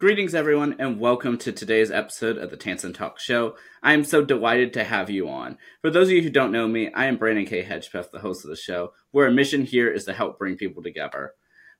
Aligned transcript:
Greetings, 0.00 0.34
everyone, 0.34 0.76
and 0.78 0.98
welcome 0.98 1.36
to 1.36 1.52
today's 1.52 1.90
episode 1.90 2.38
of 2.38 2.48
the 2.48 2.56
Tansson 2.56 2.94
Talk 2.94 3.20
Show. 3.20 3.54
I 3.82 3.92
am 3.92 4.02
so 4.02 4.24
delighted 4.24 4.72
to 4.72 4.84
have 4.84 5.10
you 5.10 5.28
on. 5.28 5.58
For 5.82 5.90
those 5.90 6.08
of 6.08 6.14
you 6.14 6.22
who 6.22 6.30
don't 6.30 6.52
know 6.52 6.66
me, 6.66 6.90
I 6.94 7.04
am 7.04 7.18
Brandon 7.18 7.44
K. 7.44 7.62
Hedgepeth, 7.62 8.10
the 8.10 8.20
host 8.20 8.42
of 8.42 8.48
the 8.48 8.56
show, 8.56 8.94
where 9.10 9.26
our 9.26 9.30
mission 9.30 9.62
here 9.62 9.90
is 9.92 10.06
to 10.06 10.14
help 10.14 10.38
bring 10.38 10.56
people 10.56 10.82
together. 10.82 11.34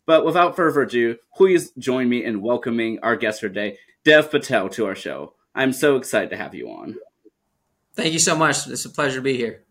But 0.05 0.27
without 0.27 0.55
further 0.55 0.83
ado, 0.83 1.17
please 1.35 1.71
join 1.79 2.11
me 2.11 2.23
in 2.23 2.43
welcoming 2.43 2.99
our 3.03 3.17
guest 3.17 3.41
for 3.41 3.49
today, 3.49 3.79
Dev 4.05 4.31
Patel, 4.31 4.69
to 4.69 4.85
our 4.85 4.95
show. 4.95 5.33
I'm 5.55 5.73
so 5.73 5.97
excited 5.97 6.29
to 6.29 6.37
have 6.37 6.55
you 6.55 6.69
on. 6.69 6.97
Thank 7.95 8.13
you 8.13 8.19
so 8.19 8.37
much. 8.37 8.67
It's 8.67 8.85
a 8.85 8.91
pleasure 8.91 9.17
to 9.17 9.23
be 9.23 9.39
here. 9.39 9.65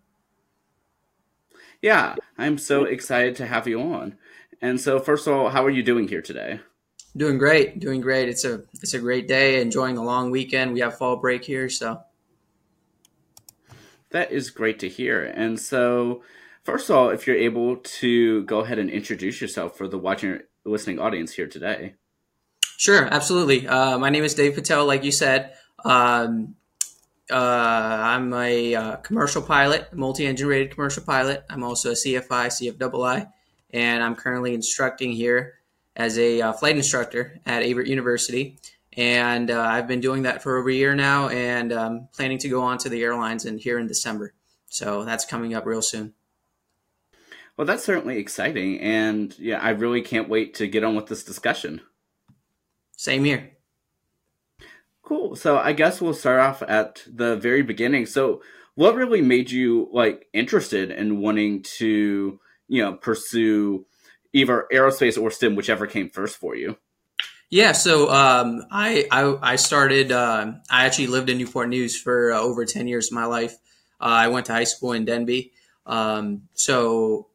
Yeah, 1.83 2.15
I'm 2.35 2.57
so 2.57 2.85
excited 2.85 3.35
to 3.35 3.45
have 3.45 3.67
you 3.67 3.79
on. 3.79 4.17
And 4.59 4.81
so, 4.81 4.99
first 4.99 5.27
of 5.27 5.35
all, 5.35 5.49
how 5.49 5.63
are 5.63 5.69
you 5.69 5.83
doing 5.83 6.07
here 6.07 6.23
today? 6.23 6.61
Doing 7.19 7.37
great, 7.37 7.81
doing 7.81 7.99
great. 7.99 8.29
It's 8.29 8.45
a 8.45 8.61
it's 8.81 8.93
a 8.93 8.99
great 8.99 9.27
day. 9.27 9.61
Enjoying 9.61 9.97
a 9.97 10.03
long 10.03 10.31
weekend. 10.31 10.71
We 10.71 10.79
have 10.79 10.97
fall 10.97 11.17
break 11.17 11.43
here, 11.43 11.67
so 11.67 12.01
that 14.11 14.31
is 14.31 14.49
great 14.49 14.79
to 14.79 14.87
hear. 14.87 15.25
And 15.25 15.59
so, 15.59 16.23
first 16.63 16.89
of 16.89 16.95
all, 16.95 17.09
if 17.09 17.27
you're 17.27 17.35
able 17.35 17.75
to 17.75 18.45
go 18.45 18.59
ahead 18.59 18.79
and 18.79 18.89
introduce 18.89 19.41
yourself 19.41 19.77
for 19.77 19.85
the 19.89 19.97
watching 19.97 20.39
listening 20.63 20.97
audience 20.97 21.33
here 21.33 21.47
today. 21.47 21.95
Sure, 22.77 23.03
absolutely. 23.11 23.67
Uh, 23.67 23.97
my 23.97 24.09
name 24.09 24.23
is 24.23 24.33
Dev 24.33 24.55
Patel, 24.55 24.85
like 24.85 25.03
you 25.03 25.11
said. 25.11 25.55
Um, 25.83 26.55
uh, 27.29 27.35
I'm 27.35 28.33
a 28.33 28.75
uh, 28.75 28.95
commercial 28.95 29.41
pilot, 29.41 29.93
multi-engine 29.93 30.47
rated 30.47 30.71
commercial 30.71 31.03
pilot. 31.03 31.43
I'm 31.49 31.65
also 31.65 31.89
a 31.89 31.95
CFI, 31.95 32.77
CFII, 32.77 33.29
and 33.71 34.01
I'm 34.01 34.15
currently 34.15 34.53
instructing 34.53 35.11
here 35.11 35.58
as 35.99 36.17
a 36.17 36.41
uh, 36.41 36.53
flight 36.53 36.77
instructor 36.77 37.39
at 37.45 37.61
Averett 37.61 37.87
University. 37.87 38.57
And 38.97 39.51
uh, 39.51 39.61
I've 39.61 39.87
been 39.87 39.99
doing 39.99 40.23
that 40.23 40.41
for 40.41 40.57
over 40.57 40.69
a 40.69 40.73
year 40.73 40.95
now 40.95 41.27
and 41.27 41.71
um, 41.73 42.07
planning 42.13 42.37
to 42.39 42.49
go 42.49 42.63
on 42.63 42.77
to 42.79 42.89
the 42.89 43.03
airlines 43.03 43.45
and 43.45 43.59
here 43.59 43.77
in 43.77 43.85
December. 43.85 44.33
So 44.69 45.03
that's 45.03 45.25
coming 45.25 45.53
up 45.53 45.65
real 45.65 45.81
soon. 45.81 46.13
Well, 47.57 47.67
that's 47.67 47.83
certainly 47.83 48.17
exciting. 48.17 48.79
And 48.79 49.37
yeah, 49.37 49.59
I 49.59 49.71
really 49.71 50.01
can't 50.01 50.29
wait 50.29 50.53
to 50.55 50.67
get 50.67 50.85
on 50.85 50.95
with 50.95 51.07
this 51.07 51.25
discussion. 51.25 51.81
Same 52.95 53.25
here. 53.25 53.51
Cool. 55.03 55.35
So 55.35 55.57
I 55.57 55.73
guess 55.73 55.99
we'll 55.99 56.13
start 56.13 56.39
off 56.39 56.61
at 56.61 57.03
the 57.11 57.35
very 57.35 57.61
beginning. 57.61 58.05
So, 58.05 58.41
what 58.75 58.95
really 58.95 59.21
made 59.21 59.51
you 59.51 59.89
like 59.91 60.27
interested 60.31 60.89
in 60.89 61.19
wanting 61.19 61.63
to, 61.63 62.39
you 62.69 62.81
know, 62.81 62.93
pursue 62.93 63.85
either 64.33 64.67
aerospace 64.71 65.21
or 65.21 65.31
STEM, 65.31 65.55
whichever 65.55 65.87
came 65.87 66.09
first 66.09 66.37
for 66.37 66.55
you? 66.55 66.77
Yeah, 67.49 67.71
so 67.71 68.09
um, 68.09 68.63
I, 68.69 69.07
I, 69.09 69.53
I 69.53 69.55
started. 69.55 70.11
Uh, 70.11 70.53
I 70.69 70.85
actually 70.85 71.07
lived 71.07 71.29
in 71.29 71.39
Newport 71.39 71.69
News 71.69 71.99
for 71.99 72.31
uh, 72.31 72.39
over 72.39 72.63
ten 72.65 72.87
years 72.87 73.07
of 73.07 73.13
my 73.13 73.25
life. 73.25 73.53
Uh, 73.99 74.05
I 74.05 74.27
went 74.27 74.45
to 74.47 74.53
high 74.53 74.65
school 74.65 74.91
in 74.91 75.05
Denbigh. 75.05 75.51
Um, 75.85 76.43
so 76.53 77.27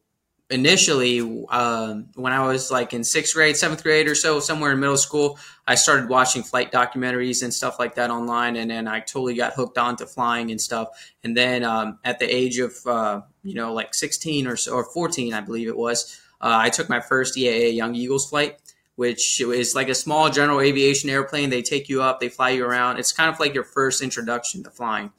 initially, 0.49 1.19
um, 1.49 2.07
when 2.15 2.31
I 2.31 2.47
was 2.47 2.71
like 2.71 2.93
in 2.93 3.03
sixth 3.03 3.33
grade, 3.33 3.57
seventh 3.57 3.83
grade 3.83 4.07
or 4.07 4.15
so, 4.15 4.39
somewhere 4.39 4.71
in 4.71 4.79
middle 4.79 4.95
school, 4.95 5.37
I 5.67 5.75
started 5.75 6.07
watching 6.07 6.43
flight 6.43 6.71
documentaries 6.71 7.43
and 7.43 7.53
stuff 7.53 7.77
like 7.77 7.95
that 7.95 8.09
online, 8.09 8.55
and 8.55 8.71
then 8.71 8.87
I 8.87 9.01
totally 9.01 9.35
got 9.35 9.53
hooked 9.53 9.77
on 9.77 9.97
to 9.97 10.05
flying 10.05 10.49
and 10.49 10.61
stuff. 10.61 10.89
And 11.25 11.35
then 11.35 11.65
um, 11.65 11.99
at 12.05 12.19
the 12.19 12.33
age 12.33 12.59
of 12.59 12.73
uh, 12.85 13.21
you 13.43 13.55
know 13.55 13.73
like 13.73 13.93
sixteen 13.93 14.47
or 14.47 14.55
so, 14.55 14.73
or 14.73 14.85
fourteen, 14.85 15.33
I 15.33 15.41
believe 15.41 15.67
it 15.67 15.77
was. 15.77 16.21
Uh, 16.41 16.57
I 16.61 16.69
took 16.69 16.89
my 16.89 16.99
first 16.99 17.35
EAA 17.35 17.75
Young 17.75 17.95
Eagles 17.95 18.29
flight, 18.29 18.57
which 18.95 19.41
is 19.41 19.75
like 19.75 19.89
a 19.89 19.95
small 19.95 20.29
general 20.29 20.61
aviation 20.61 21.09
airplane. 21.09 21.49
They 21.49 21.61
take 21.61 21.89
you 21.89 22.01
up, 22.01 22.19
they 22.19 22.29
fly 22.29 22.51
you 22.51 22.65
around. 22.65 22.97
It's 22.97 23.11
kind 23.11 23.29
of 23.29 23.39
like 23.39 23.53
your 23.53 23.63
first 23.63 24.01
introduction 24.01 24.63
to 24.63 24.69
flying. 24.69 25.11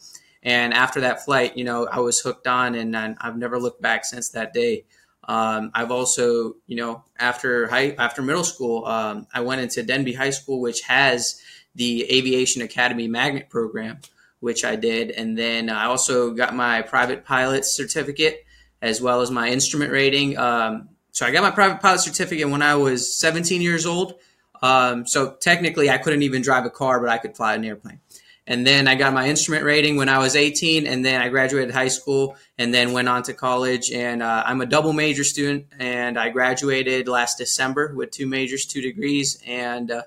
And 0.42 0.72
after 0.72 1.00
that 1.00 1.24
flight, 1.24 1.56
you 1.56 1.64
know, 1.64 1.88
I 1.90 1.98
was 2.00 2.20
hooked 2.20 2.46
on, 2.46 2.76
and 2.76 2.96
I've 2.96 3.36
never 3.36 3.58
looked 3.58 3.82
back 3.82 4.04
since 4.04 4.30
that 4.30 4.52
day. 4.52 4.84
Um, 5.28 5.72
I've 5.74 5.90
also, 5.90 6.54
you 6.66 6.76
know, 6.76 7.02
after 7.18 7.66
high, 7.66 7.96
after 7.98 8.22
middle 8.22 8.44
school, 8.44 8.86
um, 8.86 9.26
I 9.34 9.40
went 9.40 9.60
into 9.60 9.82
Denbigh 9.82 10.16
High 10.16 10.30
School, 10.30 10.60
which 10.60 10.82
has 10.82 11.40
the 11.74 12.04
Aviation 12.16 12.62
Academy 12.62 13.08
Magnet 13.08 13.50
Program, 13.50 13.98
which 14.38 14.64
I 14.64 14.76
did, 14.76 15.10
and 15.10 15.36
then 15.36 15.68
I 15.68 15.86
also 15.86 16.30
got 16.30 16.54
my 16.54 16.82
private 16.82 17.24
pilot 17.24 17.64
certificate 17.64 18.44
as 18.80 19.00
well 19.00 19.20
as 19.20 19.30
my 19.30 19.48
instrument 19.48 19.90
rating. 19.90 20.38
Um, 20.38 20.90
so 21.16 21.24
I 21.24 21.30
got 21.30 21.42
my 21.42 21.50
private 21.50 21.80
pilot 21.80 22.00
certificate 22.00 22.46
when 22.50 22.60
I 22.60 22.74
was 22.74 23.16
17 23.16 23.62
years 23.62 23.86
old. 23.86 24.16
Um, 24.60 25.06
so 25.06 25.34
technically, 25.40 25.88
I 25.88 25.96
couldn't 25.96 26.20
even 26.20 26.42
drive 26.42 26.66
a 26.66 26.70
car, 26.70 27.00
but 27.00 27.08
I 27.08 27.16
could 27.16 27.34
fly 27.34 27.54
an 27.54 27.64
airplane. 27.64 28.00
And 28.46 28.66
then 28.66 28.86
I 28.86 28.96
got 28.96 29.14
my 29.14 29.26
instrument 29.26 29.64
rating 29.64 29.96
when 29.96 30.10
I 30.10 30.18
was 30.18 30.36
18, 30.36 30.86
and 30.86 31.02
then 31.02 31.22
I 31.22 31.30
graduated 31.30 31.72
high 31.72 31.88
school, 31.88 32.36
and 32.58 32.74
then 32.74 32.92
went 32.92 33.08
on 33.08 33.22
to 33.22 33.32
college. 33.32 33.90
And 33.90 34.22
uh, 34.22 34.42
I'm 34.44 34.60
a 34.60 34.66
double 34.66 34.92
major 34.92 35.24
student, 35.24 35.68
and 35.78 36.18
I 36.18 36.28
graduated 36.28 37.08
last 37.08 37.38
December 37.38 37.94
with 37.94 38.10
two 38.10 38.26
majors, 38.26 38.66
two 38.66 38.82
degrees, 38.82 39.42
and 39.46 39.90
uh, 39.90 40.02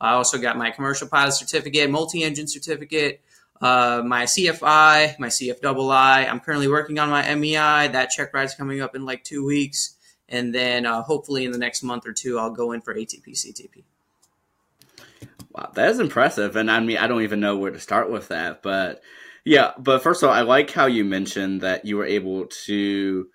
I 0.00 0.12
also 0.12 0.38
got 0.38 0.56
my 0.56 0.70
commercial 0.70 1.08
pilot 1.08 1.32
certificate, 1.32 1.90
multi-engine 1.90 2.46
certificate, 2.46 3.20
uh, 3.60 4.00
my 4.06 4.26
CFI, 4.26 5.18
my 5.18 5.26
CFII. 5.26 6.30
I'm 6.30 6.38
currently 6.38 6.68
working 6.68 7.00
on 7.00 7.08
my 7.08 7.34
MEI. 7.34 7.88
That 7.88 8.10
check 8.10 8.32
ride's 8.32 8.54
coming 8.54 8.80
up 8.80 8.94
in 8.94 9.04
like 9.04 9.24
two 9.24 9.44
weeks 9.44 9.96
and 10.32 10.54
then 10.54 10.86
uh, 10.86 11.02
hopefully 11.02 11.44
in 11.44 11.52
the 11.52 11.58
next 11.58 11.82
month 11.82 12.06
or 12.06 12.12
two, 12.12 12.38
I'll 12.38 12.50
go 12.50 12.72
in 12.72 12.80
for 12.80 12.94
ATP 12.94 13.28
CTP. 13.28 13.84
Wow, 15.52 15.70
that 15.74 15.90
is 15.90 16.00
impressive, 16.00 16.56
and 16.56 16.70
I 16.70 16.80
mean, 16.80 16.96
I 16.96 17.06
don't 17.06 17.22
even 17.22 17.38
know 17.38 17.58
where 17.58 17.70
to 17.70 17.78
start 17.78 18.10
with 18.10 18.28
that, 18.28 18.62
but 18.62 19.02
yeah. 19.44 19.72
But 19.78 20.02
first 20.02 20.22
of 20.22 20.28
all, 20.28 20.34
I 20.34 20.42
like 20.42 20.70
how 20.70 20.86
you 20.86 21.04
mentioned 21.04 21.60
that 21.60 21.84
you 21.84 21.96
were 21.96 22.06
able 22.06 22.46
to, 22.64 23.28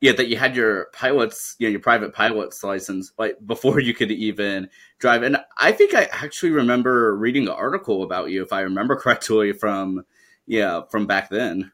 yeah, 0.00 0.12
that 0.12 0.28
you 0.28 0.36
had 0.36 0.56
your 0.56 0.86
pilot's, 0.92 1.54
you 1.58 1.68
know, 1.68 1.70
your 1.70 1.80
private 1.80 2.12
pilot's 2.14 2.64
license 2.64 3.12
like 3.18 3.36
before 3.44 3.80
you 3.80 3.94
could 3.94 4.10
even 4.10 4.68
drive. 4.98 5.22
And 5.22 5.36
I 5.56 5.72
think 5.72 5.94
I 5.94 6.08
actually 6.10 6.52
remember 6.52 7.16
reading 7.16 7.44
an 7.44 7.54
article 7.54 8.02
about 8.02 8.30
you, 8.30 8.42
if 8.42 8.52
I 8.52 8.62
remember 8.62 8.96
correctly, 9.00 9.52
from 9.52 10.04
yeah, 10.46 10.82
from 10.90 11.06
back 11.06 11.30
then. 11.30 11.72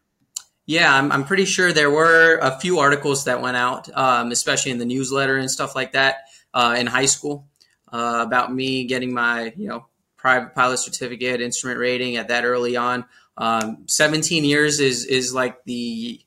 Yeah, 0.66 0.92
I'm, 0.92 1.12
I'm 1.12 1.24
pretty 1.24 1.44
sure 1.44 1.72
there 1.72 1.90
were 1.90 2.38
a 2.38 2.58
few 2.58 2.80
articles 2.80 3.24
that 3.24 3.40
went 3.40 3.56
out, 3.56 3.88
um, 3.96 4.32
especially 4.32 4.72
in 4.72 4.78
the 4.78 4.84
newsletter 4.84 5.36
and 5.36 5.48
stuff 5.48 5.76
like 5.76 5.92
that 5.92 6.24
uh, 6.52 6.74
in 6.76 6.88
high 6.88 7.06
school 7.06 7.46
uh, 7.92 8.24
about 8.26 8.52
me 8.52 8.84
getting 8.84 9.14
my 9.14 9.52
you 9.56 9.68
know 9.68 9.86
private 10.16 10.54
pilot 10.54 10.78
certificate, 10.78 11.40
instrument 11.40 11.78
rating 11.78 12.16
at 12.16 12.28
that 12.28 12.44
early 12.44 12.76
on. 12.76 13.04
Um, 13.36 13.84
17 13.86 14.44
years 14.44 14.80
is 14.80 15.04
is 15.04 15.32
like 15.32 15.62
the 15.64 16.20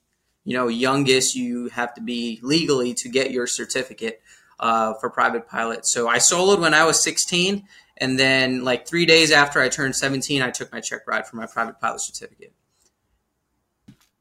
you 0.46 0.54
know 0.58 0.70
youngest 0.70 1.36
you 1.36 1.68
have 1.70 1.94
to 1.96 2.02
be 2.02 2.40
legally 2.42 2.94
to 2.94 3.10
get 3.10 3.32
your 3.32 3.46
certificate 3.46 4.22
uh, 4.60 4.94
for 4.96 5.10
private 5.10 5.48
pilot. 5.48 5.86
So 5.86 6.08
I 6.08 6.18
soloed 6.18 6.62
when 6.62 6.74
I 6.74 6.86
was 6.86 7.04
16, 7.04 7.68
and 7.98 8.18
then 8.18 8.64
like 8.64 8.88
three 8.88 9.06
days 9.06 9.32
after 9.32 9.60
I 9.60 9.68
turned 9.68 9.98
17, 9.98 10.42
I 10.42 10.52
took 10.52 10.72
my 10.72 10.80
check 10.80 11.08
ride 11.08 11.28
for 11.28 11.36
my 11.36 11.46
private 11.46 11.80
pilot 11.82 12.00
certificate. 12.00 12.54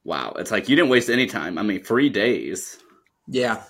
Wow, 0.08 0.32
it's 0.38 0.50
like 0.50 0.70
you 0.70 0.74
didn't 0.74 0.88
waste 0.88 1.10
any 1.10 1.26
time. 1.26 1.58
I 1.58 1.62
mean, 1.62 1.84
three 1.84 2.08
days. 2.08 2.78
Yeah. 3.26 3.62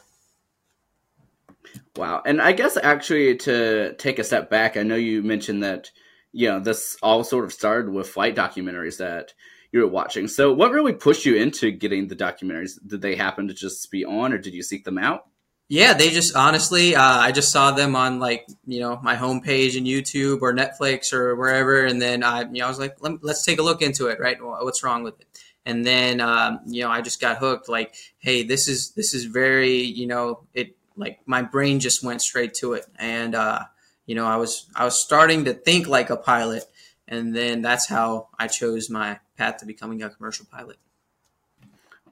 Wow, 1.96 2.22
and 2.24 2.40
I 2.40 2.52
guess 2.52 2.76
actually 2.80 3.38
to 3.38 3.94
take 3.94 4.20
a 4.20 4.24
step 4.24 4.48
back, 4.48 4.76
I 4.76 4.84
know 4.84 4.94
you 4.94 5.20
mentioned 5.24 5.64
that 5.64 5.90
you 6.30 6.46
know 6.48 6.60
this 6.60 6.96
all 7.02 7.24
sort 7.24 7.44
of 7.44 7.52
started 7.52 7.90
with 7.92 8.08
flight 8.08 8.36
documentaries 8.36 8.98
that 8.98 9.34
you 9.72 9.80
were 9.80 9.88
watching. 9.88 10.28
So, 10.28 10.52
what 10.52 10.70
really 10.70 10.92
pushed 10.92 11.26
you 11.26 11.34
into 11.34 11.72
getting 11.72 12.06
the 12.06 12.14
documentaries? 12.14 12.78
Did 12.86 13.02
they 13.02 13.16
happen 13.16 13.48
to 13.48 13.54
just 13.54 13.90
be 13.90 14.04
on, 14.04 14.32
or 14.32 14.38
did 14.38 14.54
you 14.54 14.62
seek 14.62 14.84
them 14.84 14.96
out? 14.96 15.26
Yeah, 15.68 15.94
they 15.94 16.10
just 16.10 16.36
honestly, 16.36 16.94
uh, 16.94 17.02
I 17.02 17.32
just 17.32 17.50
saw 17.50 17.72
them 17.72 17.96
on 17.96 18.20
like 18.20 18.46
you 18.64 18.78
know 18.78 19.00
my 19.02 19.16
homepage 19.16 19.76
in 19.76 19.86
YouTube 19.86 20.40
or 20.42 20.54
Netflix 20.54 21.12
or 21.12 21.34
wherever, 21.34 21.84
and 21.84 22.00
then 22.00 22.22
I, 22.22 22.42
you 22.42 22.60
know, 22.60 22.66
I 22.66 22.68
was 22.68 22.78
like, 22.78 22.94
Let, 23.00 23.24
us 23.24 23.44
take 23.44 23.58
a 23.58 23.62
look 23.62 23.82
into 23.82 24.06
it. 24.06 24.20
Right, 24.20 24.36
what's 24.40 24.84
wrong 24.84 25.02
with 25.02 25.20
it? 25.20 25.26
And 25.66 25.84
then 25.84 26.20
um, 26.20 26.60
you 26.66 26.82
know 26.82 26.90
I 26.90 27.00
just 27.00 27.20
got 27.20 27.38
hooked. 27.38 27.68
Like, 27.68 27.94
hey, 28.18 28.42
this 28.42 28.68
is 28.68 28.92
this 28.92 29.14
is 29.14 29.24
very 29.24 29.82
you 29.82 30.06
know 30.06 30.40
it 30.54 30.76
like 30.96 31.20
my 31.26 31.42
brain 31.42 31.80
just 31.80 32.02
went 32.02 32.22
straight 32.22 32.54
to 32.54 32.74
it, 32.74 32.86
and 32.98 33.34
uh, 33.34 33.64
you 34.06 34.14
know 34.14 34.26
I 34.26 34.36
was 34.36 34.66
I 34.74 34.84
was 34.84 34.98
starting 34.98 35.44
to 35.44 35.54
think 35.54 35.86
like 35.86 36.10
a 36.10 36.16
pilot, 36.16 36.64
and 37.06 37.34
then 37.34 37.62
that's 37.62 37.88
how 37.88 38.28
I 38.38 38.48
chose 38.48 38.90
my 38.90 39.20
path 39.36 39.58
to 39.58 39.66
becoming 39.66 40.02
a 40.02 40.10
commercial 40.10 40.46
pilot. 40.50 40.76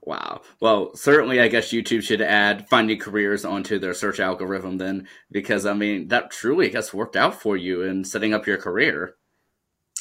Wow. 0.06 0.42
Well, 0.60 0.94
certainly, 0.94 1.40
I 1.40 1.48
guess 1.48 1.72
YouTube 1.72 2.02
should 2.02 2.22
add 2.22 2.68
finding 2.68 2.96
careers 3.00 3.44
onto 3.44 3.80
their 3.80 3.92
search 3.92 4.20
algorithm 4.20 4.78
then, 4.78 5.08
because 5.32 5.66
I 5.66 5.72
mean, 5.72 6.08
that 6.08 6.30
truly 6.30 6.70
has 6.70 6.94
worked 6.94 7.16
out 7.16 7.40
for 7.42 7.56
you 7.56 7.82
in 7.82 8.04
setting 8.04 8.32
up 8.32 8.46
your 8.46 8.56
career. 8.56 9.16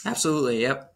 Absolutely. 0.05 0.61
Yep. 0.61 0.94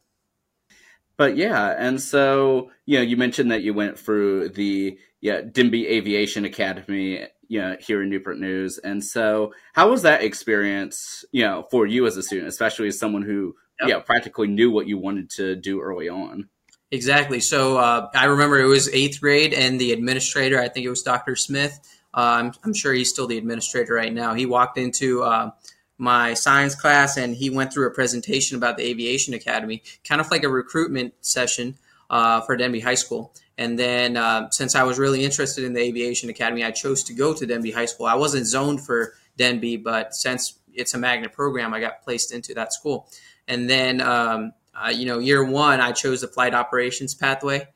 But 1.19 1.36
yeah, 1.36 1.75
and 1.77 2.01
so 2.01 2.71
you 2.86 2.98
know, 2.98 3.04
you 3.04 3.18
mentioned 3.18 3.51
that 3.51 3.62
you 3.62 3.74
went 3.74 4.00
through 4.00 4.50
the 4.50 4.98
yeah 5.19 5.42
Denbigh 5.42 5.86
Aviation 5.86 6.45
Academy, 6.45 7.27
you 7.50 7.60
know, 7.60 7.75
here 7.77 8.01
in 8.01 8.10
Newport 8.10 8.39
News. 8.39 8.77
And 8.77 9.04
so, 9.04 9.54
how 9.74 9.89
was 9.89 10.04
that 10.04 10.24
experience, 10.24 11.25
you 11.33 11.44
know, 11.44 11.68
for 11.69 11.86
you 11.86 12.07
as 12.07 12.16
a 12.16 12.24
student, 12.24 12.48
especially 12.48 12.88
as 12.88 12.98
someone 12.98 13.24
who, 13.24 13.54
yep. 13.81 13.89
yeah, 13.89 14.00
practically 14.00 14.48
knew 14.48 14.71
what 14.71 14.88
you 14.88 14.98
wanted 14.98 15.30
to 15.31 15.57
do 15.57 15.81
early 15.81 16.07
on? 16.07 16.48
Exactly. 16.89 17.42
So 17.42 17.77
uh, 17.77 18.10
I 18.16 18.24
remember 18.24 18.57
it 18.57 18.68
was 18.68 18.88
eighth 18.88 19.19
grade, 19.19 19.54
and 19.54 19.77
the 19.77 19.92
administrator, 19.92 20.57
I 20.57 20.69
think 20.69 20.86
it 20.86 20.89
was 20.89 21.04
Dr. 21.04 21.36
Smith. 21.36 21.77
Uh, 22.13 22.39
I'm, 22.39 22.54
I'm, 22.63 22.74
sure 22.74 22.94
he's 22.94 23.10
still 23.10 23.27
the 23.27 23.38
administrator 23.38 23.94
right 23.94 24.13
now. 24.13 24.36
He 24.36 24.45
walked 24.45 24.77
into 24.77 25.21
uh, 25.21 25.51
my 25.99 26.33
science 26.33 26.73
class 26.73 27.17
and 27.17 27.35
he 27.35 27.49
went 27.49 27.71
through 27.71 27.85
a 27.85 27.91
presentation 27.91 28.57
about 28.57 28.77
the 28.77 28.83
Aviation 28.83 29.33
Academy, 29.33 29.83
kind 30.03 30.19
of 30.21 30.31
like 30.31 30.43
a 30.43 30.49
recruitment 30.49 31.13
session 31.21 31.77
uh, 32.09 32.41
for 32.41 32.57
Denbigh 32.57 32.83
High 32.83 32.95
School. 32.95 33.33
And 33.57 33.77
then, 33.77 34.15
uh, 34.15 34.49
since 34.49 34.73
I 34.73 34.83
was 34.83 34.97
really 34.97 35.23
interested 35.25 35.65
in 35.65 35.73
the 35.73 35.81
Aviation 35.81 36.29
Academy, 36.29 36.63
I 36.63 36.71
chose 36.71 37.03
to 37.03 37.13
go 37.13 37.33
to 37.33 37.45
Denbigh 37.45 37.73
High 37.73 37.85
School. 37.85 38.05
I 38.05 38.15
wasn't 38.15 38.47
zoned 38.47 38.83
for 38.85 39.13
Denbigh, 39.37 39.83
but 39.83 40.15
since 40.15 40.57
it's 40.73 40.93
a 40.93 40.97
magnet 40.97 41.33
program, 41.33 41.73
I 41.73 41.81
got 41.81 42.01
placed 42.01 42.33
into 42.33 42.53
that 42.53 42.71
school. 42.71 43.09
And 43.49 43.69
then, 43.69 43.99
um, 43.99 44.53
uh, 44.73 44.89
you 44.89 45.05
know, 45.05 45.19
year 45.19 45.43
one, 45.43 45.81
I 45.81 45.91
chose 45.91 46.21
the 46.21 46.29
flight 46.29 46.53
operations 46.53 47.13
pathway. 47.13 47.67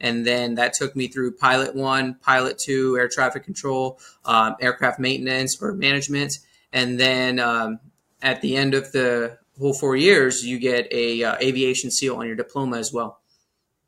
And 0.00 0.24
then 0.24 0.54
that 0.56 0.74
took 0.74 0.94
me 0.94 1.08
through 1.08 1.32
pilot 1.32 1.74
one, 1.74 2.14
pilot 2.14 2.58
two, 2.58 2.96
air 2.96 3.08
traffic 3.08 3.44
control, 3.44 3.98
um, 4.24 4.56
aircraft 4.60 5.00
maintenance 5.00 5.60
or 5.60 5.72
management. 5.72 6.38
And 6.72 6.98
then 6.98 7.38
um, 7.38 7.80
at 8.22 8.40
the 8.40 8.56
end 8.56 8.74
of 8.74 8.92
the 8.92 9.38
whole 9.58 9.74
four 9.74 9.96
years, 9.96 10.44
you 10.46 10.58
get 10.58 10.88
a 10.92 11.22
uh, 11.22 11.36
aviation 11.40 11.90
seal 11.90 12.16
on 12.16 12.26
your 12.26 12.36
diploma 12.36 12.78
as 12.78 12.92
well. 12.92 13.20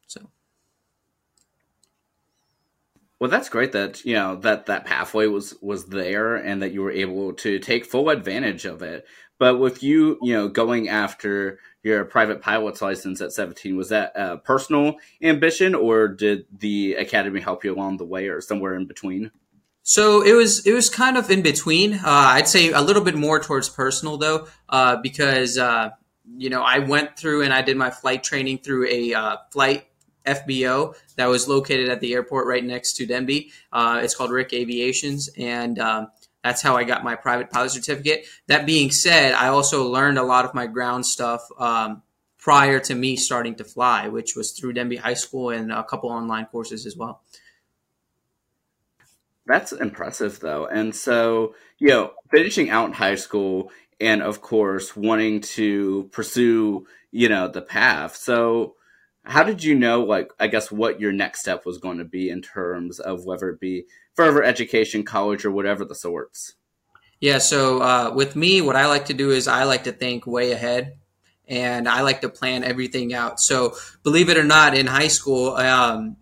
So. 0.07 0.29
Well, 3.19 3.31
that's 3.31 3.49
great 3.49 3.73
that 3.73 4.05
you 4.05 4.15
know 4.15 4.37
that 4.37 4.67
that 4.67 4.85
pathway 4.85 5.27
was 5.27 5.55
was 5.63 5.87
there 5.87 6.37
and 6.37 6.63
that 6.63 6.73
you 6.73 6.83
were 6.83 6.91
able 6.93 7.33
to 7.35 7.59
take 7.59 7.87
full 7.87 8.11
advantage 8.11 8.65
of 8.65 8.83
it. 8.83 9.07
But 9.39 9.59
with 9.59 9.83
you, 9.83 10.19
you 10.23 10.33
know, 10.33 10.49
going 10.49 10.89
after 10.89 11.59
your 11.83 12.05
private 12.05 12.41
pilot's 12.41 12.81
license 12.81 13.21
at 13.21 13.33
17, 13.33 13.77
was 13.77 13.89
that 13.89 14.13
a 14.15 14.39
personal 14.39 14.97
ambition 15.21 15.75
or 15.75 16.09
did 16.09 16.47
the 16.57 16.95
academy 16.95 17.41
help 17.41 17.65
you 17.65 17.75
along 17.75 17.97
the 17.97 18.05
way 18.05 18.29
or 18.29 18.41
somewhere 18.41 18.75
in 18.75 18.87
between? 18.87 19.33
So 19.87 20.23
it 20.23 20.33
was 20.33 20.67
it 20.67 20.73
was 20.73 20.89
kind 20.89 21.19
of 21.19 21.31
in 21.31 21.43
between. 21.43 21.95
Uh, 21.95 22.01
I'd 22.05 22.49
say 22.49 22.71
a 22.73 22.81
little 22.81 23.03
bit 23.03 23.15
more 23.15 23.39
towards 23.39 23.69
personal 23.69 24.17
though, 24.17 24.49
uh, 24.71 24.97
because 24.97 25.59
uh, 25.59 25.91
you 26.39 26.49
know 26.49 26.63
I 26.63 26.79
went 26.79 27.19
through 27.19 27.43
and 27.43 27.53
I 27.53 27.61
did 27.61 27.77
my 27.77 27.91
flight 27.91 28.25
training 28.25 28.59
through 28.59 28.89
a 28.89 29.13
uh, 29.13 29.37
flight 29.51 29.87
FBO 30.25 30.97
that 31.17 31.27
was 31.27 31.49
located 31.49 31.91
at 31.91 32.01
the 32.01 32.15
airport 32.15 32.47
right 32.47 32.65
next 32.65 32.95
to 32.95 33.07
Denbigh. 33.07 33.53
Uh, 33.71 34.01
it's 34.03 34.15
called 34.15 34.31
Rick 34.31 34.55
Aviations, 34.55 35.29
and 35.37 35.79
um, 35.79 36.09
that's 36.43 36.63
how 36.63 36.77
I 36.77 36.85
got 36.85 37.05
my 37.05 37.15
private 37.15 37.51
pilot 37.51 37.73
certificate. 37.73 38.25
That 38.47 38.65
being 38.65 38.91
said, 38.91 39.35
I 39.35 39.49
also 39.49 39.87
learned 39.87 40.17
a 40.17 40.23
lot 40.23 40.47
of 40.47 40.55
my 40.55 40.67
ground 40.67 41.05
stuff 41.05 41.47
um, 41.59 42.03
prior 42.39 42.81
to 42.81 42.95
me 42.95 43.17
starting 43.17 43.55
to 43.57 43.65
fly, 43.65 44.09
which 44.09 44.35
was 44.35 44.53
through 44.53 44.73
Denbigh 44.73 45.01
High 45.01 45.15
School 45.15 45.51
and 45.51 45.71
a 45.71 45.85
couple 45.85 46.09
online 46.09 46.47
courses 46.47 46.87
as 46.87 46.97
well. 46.97 47.21
That's 49.46 49.73
impressive, 49.73 50.41
though. 50.41 50.67
And 50.67 50.94
so, 50.94 51.55
you 51.79 51.88
know, 51.88 52.12
finishing 52.31 52.70
out 52.70 52.94
high 52.94 53.17
school 53.17 53.70
and, 54.00 54.23
of 54.23 54.41
course, 54.41 54.96
wanting 54.96 55.41
to 55.41 56.08
pursue, 56.12 56.87
you 57.11 57.29
know, 57.29 57.49
the 57.49 57.62
path. 57.62 58.17
So, 58.17 58.75
how 59.25 59.43
did 59.43 59.64
you 59.64 59.75
know 59.75 60.02
like 60.02 60.31
i 60.38 60.46
guess 60.46 60.70
what 60.70 61.00
your 61.00 61.12
next 61.12 61.41
step 61.41 61.64
was 61.67 61.79
going 61.79 61.99
to 61.99 62.05
be 62.05 62.29
in 62.29 62.43
terms 62.43 63.00
of 63.00 63.25
whether 63.25 63.49
it 63.49 63.61
be 63.61 63.85
further 64.14 64.43
education 64.43 65.02
college 65.02 65.44
or 65.44 65.50
whatever 65.50 65.85
the 65.85 65.94
sorts 65.94 66.55
yeah 67.20 67.38
so 67.38 67.81
uh, 67.81 68.12
with 68.14 68.37
me 68.37 68.61
what 68.61 68.76
i 68.76 68.87
like 68.87 69.06
to 69.06 69.14
do 69.14 69.31
is 69.31 69.49
i 69.49 69.64
like 69.64 69.85
to 69.85 69.93
think 69.93 70.26
way 70.26 70.52
ahead 70.52 70.96
and 71.49 71.88
i 71.88 72.02
like 72.02 72.20
to 72.20 72.29
plan 72.29 72.62
everything 72.62 73.14
out 73.14 73.41
so 73.41 73.75
believe 74.02 74.29
it 74.29 74.37
or 74.37 74.44
not 74.44 74.76
in 74.76 74.87
high 74.87 75.08
school 75.08 75.55
um, 75.56 76.17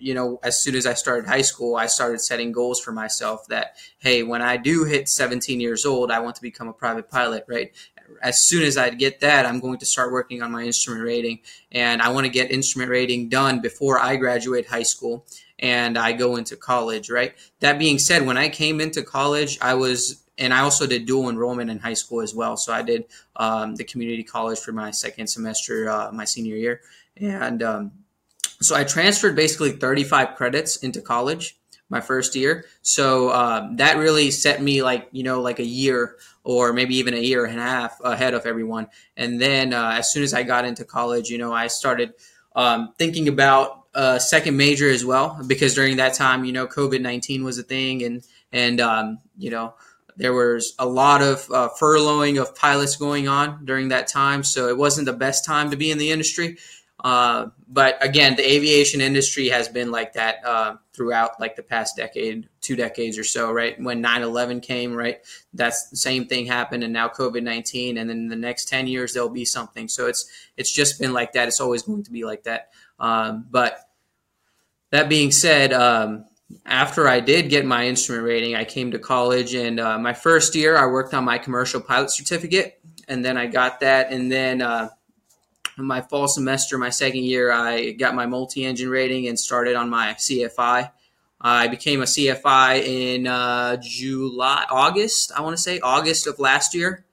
you 0.00 0.14
know 0.14 0.38
as 0.42 0.62
soon 0.62 0.74
as 0.74 0.86
i 0.86 0.94
started 0.94 1.26
high 1.26 1.42
school 1.42 1.76
i 1.76 1.86
started 1.86 2.20
setting 2.20 2.52
goals 2.52 2.80
for 2.80 2.92
myself 2.92 3.46
that 3.48 3.76
hey 3.98 4.22
when 4.22 4.42
i 4.42 4.56
do 4.56 4.84
hit 4.84 5.08
17 5.08 5.60
years 5.60 5.84
old 5.84 6.10
i 6.10 6.20
want 6.20 6.36
to 6.36 6.42
become 6.42 6.68
a 6.68 6.72
private 6.72 7.10
pilot 7.10 7.44
right 7.48 7.72
as 8.22 8.46
soon 8.46 8.62
as 8.62 8.76
I 8.76 8.90
get 8.90 9.20
that, 9.20 9.46
I'm 9.46 9.60
going 9.60 9.78
to 9.78 9.86
start 9.86 10.12
working 10.12 10.42
on 10.42 10.50
my 10.50 10.62
instrument 10.62 11.04
rating. 11.04 11.40
And 11.72 12.00
I 12.00 12.08
want 12.10 12.24
to 12.24 12.30
get 12.30 12.50
instrument 12.50 12.90
rating 12.90 13.28
done 13.28 13.60
before 13.60 13.98
I 13.98 14.16
graduate 14.16 14.66
high 14.66 14.82
school 14.82 15.26
and 15.58 15.98
I 15.98 16.12
go 16.12 16.36
into 16.36 16.56
college, 16.56 17.10
right? 17.10 17.34
That 17.60 17.78
being 17.78 17.98
said, 17.98 18.24
when 18.26 18.36
I 18.36 18.48
came 18.48 18.80
into 18.80 19.02
college, 19.02 19.58
I 19.60 19.74
was, 19.74 20.22
and 20.38 20.54
I 20.54 20.60
also 20.60 20.86
did 20.86 21.06
dual 21.06 21.28
enrollment 21.28 21.70
in 21.70 21.78
high 21.78 21.94
school 21.94 22.20
as 22.20 22.34
well. 22.34 22.56
So 22.56 22.72
I 22.72 22.82
did 22.82 23.04
um, 23.36 23.74
the 23.74 23.84
community 23.84 24.22
college 24.22 24.60
for 24.60 24.72
my 24.72 24.90
second 24.90 25.26
semester, 25.26 25.90
uh, 25.90 26.10
my 26.12 26.24
senior 26.24 26.56
year. 26.56 26.80
And 27.16 27.62
um, 27.62 27.92
so 28.60 28.76
I 28.76 28.84
transferred 28.84 29.36
basically 29.36 29.72
35 29.72 30.34
credits 30.36 30.76
into 30.76 31.00
college 31.00 31.58
my 31.90 32.00
first 32.00 32.36
year. 32.36 32.66
So 32.82 33.32
um, 33.32 33.76
that 33.76 33.96
really 33.96 34.30
set 34.30 34.62
me 34.62 34.82
like, 34.82 35.08
you 35.12 35.22
know, 35.22 35.40
like 35.40 35.58
a 35.58 35.64
year 35.64 36.16
or 36.44 36.72
maybe 36.72 36.96
even 36.96 37.14
a 37.14 37.18
year 37.18 37.44
and 37.46 37.58
a 37.58 37.62
half 37.62 37.98
ahead 38.04 38.34
of 38.34 38.46
everyone. 38.46 38.88
And 39.16 39.40
then 39.40 39.72
uh, 39.72 39.92
as 39.96 40.12
soon 40.12 40.22
as 40.22 40.34
I 40.34 40.42
got 40.42 40.64
into 40.64 40.84
college, 40.84 41.30
you 41.30 41.38
know, 41.38 41.52
I 41.52 41.68
started 41.68 42.12
um, 42.54 42.92
thinking 42.98 43.28
about 43.28 43.84
a 43.94 44.20
second 44.20 44.56
major 44.56 44.88
as 44.90 45.04
well 45.04 45.40
because 45.46 45.74
during 45.74 45.96
that 45.96 46.14
time, 46.14 46.44
you 46.44 46.52
know, 46.52 46.66
COVID 46.66 47.00
nineteen 47.00 47.44
was 47.44 47.58
a 47.58 47.62
thing, 47.62 48.02
and 48.02 48.22
and 48.52 48.80
um, 48.80 49.18
you 49.36 49.50
know 49.50 49.74
there 50.16 50.32
was 50.32 50.74
a 50.78 50.86
lot 50.86 51.22
of 51.22 51.48
uh, 51.50 51.68
furloughing 51.80 52.40
of 52.40 52.54
pilots 52.54 52.96
going 52.96 53.28
on 53.28 53.64
during 53.64 53.88
that 53.88 54.08
time, 54.08 54.42
so 54.42 54.68
it 54.68 54.76
wasn't 54.76 55.06
the 55.06 55.12
best 55.12 55.44
time 55.44 55.70
to 55.70 55.76
be 55.76 55.90
in 55.90 55.98
the 55.98 56.10
industry. 56.10 56.58
Uh, 57.04 57.46
but 57.68 57.96
again, 58.04 58.34
the 58.34 58.50
aviation 58.50 59.00
industry 59.00 59.48
has 59.48 59.68
been 59.68 59.90
like 59.90 60.14
that 60.14 60.44
uh, 60.44 60.76
throughout 60.92 61.38
like 61.38 61.54
the 61.54 61.62
past 61.62 61.96
decade, 61.96 62.48
two 62.60 62.74
decades 62.74 63.16
or 63.16 63.24
so, 63.24 63.52
right? 63.52 63.80
When 63.80 64.02
9-11 64.02 64.62
came, 64.62 64.94
right? 64.94 65.20
That's 65.54 65.88
the 65.90 65.96
same 65.96 66.26
thing 66.26 66.46
happened 66.46 66.82
and 66.82 66.92
now 66.92 67.08
COVID-19 67.08 67.98
and 68.00 68.10
then 68.10 68.28
the 68.28 68.36
next 68.36 68.68
10 68.68 68.88
years 68.88 69.12
there'll 69.12 69.28
be 69.28 69.44
something. 69.44 69.86
So 69.86 70.06
it's 70.06 70.28
it's 70.56 70.72
just 70.72 71.00
been 71.00 71.12
like 71.12 71.32
that. 71.34 71.46
It's 71.46 71.60
always 71.60 71.82
going 71.82 72.02
to 72.02 72.10
be 72.10 72.24
like 72.24 72.42
that. 72.44 72.70
Um, 72.98 73.46
but 73.48 73.78
that 74.90 75.08
being 75.08 75.30
said, 75.30 75.72
um, 75.72 76.24
after 76.66 77.06
I 77.06 77.20
did 77.20 77.50
get 77.50 77.64
my 77.64 77.86
instrument 77.86 78.24
rating, 78.24 78.56
I 78.56 78.64
came 78.64 78.90
to 78.90 78.98
college 78.98 79.54
and 79.54 79.78
uh, 79.78 79.98
my 79.98 80.14
first 80.14 80.54
year 80.54 80.76
I 80.76 80.86
worked 80.86 81.14
on 81.14 81.24
my 81.24 81.38
commercial 81.38 81.80
pilot 81.80 82.10
certificate 82.10 82.80
and 83.06 83.24
then 83.24 83.36
I 83.36 83.46
got 83.46 83.80
that 83.80 84.10
and 84.10 84.32
then 84.32 84.62
uh, 84.62 84.88
my 85.84 86.00
fall 86.00 86.28
semester, 86.28 86.78
my 86.78 86.90
second 86.90 87.24
year, 87.24 87.52
I 87.52 87.92
got 87.92 88.14
my 88.14 88.26
multi-engine 88.26 88.88
rating 88.88 89.28
and 89.28 89.38
started 89.38 89.76
on 89.76 89.88
my 89.88 90.14
CFI. 90.14 90.90
I 91.40 91.68
became 91.68 92.02
a 92.02 92.04
CFI 92.04 92.84
in 92.84 93.26
uh, 93.26 93.76
July, 93.80 94.66
August, 94.70 95.30
I 95.36 95.42
want 95.42 95.56
to 95.56 95.62
say 95.62 95.78
August 95.78 96.26
of 96.26 96.40
last 96.40 96.74
year, 96.74 97.04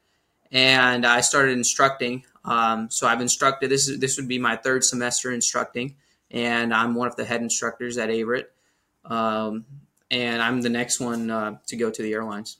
and 0.51 1.05
I 1.05 1.22
started 1.22 1.51
instructing. 1.51 2.24
Um, 2.43 2.89
so 2.89 3.07
I've 3.07 3.22
instructed. 3.22 3.69
This 3.69 3.88
is 3.88 4.00
this 4.00 4.17
would 4.17 4.27
be 4.27 4.39
my 4.39 4.55
third 4.55 4.84
semester 4.84 5.31
instructing, 5.31 5.95
and 6.31 6.74
I'm 6.74 6.95
one 6.95 7.07
of 7.07 7.15
the 7.15 7.25
head 7.25 7.41
instructors 7.41 7.98
at 7.98 8.10
Averett, 8.10 8.45
um, 9.05 9.65
and 10.10 10.41
I'm 10.41 10.62
the 10.62 10.69
next 10.69 11.00
one 11.00 11.29
uh, 11.29 11.57
to 11.67 11.75
go 11.75 11.89
to 11.91 12.01
the 12.01 12.13
airlines. 12.13 12.57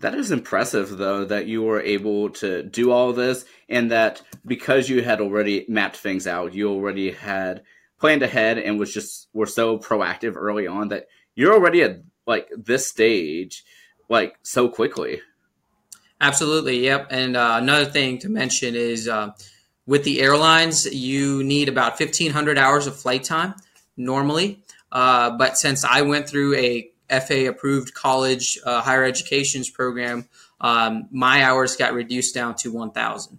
That 0.00 0.14
is 0.14 0.30
impressive, 0.30 0.98
though, 0.98 1.24
that 1.24 1.46
you 1.46 1.62
were 1.62 1.80
able 1.80 2.30
to 2.30 2.62
do 2.62 2.90
all 2.90 3.12
this, 3.12 3.44
and 3.68 3.90
that 3.90 4.22
because 4.44 4.88
you 4.88 5.02
had 5.02 5.20
already 5.20 5.64
mapped 5.68 5.96
things 5.96 6.26
out, 6.26 6.54
you 6.54 6.68
already 6.68 7.12
had 7.12 7.62
planned 7.98 8.22
ahead, 8.22 8.58
and 8.58 8.78
was 8.78 8.92
just 8.92 9.28
were 9.32 9.46
so 9.46 9.78
proactive 9.78 10.36
early 10.36 10.66
on 10.66 10.88
that 10.88 11.06
you're 11.34 11.54
already 11.54 11.82
at 11.82 12.02
like 12.26 12.48
this 12.56 12.86
stage, 12.86 13.64
like 14.08 14.36
so 14.42 14.68
quickly. 14.68 15.20
Absolutely, 16.20 16.80
yep. 16.84 17.08
And 17.10 17.36
uh, 17.36 17.58
another 17.60 17.84
thing 17.84 18.18
to 18.18 18.28
mention 18.28 18.74
is 18.74 19.06
uh, 19.08 19.30
with 19.86 20.04
the 20.04 20.20
airlines, 20.20 20.86
you 20.86 21.42
need 21.44 21.68
about 21.68 21.98
1,500 21.98 22.58
hours 22.58 22.86
of 22.86 22.96
flight 22.96 23.24
time 23.24 23.54
normally. 23.96 24.62
Uh, 24.90 25.30
but 25.30 25.58
since 25.58 25.84
I 25.84 26.02
went 26.02 26.28
through 26.28 26.54
a 26.56 26.90
FA 27.10 27.46
approved 27.46 27.94
college 27.94 28.58
uh, 28.64 28.82
higher 28.82 29.04
education's 29.04 29.70
program, 29.70 30.28
um, 30.60 31.08
my 31.10 31.44
hours 31.44 31.76
got 31.76 31.94
reduced 31.94 32.34
down 32.34 32.54
to 32.56 32.72
1,000. 32.72 33.38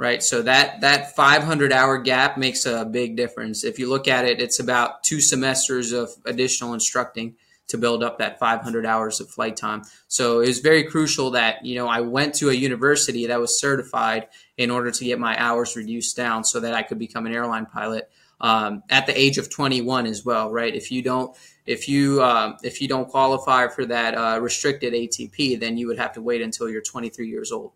Right, 0.00 0.22
so 0.22 0.42
that 0.42 0.82
that 0.82 1.16
500 1.16 1.72
hour 1.72 1.98
gap 1.98 2.38
makes 2.38 2.66
a 2.66 2.84
big 2.84 3.16
difference. 3.16 3.64
If 3.64 3.80
you 3.80 3.88
look 3.88 4.06
at 4.06 4.24
it, 4.24 4.40
it's 4.40 4.60
about 4.60 5.02
two 5.02 5.20
semesters 5.20 5.90
of 5.90 6.10
additional 6.24 6.72
instructing 6.72 7.34
to 7.68 7.78
build 7.78 8.02
up 8.02 8.18
that 8.18 8.38
500 8.38 8.86
hours 8.86 9.20
of 9.20 9.30
flight 9.30 9.56
time. 9.56 9.82
So 10.08 10.40
it 10.40 10.46
was 10.46 10.58
very 10.58 10.84
crucial 10.84 11.30
that 11.32 11.64
you 11.64 11.74
know 11.76 11.86
I 11.86 12.00
went 12.00 12.34
to 12.36 12.50
a 12.50 12.54
university 12.54 13.26
that 13.26 13.40
was 13.40 13.60
certified 13.60 14.28
in 14.56 14.70
order 14.70 14.90
to 14.90 15.04
get 15.04 15.18
my 15.18 15.40
hours 15.40 15.76
reduced 15.76 16.16
down 16.16 16.44
so 16.44 16.60
that 16.60 16.74
I 16.74 16.82
could 16.82 16.98
become 16.98 17.26
an 17.26 17.34
airline 17.34 17.66
pilot 17.66 18.08
um, 18.40 18.82
at 18.90 19.06
the 19.06 19.18
age 19.18 19.36
of 19.38 19.50
21 19.50 20.06
as 20.06 20.24
well. 20.24 20.50
Right, 20.50 20.74
if 20.74 20.90
you 20.90 21.02
don't 21.02 21.36
if 21.68 21.86
you 21.86 22.22
uh, 22.22 22.56
if 22.62 22.80
you 22.80 22.88
don't 22.88 23.08
qualify 23.08 23.68
for 23.68 23.84
that 23.86 24.14
uh, 24.14 24.40
restricted 24.40 24.94
ATP, 24.94 25.60
then 25.60 25.76
you 25.76 25.86
would 25.86 25.98
have 25.98 26.12
to 26.14 26.22
wait 26.22 26.40
until 26.40 26.68
you're 26.68 26.80
23 26.80 27.28
years 27.28 27.52
old. 27.52 27.72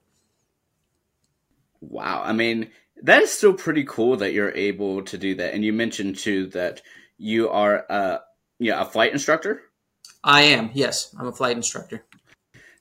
Wow, 1.81 2.23
I 2.25 2.33
mean 2.33 2.71
that 3.03 3.23
is 3.23 3.31
still 3.31 3.53
pretty 3.53 3.85
cool 3.85 4.17
that 4.17 4.33
you're 4.33 4.53
able 4.53 5.03
to 5.03 5.19
do 5.19 5.35
that. 5.35 5.53
And 5.53 5.63
you 5.65 5.73
mentioned 5.73 6.17
too 6.17 6.47
that 6.49 6.81
you 7.19 7.51
are 7.51 7.85
a 7.91 8.21
yeah 8.59 8.81
a 8.81 8.87
flight 8.87 9.13
instructor. 9.13 9.61
I 10.25 10.43
am. 10.43 10.71
Yes, 10.73 11.15
I'm 11.19 11.27
a 11.27 11.33
flight 11.33 11.57
instructor. 11.57 12.05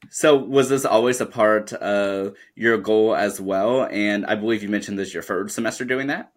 So 0.09 0.37
was 0.37 0.69
this 0.69 0.85
always 0.85 1.19
a 1.19 1.25
part 1.25 1.73
of 1.73 2.35
your 2.55 2.77
goal 2.77 3.15
as 3.15 3.39
well? 3.41 3.85
And 3.91 4.25
I 4.25 4.35
believe 4.35 4.63
you 4.63 4.69
mentioned 4.69 4.97
this 4.97 5.13
your 5.13 5.23
third 5.23 5.51
semester 5.51 5.83
doing 5.83 6.07
that. 6.07 6.30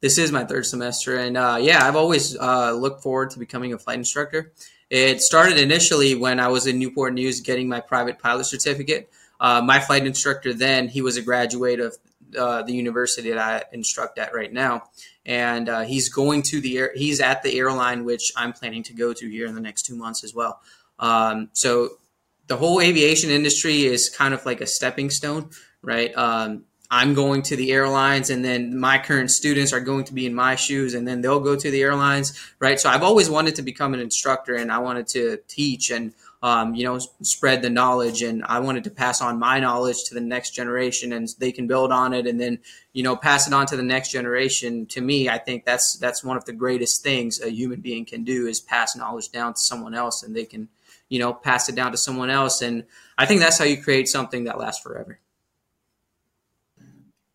This 0.00 0.16
is 0.16 0.30
my 0.30 0.44
third 0.44 0.64
semester, 0.64 1.16
and 1.16 1.36
uh, 1.36 1.58
yeah, 1.60 1.84
I've 1.84 1.96
always 1.96 2.36
uh, 2.38 2.72
looked 2.72 3.02
forward 3.02 3.30
to 3.30 3.38
becoming 3.40 3.72
a 3.72 3.78
flight 3.78 3.98
instructor. 3.98 4.52
It 4.90 5.20
started 5.20 5.58
initially 5.58 6.14
when 6.14 6.38
I 6.38 6.48
was 6.48 6.68
in 6.68 6.78
Newport 6.78 7.14
News 7.14 7.40
getting 7.40 7.68
my 7.68 7.80
private 7.80 8.20
pilot 8.20 8.44
certificate. 8.44 9.10
Uh, 9.40 9.60
my 9.60 9.80
flight 9.80 10.06
instructor 10.06 10.54
then, 10.54 10.86
he 10.86 11.02
was 11.02 11.16
a 11.16 11.22
graduate 11.22 11.80
of 11.80 11.96
uh, 12.38 12.62
the 12.62 12.72
university 12.72 13.30
that 13.30 13.38
I 13.38 13.64
instruct 13.72 14.18
at 14.18 14.32
right 14.32 14.52
now, 14.52 14.84
and 15.26 15.68
uh, 15.68 15.80
he's 15.80 16.08
going 16.08 16.42
to 16.42 16.60
the 16.60 16.78
air. 16.78 16.92
He's 16.94 17.20
at 17.20 17.42
the 17.42 17.58
airline 17.58 18.04
which 18.04 18.32
I'm 18.36 18.52
planning 18.52 18.84
to 18.84 18.94
go 18.94 19.12
to 19.12 19.28
here 19.28 19.46
in 19.46 19.56
the 19.56 19.60
next 19.60 19.82
two 19.82 19.96
months 19.96 20.22
as 20.22 20.32
well. 20.32 20.60
Um, 21.00 21.50
so 21.54 21.98
the 22.46 22.56
whole 22.56 22.80
aviation 22.80 23.30
industry 23.30 23.84
is 23.84 24.08
kind 24.08 24.32
of 24.32 24.46
like 24.46 24.60
a 24.60 24.66
stepping 24.66 25.10
stone, 25.10 25.50
right? 25.82 26.16
Um, 26.16 26.64
I'm 26.90 27.12
going 27.12 27.42
to 27.42 27.56
the 27.56 27.70
airlines, 27.72 28.30
and 28.30 28.42
then 28.42 28.78
my 28.78 28.98
current 28.98 29.30
students 29.30 29.74
are 29.74 29.80
going 29.80 30.04
to 30.04 30.14
be 30.14 30.24
in 30.24 30.34
my 30.34 30.54
shoes, 30.54 30.94
and 30.94 31.06
then 31.06 31.20
they'll 31.20 31.40
go 31.40 31.54
to 31.54 31.70
the 31.70 31.82
airlines, 31.82 32.38
right? 32.60 32.80
So 32.80 32.88
I've 32.88 33.02
always 33.02 33.28
wanted 33.28 33.56
to 33.56 33.62
become 33.62 33.92
an 33.92 34.00
instructor, 34.00 34.54
and 34.54 34.72
I 34.72 34.78
wanted 34.78 35.06
to 35.08 35.38
teach 35.48 35.90
and 35.90 36.14
um, 36.42 36.74
you 36.74 36.84
know 36.84 36.98
spread 37.20 37.60
the 37.60 37.68
knowledge, 37.68 38.22
and 38.22 38.42
I 38.44 38.60
wanted 38.60 38.84
to 38.84 38.90
pass 38.90 39.20
on 39.20 39.38
my 39.38 39.60
knowledge 39.60 40.04
to 40.04 40.14
the 40.14 40.20
next 40.20 40.50
generation, 40.50 41.12
and 41.12 41.28
they 41.38 41.52
can 41.52 41.66
build 41.66 41.92
on 41.92 42.14
it, 42.14 42.26
and 42.26 42.40
then 42.40 42.58
you 42.94 43.02
know 43.02 43.16
pass 43.16 43.46
it 43.46 43.52
on 43.52 43.66
to 43.66 43.76
the 43.76 43.82
next 43.82 44.10
generation. 44.10 44.86
To 44.86 45.02
me, 45.02 45.28
I 45.28 45.36
think 45.36 45.66
that's 45.66 45.98
that's 45.98 46.24
one 46.24 46.38
of 46.38 46.46
the 46.46 46.54
greatest 46.54 47.02
things 47.02 47.40
a 47.42 47.50
human 47.50 47.82
being 47.82 48.06
can 48.06 48.24
do 48.24 48.46
is 48.46 48.60
pass 48.60 48.96
knowledge 48.96 49.30
down 49.30 49.52
to 49.54 49.60
someone 49.60 49.94
else, 49.94 50.22
and 50.22 50.34
they 50.34 50.44
can 50.44 50.68
you 51.10 51.18
know, 51.18 51.32
pass 51.32 51.68
it 51.68 51.74
down 51.74 51.90
to 51.92 51.96
someone 51.96 52.30
else. 52.30 52.60
And 52.60 52.84
I 53.16 53.26
think 53.26 53.40
that's 53.40 53.58
how 53.58 53.64
you 53.64 53.82
create 53.82 54.08
something 54.08 54.44
that 54.44 54.58
lasts 54.58 54.82
forever. 54.82 55.18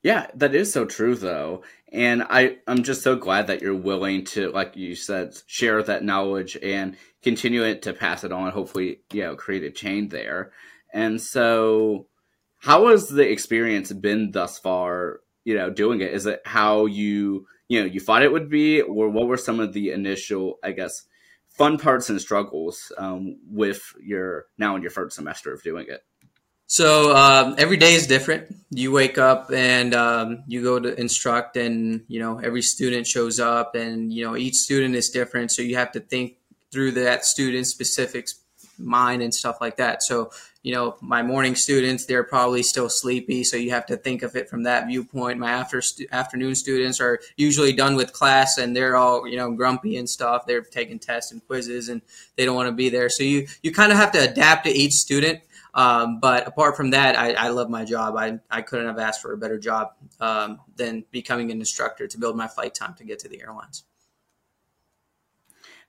Yeah, 0.04 0.28
that 0.36 0.54
is 0.54 0.72
so 0.72 0.86
true 0.86 1.16
though. 1.16 1.64
And 1.92 2.24
I, 2.24 2.58
I'm 2.68 2.84
just 2.84 3.04
so 3.04 3.16
glad 3.16 3.48
that 3.48 3.62
you're 3.62 3.74
willing 3.74 4.26
to, 4.26 4.50
like 4.52 4.76
you 4.76 4.96
said, 4.96 5.38
share 5.48 5.82
that 5.82 6.04
knowledge 6.04 6.58
and 6.62 6.98
continue 7.22 7.64
it 7.64 7.84
to 7.84 7.94
pass 7.94 8.24
it 8.24 8.32
on, 8.34 8.52
hopefully, 8.52 9.00
you 9.14 9.24
know, 9.24 9.36
create 9.36 9.64
a 9.64 9.72
chain 9.72 10.10
there. 10.10 10.52
And 10.94 11.22
so 11.22 12.08
how 12.60 12.90
has 12.90 13.08
the 13.08 13.30
experience 13.30 13.94
been 13.94 14.32
thus 14.32 14.60
far, 14.60 15.22
you 15.46 15.56
know, 15.56 15.70
doing 15.70 16.02
it? 16.02 16.14
Is 16.14 16.26
it 16.26 16.42
how 16.46 16.86
you, 16.86 17.48
you 17.70 17.80
know, 17.80 17.86
you 17.86 18.02
thought 18.02 18.24
it 18.24 18.32
would 18.32 18.50
be, 18.50 18.82
or 18.82 19.08
what 19.10 19.28
were 19.28 19.38
some 19.38 19.60
of 19.62 19.72
the 19.72 19.92
initial, 19.92 20.60
I 20.64 20.72
guess, 20.72 21.04
fun 21.48 21.78
parts 21.78 22.10
and 22.10 22.20
struggles 22.20 22.92
um, 22.98 23.38
with 23.48 23.82
your 24.02 24.48
now 24.58 24.76
in 24.76 24.82
your 24.82 24.92
first 24.92 25.16
semester 25.16 25.54
of 25.54 25.64
doing 25.64 25.86
it? 25.88 26.02
So 26.74 27.16
um, 27.16 27.54
every 27.60 27.78
day 27.78 27.94
is 27.94 28.08
different. 28.08 28.48
You 28.72 28.92
wake 28.92 29.20
up 29.20 29.52
and 29.54 29.94
um, 29.94 30.44
you 30.48 30.64
go 30.64 30.80
to 30.80 31.00
instruct, 31.00 31.56
and 31.56 32.04
you 32.08 32.20
know 32.20 32.40
every 32.40 32.64
student 32.64 33.06
shows 33.06 33.40
up, 33.40 33.76
and 33.76 34.12
you 34.12 34.26
know 34.26 34.36
each 34.36 34.56
student 34.56 34.96
is 34.96 35.12
different. 35.12 35.52
So 35.52 35.62
you 35.62 35.76
have 35.76 35.92
to 35.92 36.00
think 36.00 36.38
through 36.72 36.94
that 36.94 37.26
student 37.26 37.68
specifics 37.68 38.40
mind 38.80 39.22
and 39.22 39.36
stuff 39.36 39.58
like 39.62 39.78
that. 39.78 40.02
So 40.02 40.32
you 40.64 40.74
know, 40.74 40.96
my 41.00 41.22
morning 41.22 41.56
students, 41.56 42.06
they're 42.06 42.24
probably 42.24 42.64
still 42.64 42.90
sleepy. 42.90 43.44
So 43.44 43.56
you 43.56 43.70
have 43.70 43.86
to 43.88 43.98
think 43.98 44.24
of 44.24 44.36
it 44.36 44.50
from 44.50 44.64
that 44.64 44.88
viewpoint. 44.88 45.38
My 45.38 45.52
after 45.52 45.80
stu- 45.80 46.08
afternoon 46.12 46.56
students 46.56 47.00
are 47.02 47.20
usually 47.36 47.74
done 47.74 47.96
with 47.96 48.14
class 48.14 48.58
and 48.58 48.76
they're 48.76 48.96
all, 48.96 49.28
you 49.28 49.36
know, 49.36 49.52
grumpy 49.52 49.98
and 49.98 50.10
stuff. 50.10 50.48
They're 50.48 50.62
taking 50.62 51.00
tests 51.00 51.34
and 51.34 51.46
quizzes 51.46 51.90
and 51.90 52.02
they 52.38 52.46
don't 52.46 52.56
want 52.56 52.70
to 52.70 52.74
be 52.74 52.90
there. 52.90 53.10
So 53.10 53.24
you, 53.24 53.46
you 53.62 53.74
kind 53.74 53.92
of 53.92 53.98
have 53.98 54.14
to 54.14 54.20
adapt 54.20 54.64
to 54.64 54.72
each 54.72 54.94
student. 54.94 55.42
Um, 55.74 56.20
but 56.20 56.48
apart 56.48 56.78
from 56.78 56.92
that, 56.92 57.18
I, 57.18 57.34
I, 57.34 57.50
love 57.50 57.68
my 57.68 57.84
job. 57.84 58.16
I, 58.16 58.40
I 58.52 58.62
couldn't 58.62 58.86
have 58.86 59.00
asked 59.00 59.24
for 59.24 59.34
a 59.34 59.38
better 59.38 59.58
job 59.58 59.94
um, 60.20 60.60
than 60.76 61.04
becoming 61.10 61.50
an 61.52 61.60
instructor 61.60 62.08
to 62.08 62.18
build 62.20 62.38
my 62.38 62.48
flight 62.48 62.76
time 62.76 62.94
to 62.96 63.04
get 63.04 63.18
to 63.20 63.28
the 63.28 63.42
airlines. 63.42 63.84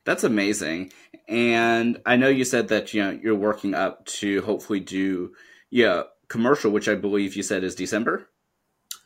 That's 0.04 0.24
amazing. 0.24 0.92
And 1.28 2.00
I 2.06 2.16
know 2.16 2.28
you 2.28 2.44
said 2.44 2.68
that 2.68 2.94
you 2.94 3.02
know 3.02 3.10
you're 3.10 3.34
working 3.34 3.74
up 3.74 4.04
to 4.06 4.42
hopefully 4.42 4.80
do 4.80 5.32
yeah 5.70 6.02
commercial, 6.28 6.70
which 6.70 6.88
I 6.88 6.94
believe 6.94 7.36
you 7.36 7.42
said 7.42 7.64
is 7.64 7.74
December. 7.74 8.28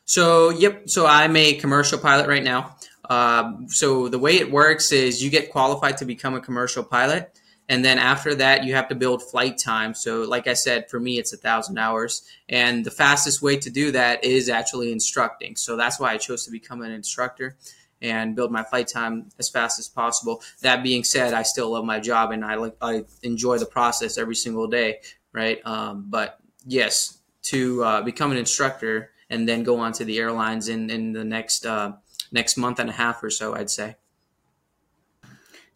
So 0.04 0.50
yep. 0.50 0.88
So 0.88 1.06
I'm 1.06 1.36
a 1.36 1.54
commercial 1.54 1.98
pilot 1.98 2.28
right 2.28 2.42
now. 2.42 2.76
Uh, 3.08 3.52
so 3.68 4.08
the 4.08 4.18
way 4.18 4.36
it 4.36 4.50
works 4.50 4.92
is 4.92 5.22
you 5.22 5.30
get 5.30 5.50
qualified 5.50 5.98
to 5.98 6.04
become 6.04 6.34
a 6.34 6.40
commercial 6.40 6.82
pilot, 6.82 7.37
and 7.68 7.84
then 7.84 7.98
after 7.98 8.34
that 8.34 8.64
you 8.64 8.74
have 8.74 8.88
to 8.88 8.94
build 8.94 9.22
flight 9.22 9.58
time. 9.58 9.94
So 9.94 10.22
like 10.22 10.46
I 10.46 10.54
said, 10.54 10.88
for 10.88 10.98
me 10.98 11.18
it's 11.18 11.32
a 11.32 11.36
thousand 11.36 11.78
hours, 11.78 12.22
and 12.48 12.84
the 12.84 12.90
fastest 12.90 13.42
way 13.42 13.56
to 13.58 13.70
do 13.70 13.92
that 13.92 14.24
is 14.24 14.48
actually 14.48 14.92
instructing. 14.92 15.56
So 15.56 15.76
that's 15.76 16.00
why 16.00 16.12
I 16.12 16.16
chose 16.16 16.44
to 16.44 16.50
become 16.50 16.82
an 16.82 16.92
instructor 16.92 17.56
and 18.00 18.36
build 18.36 18.52
my 18.52 18.62
flight 18.62 18.88
time 18.88 19.28
as 19.38 19.48
fast 19.48 19.78
as 19.78 19.88
possible. 19.88 20.42
That 20.62 20.82
being 20.82 21.04
said, 21.04 21.34
I 21.34 21.42
still 21.42 21.72
love 21.72 21.84
my 21.84 22.00
job 22.00 22.30
and 22.30 22.44
I 22.44 22.70
I 22.80 23.04
enjoy 23.22 23.58
the 23.58 23.66
process 23.66 24.18
every 24.18 24.36
single 24.36 24.66
day, 24.66 25.00
right? 25.32 25.64
Um, 25.66 26.06
but 26.08 26.38
yes, 26.64 27.18
to 27.42 27.82
uh, 27.84 28.02
become 28.02 28.30
an 28.30 28.38
instructor 28.38 29.10
and 29.30 29.48
then 29.48 29.62
go 29.62 29.78
on 29.80 29.92
to 29.92 30.04
the 30.04 30.18
airlines 30.18 30.68
in 30.68 30.90
in 30.90 31.12
the 31.12 31.24
next 31.24 31.66
uh, 31.66 31.92
next 32.32 32.56
month 32.56 32.78
and 32.78 32.90
a 32.90 32.92
half 32.92 33.22
or 33.22 33.30
so, 33.30 33.54
I'd 33.54 33.70
say. 33.70 33.96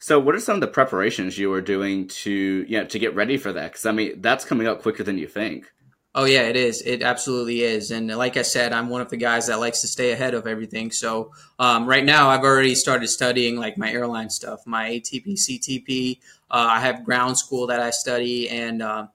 So, 0.02 0.18
what 0.18 0.34
are 0.34 0.40
some 0.40 0.56
of 0.56 0.60
the 0.60 0.66
preparations 0.66 1.38
you 1.38 1.52
are 1.52 1.60
doing 1.60 2.08
to 2.08 2.32
you 2.32 2.78
know 2.78 2.84
to 2.86 2.98
get 2.98 3.14
ready 3.14 3.36
for 3.36 3.52
that? 3.52 3.70
Because 3.70 3.86
I 3.86 3.92
mean, 3.92 4.20
that's 4.20 4.44
coming 4.44 4.66
up 4.66 4.82
quicker 4.82 5.04
than 5.04 5.16
you 5.16 5.28
think. 5.28 5.70
Oh 6.12 6.24
yeah, 6.24 6.42
it 6.42 6.56
is. 6.56 6.82
It 6.82 7.02
absolutely 7.02 7.62
is. 7.62 7.92
And 7.92 8.08
like 8.08 8.36
I 8.36 8.42
said, 8.42 8.72
I'm 8.72 8.88
one 8.88 9.00
of 9.00 9.10
the 9.10 9.16
guys 9.16 9.46
that 9.46 9.60
likes 9.60 9.80
to 9.82 9.86
stay 9.86 10.10
ahead 10.10 10.34
of 10.34 10.48
everything. 10.48 10.90
So 10.90 11.30
um, 11.60 11.86
right 11.86 12.04
now, 12.04 12.30
I've 12.30 12.42
already 12.42 12.74
started 12.74 13.06
studying 13.06 13.56
like 13.56 13.78
my 13.78 13.92
airline 13.92 14.28
stuff, 14.28 14.66
my 14.66 14.90
ATP, 14.90 15.34
CTP. 15.34 16.18
Uh, 16.50 16.66
I 16.70 16.80
have 16.80 17.04
ground 17.04 17.38
school 17.38 17.68
that 17.68 17.78
I 17.78 17.90
study, 17.90 18.50
and 18.50 18.82
uh, 18.82 19.06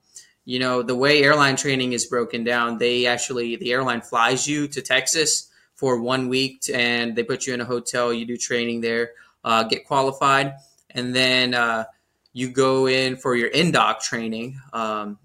you 0.45 0.59
know 0.59 0.83
the 0.83 0.95
way 0.95 1.21
airline 1.21 1.57
training 1.57 1.91
is 1.91 2.05
broken 2.05 2.45
down. 2.45 2.77
They 2.77 3.07
actually 3.07 3.57
the 3.57 3.73
airline 3.73 3.99
flies 3.99 4.47
you 4.47 4.69
to 4.69 4.81
Texas 4.81 5.51
for 5.75 5.99
one 5.99 6.29
week, 6.29 6.61
and 6.73 7.13
they 7.13 7.23
put 7.23 7.45
you 7.45 7.53
in 7.53 7.59
a 7.59 7.65
hotel. 7.65 8.13
You 8.13 8.25
do 8.25 8.37
training 8.37 8.79
there, 8.79 9.11
uh, 9.43 9.63
get 9.63 9.85
qualified, 9.85 10.53
and 10.91 11.15
then 11.15 11.53
uh, 11.53 11.85
you 12.33 12.49
go 12.49 12.87
in 12.87 13.17
for 13.17 13.35
your 13.35 13.49
indoc 13.49 14.01
training. 14.01 14.59
Um, 14.73 15.17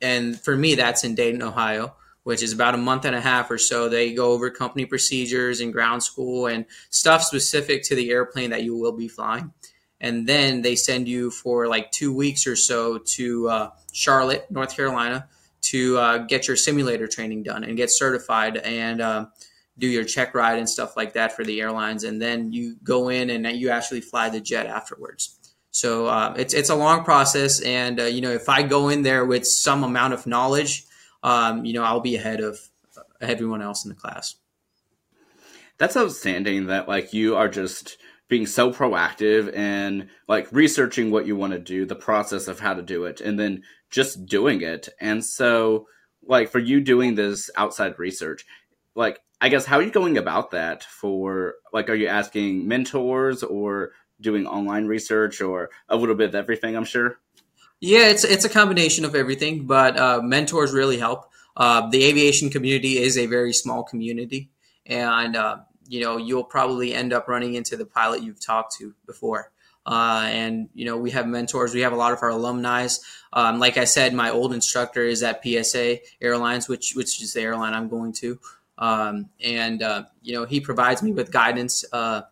and 0.00 0.40
for 0.40 0.56
me, 0.56 0.74
that's 0.74 1.04
in 1.04 1.14
Dayton, 1.14 1.42
Ohio, 1.42 1.94
which 2.22 2.42
is 2.42 2.52
about 2.52 2.74
a 2.74 2.78
month 2.78 3.04
and 3.04 3.14
a 3.14 3.20
half 3.20 3.50
or 3.50 3.58
so. 3.58 3.88
They 3.88 4.14
go 4.14 4.32
over 4.32 4.50
company 4.50 4.86
procedures 4.86 5.60
and 5.60 5.72
ground 5.72 6.02
school 6.02 6.46
and 6.46 6.64
stuff 6.88 7.22
specific 7.22 7.82
to 7.84 7.94
the 7.94 8.10
airplane 8.10 8.50
that 8.50 8.62
you 8.62 8.76
will 8.76 8.92
be 8.92 9.08
flying. 9.08 9.52
And 10.00 10.26
then 10.26 10.62
they 10.62 10.76
send 10.76 11.08
you 11.08 11.30
for 11.30 11.66
like 11.66 11.90
two 11.90 12.14
weeks 12.14 12.46
or 12.46 12.56
so 12.56 12.98
to 12.98 13.48
uh, 13.48 13.70
Charlotte, 13.92 14.50
North 14.50 14.74
Carolina, 14.74 15.28
to 15.62 15.98
uh, 15.98 16.18
get 16.18 16.48
your 16.48 16.56
simulator 16.56 17.06
training 17.06 17.42
done 17.42 17.64
and 17.64 17.76
get 17.76 17.90
certified 17.90 18.56
and 18.56 19.02
uh, 19.02 19.26
do 19.80 19.88
your 19.88 20.04
check 20.04 20.34
ride 20.34 20.58
and 20.58 20.68
stuff 20.68 20.96
like 20.96 21.14
that 21.14 21.34
for 21.34 21.44
the 21.44 21.60
airlines. 21.60 22.04
And 22.04 22.22
then 22.22 22.52
you 22.52 22.76
go 22.84 23.08
in 23.08 23.30
and 23.30 23.46
you 23.56 23.70
actually 23.70 24.02
fly 24.02 24.28
the 24.28 24.40
jet 24.40 24.66
afterwards. 24.66 25.36
So 25.72 26.06
uh, 26.06 26.34
it's 26.36 26.52
it's 26.52 26.68
a 26.68 26.74
long 26.74 27.04
process, 27.04 27.60
and 27.60 28.00
uh, 28.00 28.04
you 28.04 28.20
know 28.20 28.32
if 28.32 28.48
I 28.48 28.62
go 28.62 28.88
in 28.88 29.02
there 29.02 29.24
with 29.24 29.46
some 29.46 29.84
amount 29.84 30.14
of 30.14 30.26
knowledge, 30.26 30.84
um, 31.22 31.64
you 31.64 31.72
know 31.72 31.84
I'll 31.84 32.00
be 32.00 32.16
ahead 32.16 32.40
of 32.40 32.58
everyone 33.20 33.62
else 33.62 33.84
in 33.84 33.88
the 33.88 33.94
class. 33.94 34.34
That's 35.78 35.96
outstanding. 35.96 36.66
That 36.66 36.88
like 36.88 37.12
you 37.12 37.36
are 37.36 37.48
just 37.48 37.98
being 38.28 38.46
so 38.46 38.72
proactive 38.72 39.56
and 39.56 40.08
like 40.26 40.50
researching 40.50 41.10
what 41.10 41.26
you 41.26 41.36
want 41.36 41.52
to 41.52 41.58
do, 41.58 41.86
the 41.86 41.94
process 41.94 42.48
of 42.48 42.58
how 42.58 42.74
to 42.74 42.82
do 42.82 43.04
it, 43.04 43.20
and 43.20 43.38
then 43.38 43.62
just 43.90 44.26
doing 44.26 44.62
it. 44.62 44.88
And 45.00 45.24
so, 45.24 45.86
like 46.26 46.50
for 46.50 46.58
you 46.58 46.80
doing 46.80 47.14
this 47.14 47.48
outside 47.56 47.96
research, 47.96 48.44
like 48.96 49.20
I 49.40 49.48
guess 49.48 49.64
how 49.64 49.78
are 49.78 49.82
you 49.82 49.90
going 49.90 50.18
about 50.18 50.50
that? 50.50 50.84
For 50.84 51.54
like, 51.72 51.88
are 51.88 51.94
you 51.94 52.08
asking 52.08 52.68
mentors 52.68 53.42
or 53.42 53.92
doing 54.20 54.46
online 54.46 54.86
research 54.86 55.40
or 55.40 55.70
a 55.88 55.96
little 55.96 56.14
bit 56.14 56.28
of 56.28 56.34
everything, 56.34 56.76
I'm 56.76 56.84
sure? 56.84 57.18
Yeah, 57.80 58.08
it's 58.08 58.24
it's 58.24 58.44
a 58.44 58.50
combination 58.50 59.06
of 59.06 59.14
everything, 59.14 59.66
but 59.66 59.96
uh, 59.96 60.20
mentors 60.22 60.72
really 60.72 60.98
help. 60.98 61.30
Uh, 61.56 61.88
the 61.88 62.04
aviation 62.04 62.50
community 62.50 62.98
is 62.98 63.16
a 63.16 63.26
very 63.26 63.54
small 63.54 63.82
community, 63.82 64.50
and 64.84 65.34
uh, 65.34 65.58
you 65.88 66.04
know 66.04 66.18
you'll 66.18 66.44
probably 66.44 66.94
end 66.94 67.14
up 67.14 67.26
running 67.26 67.54
into 67.54 67.78
the 67.78 67.86
pilot 67.86 68.22
you've 68.22 68.44
talked 68.44 68.76
to 68.76 68.94
before. 69.06 69.50
Uh, 69.86 70.28
and 70.30 70.68
you 70.74 70.84
know 70.84 70.98
we 70.98 71.10
have 71.12 71.26
mentors. 71.26 71.72
We 71.72 71.80
have 71.80 71.94
a 71.94 71.96
lot 71.96 72.12
of 72.12 72.22
our 72.22 72.28
alumni. 72.28 72.86
Um, 73.32 73.58
like 73.58 73.78
I 73.78 73.84
said, 73.84 74.12
my 74.12 74.30
old 74.30 74.52
instructor 74.52 75.02
is 75.02 75.22
at 75.22 75.42
PSA 75.42 76.00
Airlines, 76.20 76.68
which 76.68 76.92
which 76.94 77.22
is 77.22 77.32
the 77.32 77.40
airline 77.40 77.72
I'm 77.72 77.88
going 77.88 78.12
to. 78.14 78.38
Um, 78.80 79.28
and 79.44 79.82
uh, 79.82 80.04
you 80.22 80.34
know 80.34 80.46
he 80.46 80.60
provides 80.60 81.02
me 81.02 81.12
with 81.12 81.30
guidance 81.30 81.84
uh, 81.92 82.22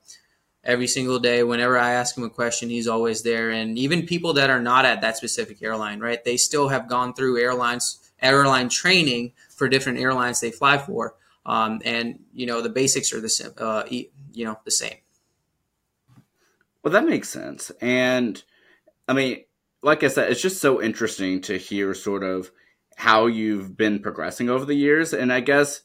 every 0.65 0.87
single 0.87 1.19
day. 1.19 1.43
Whenever 1.43 1.79
I 1.79 1.93
ask 1.93 2.17
him 2.17 2.25
a 2.25 2.31
question, 2.31 2.71
he's 2.71 2.89
always 2.89 3.23
there. 3.23 3.51
And 3.51 3.79
even 3.79 4.07
people 4.07 4.33
that 4.35 4.51
are 4.51 4.61
not 4.61 4.85
at 4.85 5.03
that 5.03 5.17
specific 5.17 5.63
airline, 5.63 6.01
right? 6.01 6.25
They 6.25 6.37
still 6.37 6.69
have 6.69 6.89
gone 6.89 7.15
through 7.15 7.39
airlines 7.39 8.11
airline 8.21 8.69
training 8.69 9.33
for 9.51 9.69
different 9.69 10.01
airlines 10.01 10.41
they 10.41 10.51
fly 10.51 10.79
for. 10.79 11.15
Um, 11.47 11.81
and 11.85 12.21
you 12.35 12.47
know 12.47 12.61
the 12.61 12.69
basics 12.69 13.13
are 13.13 13.21
the 13.21 13.29
same. 13.29 13.53
Uh, 13.57 13.85
you 13.91 14.45
know 14.45 14.59
the 14.65 14.71
same. 14.71 14.97
Well, 16.83 16.93
that 16.93 17.07
makes 17.07 17.29
sense. 17.29 17.71
And 17.81 18.43
I 19.07 19.13
mean, 19.13 19.45
like 19.83 20.03
I 20.03 20.09
said, 20.09 20.31
it's 20.31 20.43
just 20.43 20.61
so 20.61 20.83
interesting 20.83 21.41
to 21.43 21.57
hear 21.57 21.95
sort 21.95 22.23
of 22.23 22.51
how 22.97 23.27
you've 23.27 23.77
been 23.77 24.01
progressing 24.01 24.51
over 24.51 24.65
the 24.65 24.75
years. 24.75 25.13
And 25.13 25.33
I 25.33 25.41
guess, 25.41 25.83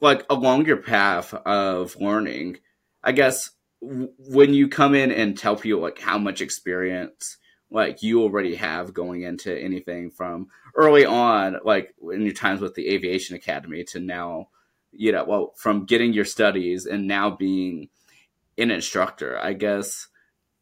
like, 0.00 0.24
along 0.30 0.66
your 0.66 0.76
path 0.76 1.34
of 1.34 1.96
learning, 1.96 2.58
I 3.02 3.12
guess 3.12 3.50
when 3.80 4.54
you 4.54 4.68
come 4.68 4.94
in 4.94 5.10
and 5.10 5.38
tell 5.38 5.56
people, 5.56 5.80
like, 5.80 5.98
how 5.98 6.18
much 6.18 6.40
experience, 6.40 7.38
like, 7.70 8.02
you 8.02 8.22
already 8.22 8.54
have 8.56 8.94
going 8.94 9.22
into 9.22 9.56
anything 9.56 10.10
from 10.10 10.48
early 10.74 11.04
on, 11.04 11.58
like, 11.64 11.94
in 12.12 12.22
your 12.22 12.32
times 12.32 12.60
with 12.60 12.74
the 12.74 12.88
Aviation 12.88 13.36
Academy 13.36 13.84
to 13.84 14.00
now, 14.00 14.48
you 14.92 15.12
know, 15.12 15.24
well, 15.24 15.52
from 15.56 15.84
getting 15.84 16.12
your 16.12 16.24
studies 16.24 16.86
and 16.86 17.06
now 17.06 17.30
being 17.30 17.88
an 18.56 18.70
instructor, 18.70 19.38
I 19.38 19.52
guess 19.52 20.08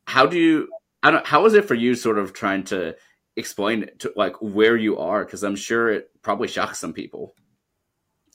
how 0.06 0.26
do 0.26 0.38
you 0.38 0.68
I 1.02 1.10
don't 1.10 1.26
how 1.26 1.46
is 1.46 1.54
it 1.54 1.66
for 1.66 1.74
you 1.74 1.94
sort 1.94 2.18
of 2.18 2.32
trying 2.32 2.64
to 2.64 2.96
explain 3.36 3.86
to 3.98 4.12
like 4.16 4.34
where 4.40 4.76
you 4.76 4.98
are 4.98 5.24
because 5.24 5.44
I'm 5.44 5.56
sure 5.56 5.90
it 5.90 6.10
probably 6.22 6.48
shocks 6.48 6.78
some 6.78 6.92
people. 6.92 7.34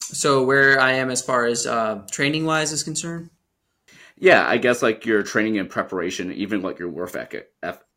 So 0.02 0.44
where 0.44 0.80
I 0.80 0.94
am 0.94 1.10
as 1.10 1.22
far 1.22 1.46
as 1.46 1.66
uh, 1.66 2.04
training 2.12 2.46
wise 2.46 2.72
is 2.72 2.84
concerned. 2.84 3.30
Yeah, 4.18 4.48
I 4.48 4.58
guess 4.58 4.84
like 4.84 5.06
your 5.06 5.24
training 5.24 5.58
and 5.58 5.70
preparation, 5.70 6.32
even 6.34 6.62
like 6.62 6.78
your 6.78 6.90
work 6.90 7.16
ethic, 7.16 7.50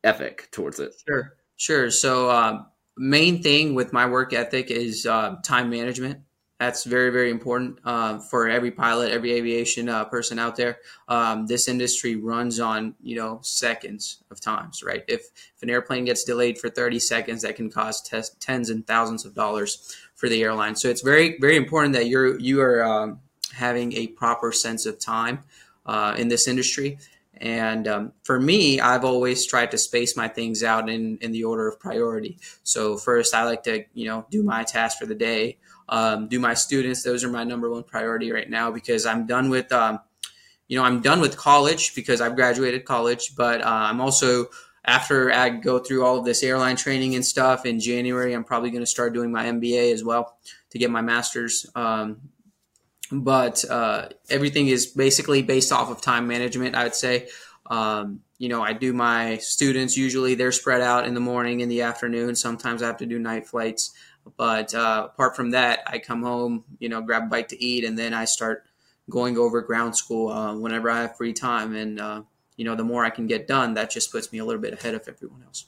ethic 0.03 0.49
towards 0.53 0.81
it. 0.81 0.95
Sure, 1.07 1.37
sure. 1.57 1.91
So 1.91 2.31
uh, 2.31 2.63
main 2.97 3.43
thing 3.43 3.75
with 3.75 3.93
my 3.93 4.07
work 4.07 4.33
ethic 4.33 4.71
is 4.71 5.05
uh, 5.05 5.37
time 5.45 5.69
management. 5.69 6.21
That's 6.61 6.85
very, 6.85 7.11
very 7.11 7.31
important 7.31 7.81
uh, 7.85 8.21
for 8.21 8.49
every 8.49 8.71
pilot, 8.71 9.11
every 9.11 9.33
aviation 9.33 9.89
uh, 9.89 10.05
person 10.05 10.39
out 10.39 10.57
there. 10.57 10.79
Um, 11.09 11.47
this 11.47 11.69
industry 11.69 12.15
runs 12.17 12.61
on, 12.61 12.95
you 13.03 13.17
know, 13.17 13.41
seconds 13.43 14.23
of 14.31 14.41
times, 14.41 14.83
right? 14.83 15.05
If, 15.09 15.23
if 15.57 15.63
an 15.63 15.69
airplane 15.69 16.05
gets 16.05 16.23
delayed 16.25 16.57
for 16.57 16.71
30 16.71 17.01
seconds, 17.01 17.43
that 17.43 17.57
can 17.57 17.71
cost 17.71 18.15
tens 18.41 18.71
and 18.71 18.87
thousands 18.87 19.25
of 19.25 19.35
dollars 19.35 19.95
for 20.25 20.31
the 20.31 20.43
airline. 20.43 20.75
So 20.75 20.89
it's 20.89 21.03
very, 21.03 21.37
very 21.39 21.57
important 21.57 21.93
that 21.95 22.07
you're 22.07 22.41
you 22.41 22.63
are 22.63 22.83
um, 22.83 23.21
having 23.53 23.93
a 23.93 24.07
proper 24.07 24.53
sense 24.53 24.87
of 24.87 24.99
time 24.99 25.41
uh, 25.85 26.15
in 26.17 26.29
this 26.29 26.49
industry. 26.49 26.99
And 27.37 27.87
um, 27.87 28.13
for 28.23 28.41
me, 28.41 28.81
I've 28.81 29.05
always 29.05 29.47
tried 29.47 29.71
to 29.73 29.79
space 29.79 30.17
my 30.17 30.29
things 30.29 30.63
out 30.63 30.89
in, 30.89 31.19
in 31.19 31.33
the 31.33 31.45
order 31.45 31.69
of 31.69 31.79
priority. 31.79 32.39
So 32.63 32.97
first, 32.97 33.35
I 33.35 33.45
like 33.45 33.65
to, 33.65 33.85
you 33.93 34.07
know, 34.07 34.25
do 34.31 34.43
my 34.43 34.63
task 34.63 34.99
for 34.99 35.07
the 35.07 35.15
day 35.15 35.59
um, 35.89 36.29
do 36.29 36.39
my 36.39 36.55
students. 36.55 37.03
Those 37.03 37.25
are 37.25 37.29
my 37.29 37.45
number 37.45 37.71
one 37.71 37.83
priority 37.83 38.33
right 38.33 38.49
now 38.49 38.71
because 38.71 39.07
I'm 39.07 39.27
done 39.27 39.51
with, 39.51 39.73
um, 39.73 40.01
you 40.69 40.79
know, 40.79 40.85
I'm 40.85 41.01
done 41.01 41.21
with 41.21 41.37
college 41.37 41.95
because 41.95 42.21
I've 42.21 42.37
graduated 42.37 42.85
college, 42.85 43.35
but 43.37 43.61
uh, 43.61 43.69
I'm 43.69 44.01
also 44.01 44.47
after 44.85 45.33
I 45.33 45.51
go 45.51 45.79
through 45.79 46.05
all 46.05 46.19
of 46.19 46.25
this 46.25 46.43
airline 46.43 46.77
training 46.77 47.15
and 47.15 47.25
stuff 47.25 47.65
in 47.65 47.81
January, 47.81 48.35
I'm 48.35 48.45
probably 48.45 48.71
going 48.71 48.83
to 48.83 48.87
start 48.87 49.15
doing 49.15 49.33
my 49.33 49.47
MBA 49.47 49.93
as 49.93 50.05
well 50.05 50.37
to 50.71 50.79
get 50.79 50.91
my 50.91 51.01
master's. 51.01 51.67
Um, 51.75 52.29
but 53.11 53.65
uh, 53.69 54.09
everything 54.29 54.69
is 54.69 54.87
basically 54.87 55.43
based 55.43 55.73
off 55.73 55.91
of 55.91 56.01
time 56.01 56.27
management, 56.27 56.75
I 56.75 56.85
would 56.85 56.95
say. 56.95 57.29
Um, 57.67 58.21
you 58.39 58.49
know, 58.49 58.63
I 58.63 58.75
do 58.75 58.93
my 58.93 59.39
students 59.39 59.97
usually 59.97 60.35
they're 60.35 60.53
spread 60.53 60.83
out 60.83 61.07
in 61.07 61.15
the 61.15 61.21
morning, 61.21 61.61
in 61.61 61.69
the 61.69 61.83
afternoon. 61.83 62.37
Sometimes 62.37 62.83
I 62.83 62.87
have 62.87 62.99
to 62.99 63.07
do 63.07 63.19
night 63.19 63.47
flights. 63.47 63.93
But 64.37 64.75
uh, 64.75 65.09
apart 65.13 65.37
from 65.37 65.51
that, 65.51 65.81
I 65.87 65.99
come 65.99 66.23
home, 66.23 66.65
you 66.79 66.89
know, 66.89 67.01
grab 67.01 67.25
a 67.25 67.27
bite 67.27 67.51
to 67.51 67.63
eat, 67.63 67.85
and 67.85 67.99
then 67.99 68.15
I 68.15 68.25
start 68.25 68.65
going 69.11 69.37
over 69.37 69.61
ground 69.61 69.97
school 69.97 70.31
uh, 70.31 70.57
whenever 70.57 70.91
I 70.91 71.03
have 71.03 71.17
free 71.17 71.35
time. 71.35 71.75
And 71.75 72.01
uh, 72.01 72.23
you 72.57 72.65
know, 72.65 72.75
the 72.75 72.85
more 72.85 73.05
I 73.05 73.11
can 73.11 73.27
get 73.27 73.47
done, 73.47 73.75
that 73.75 73.91
just 73.91 74.13
puts 74.13 74.33
me 74.33 74.39
a 74.39 74.45
little 74.45 74.61
bit 74.61 74.75
ahead 74.75 74.95
of 74.95 75.07
everyone 75.09 75.43
else. 75.43 75.67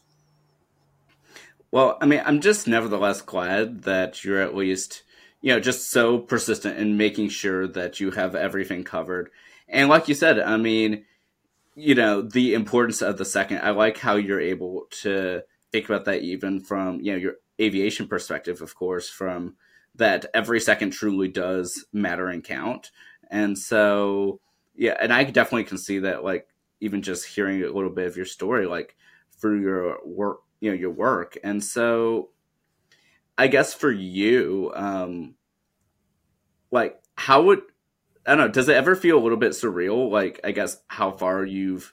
Well, 1.70 1.98
I 2.00 2.06
mean, 2.06 2.22
I'm 2.24 2.40
just 2.40 2.68
nevertheless 2.68 3.20
glad 3.22 3.82
that 3.82 4.24
you're 4.24 4.40
at 4.40 4.54
least, 4.54 5.02
you 5.40 5.52
know, 5.52 5.60
just 5.60 5.90
so 5.90 6.18
persistent 6.18 6.78
in 6.78 6.96
making 6.96 7.28
sure 7.28 7.66
that 7.68 8.00
you 8.00 8.12
have 8.12 8.34
everything 8.34 8.84
covered. 8.84 9.30
And 9.68 9.88
like 9.88 10.08
you 10.08 10.14
said, 10.14 10.38
I 10.38 10.56
mean, 10.56 11.04
you 11.74 11.94
know, 11.94 12.22
the 12.22 12.54
importance 12.54 13.02
of 13.02 13.18
the 13.18 13.24
second. 13.24 13.58
I 13.58 13.70
like 13.70 13.98
how 13.98 14.14
you're 14.16 14.40
able 14.40 14.86
to 15.02 15.42
think 15.72 15.84
about 15.84 16.06
that 16.06 16.22
even 16.22 16.60
from, 16.60 17.00
you 17.00 17.12
know, 17.12 17.18
your 17.18 17.34
aviation 17.60 18.08
perspective, 18.08 18.62
of 18.62 18.74
course, 18.74 19.10
from 19.10 19.56
that 19.94 20.26
every 20.34 20.60
second 20.60 20.90
truly 20.90 21.28
does 21.28 21.84
matter 21.92 22.28
and 22.28 22.42
count. 22.42 22.90
And 23.30 23.58
so, 23.58 24.40
yeah, 24.74 24.96
and 25.00 25.12
I 25.12 25.24
definitely 25.24 25.64
can 25.64 25.78
see 25.78 25.98
that, 26.00 26.24
like, 26.24 26.48
even 26.80 27.02
just 27.02 27.26
hearing 27.26 27.62
a 27.62 27.70
little 27.70 27.90
bit 27.90 28.06
of 28.06 28.16
your 28.16 28.26
story, 28.26 28.66
like, 28.66 28.96
through 29.40 29.60
your 29.60 29.98
work, 30.04 30.40
you 30.60 30.70
know, 30.70 30.76
your 30.76 30.90
work. 30.90 31.36
And 31.42 31.62
so, 31.62 32.30
I 33.38 33.48
guess 33.48 33.74
for 33.74 33.90
you, 33.90 34.72
um, 34.74 35.34
like, 36.70 37.00
how 37.16 37.42
would, 37.42 37.62
I 38.26 38.34
don't 38.34 38.46
know, 38.46 38.52
does 38.52 38.68
it 38.68 38.76
ever 38.76 38.96
feel 38.96 39.18
a 39.18 39.22
little 39.22 39.38
bit 39.38 39.52
surreal? 39.52 40.10
Like, 40.10 40.40
I 40.44 40.52
guess 40.52 40.80
how 40.88 41.12
far 41.12 41.44
you've, 41.44 41.92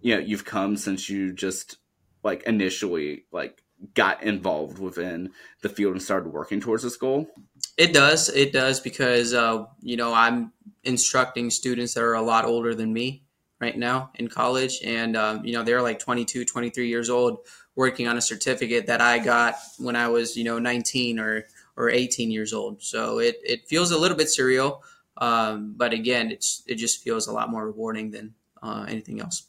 you 0.00 0.14
know, 0.14 0.20
you've 0.20 0.44
come 0.44 0.76
since 0.76 1.08
you 1.08 1.32
just, 1.32 1.78
like, 2.22 2.42
initially, 2.44 3.24
like, 3.32 3.64
got 3.92 4.22
involved 4.22 4.78
within 4.78 5.30
the 5.62 5.68
field 5.68 5.92
and 5.92 6.02
started 6.02 6.32
working 6.32 6.60
towards 6.60 6.82
this 6.82 6.96
goal? 6.96 7.28
It 7.76 7.92
does. 7.92 8.28
It 8.28 8.52
does 8.52 8.80
because 8.80 9.34
uh, 9.34 9.64
you 9.80 9.96
know 9.96 10.14
I'm 10.14 10.52
instructing 10.84 11.50
students 11.50 11.94
that 11.94 12.02
are 12.02 12.14
a 12.14 12.22
lot 12.22 12.44
older 12.44 12.74
than 12.74 12.92
me 12.92 13.23
right 13.60 13.76
now 13.76 14.10
in 14.16 14.28
college, 14.28 14.80
and 14.84 15.16
um, 15.16 15.44
you 15.44 15.52
know 15.52 15.62
they're 15.62 15.82
like 15.82 15.98
22, 15.98 16.44
23 16.44 16.88
years 16.88 17.10
old, 17.10 17.38
working 17.76 18.08
on 18.08 18.16
a 18.16 18.22
certificate 18.22 18.86
that 18.86 19.00
I 19.00 19.18
got 19.18 19.56
when 19.78 19.96
I 19.96 20.08
was 20.08 20.36
you 20.36 20.44
know 20.44 20.58
19 20.58 21.18
or 21.18 21.46
or 21.76 21.90
18 21.90 22.30
years 22.30 22.52
old. 22.52 22.82
So 22.82 23.18
it 23.18 23.36
it 23.44 23.66
feels 23.66 23.90
a 23.90 23.98
little 23.98 24.16
bit 24.16 24.28
surreal, 24.28 24.80
um, 25.16 25.74
but 25.76 25.92
again, 25.92 26.30
it's 26.30 26.62
it 26.66 26.76
just 26.76 27.02
feels 27.02 27.26
a 27.26 27.32
lot 27.32 27.50
more 27.50 27.66
rewarding 27.66 28.10
than 28.10 28.34
uh, 28.62 28.86
anything 28.88 29.20
else. 29.20 29.46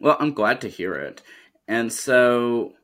Well, 0.00 0.16
I'm 0.20 0.32
glad 0.32 0.60
to 0.60 0.68
hear 0.68 0.94
it. 0.94 1.22
And 1.66 1.92
so, 1.92 2.74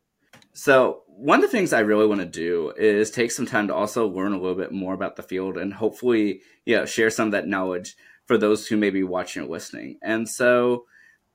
so 0.52 1.02
one 1.06 1.38
of 1.38 1.42
the 1.42 1.56
things 1.56 1.72
I 1.72 1.80
really 1.80 2.06
want 2.06 2.20
to 2.20 2.26
do 2.26 2.72
is 2.76 3.10
take 3.10 3.30
some 3.30 3.46
time 3.46 3.68
to 3.68 3.74
also 3.74 4.06
learn 4.08 4.32
a 4.32 4.38
little 4.38 4.56
bit 4.56 4.72
more 4.72 4.94
about 4.94 5.16
the 5.16 5.22
field 5.22 5.56
and 5.56 5.72
hopefully, 5.72 6.42
you 6.66 6.76
know, 6.76 6.84
share 6.84 7.10
some 7.10 7.26
of 7.28 7.32
that 7.32 7.46
knowledge 7.46 7.96
for 8.26 8.38
those 8.38 8.66
who 8.66 8.76
may 8.76 8.90
be 8.90 9.02
watching 9.02 9.42
or 9.42 9.46
listening. 9.46 9.98
And 10.02 10.28
so, 10.28 10.87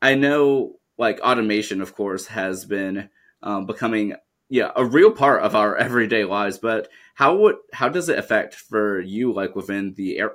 I 0.02 0.16
know 0.16 0.80
like 1.00 1.20
automation, 1.22 1.82
of 1.82 1.96
course, 1.96 2.28
has 2.28 2.66
been 2.66 3.10
um, 3.42 3.66
becoming 3.66 4.16
yeah 4.50 4.72
a 4.76 4.86
real 4.86 5.12
part 5.12 5.42
of 5.42 5.56
our 5.56 5.76
everyday 5.88 6.26
lives. 6.26 6.60
But 6.60 6.90
how 7.16 7.36
would 7.38 7.56
how 7.74 7.90
does 7.90 8.10
it 8.10 8.20
affect 8.20 8.54
for 8.54 9.00
you, 9.00 9.34
like 9.34 9.56
within 9.56 9.94
the 9.96 10.20
air, 10.20 10.34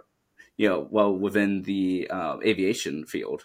you 0.57 0.69
know, 0.69 0.89
well 0.91 1.15
within 1.15 1.63
the 1.63 2.09
uh, 2.11 2.39
aviation 2.45 3.05
field? 3.07 3.45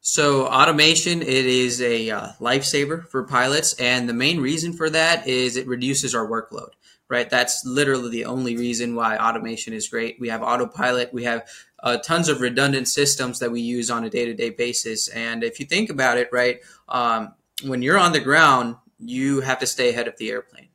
So 0.00 0.46
automation, 0.46 1.22
it 1.22 1.28
is 1.28 1.82
a 1.82 2.10
uh, 2.10 2.28
lifesaver 2.38 3.06
for 3.08 3.24
pilots, 3.24 3.74
and 3.74 4.08
the 4.08 4.14
main 4.14 4.40
reason 4.40 4.72
for 4.72 4.88
that 4.90 5.26
is 5.26 5.56
it 5.56 5.66
reduces 5.66 6.14
our 6.14 6.26
workload. 6.26 6.70
Right, 7.10 7.28
that's 7.30 7.64
literally 7.64 8.10
the 8.10 8.26
only 8.26 8.54
reason 8.58 8.94
why 8.94 9.16
automation 9.16 9.72
is 9.72 9.88
great. 9.88 10.20
We 10.20 10.28
have 10.28 10.42
autopilot, 10.42 11.12
we 11.14 11.24
have 11.24 11.48
uh, 11.80 11.96
tons 11.98 12.28
of 12.28 12.40
redundant 12.40 12.88
systems 12.88 13.38
that 13.38 13.50
we 13.50 13.60
use 13.60 13.90
on 13.90 14.04
a 14.04 14.10
day-to-day 14.10 14.50
basis, 14.50 15.08
and 15.08 15.44
if 15.44 15.60
you 15.60 15.66
think 15.66 15.90
about 15.90 16.18
it, 16.18 16.28
right, 16.32 16.60
um, 16.88 17.34
when 17.64 17.82
you're 17.82 17.98
on 17.98 18.12
the 18.12 18.20
ground, 18.20 18.76
you 18.98 19.40
have 19.40 19.58
to 19.58 19.66
stay 19.66 19.90
ahead 19.90 20.08
of 20.08 20.16
the 20.18 20.30
airplane, 20.30 20.68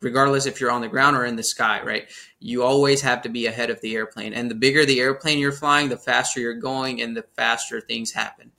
regardless 0.00 0.46
if 0.46 0.60
you're 0.60 0.70
on 0.70 0.82
the 0.82 0.88
ground 0.88 1.16
or 1.16 1.24
in 1.24 1.36
the 1.36 1.42
sky. 1.42 1.80
Right, 1.82 2.08
you 2.38 2.62
always 2.62 3.00
have 3.02 3.22
to 3.22 3.28
be 3.28 3.46
ahead 3.46 3.70
of 3.70 3.80
the 3.80 3.94
airplane, 3.96 4.34
and 4.34 4.50
the 4.50 4.54
bigger 4.54 4.84
the 4.84 5.00
airplane 5.00 5.38
you're 5.38 5.52
flying, 5.52 5.88
the 5.88 5.96
faster 5.96 6.40
you're 6.40 6.54
going, 6.54 7.00
and 7.00 7.16
the 7.16 7.24
faster 7.36 7.80
things 7.80 8.12
happen. 8.12 8.52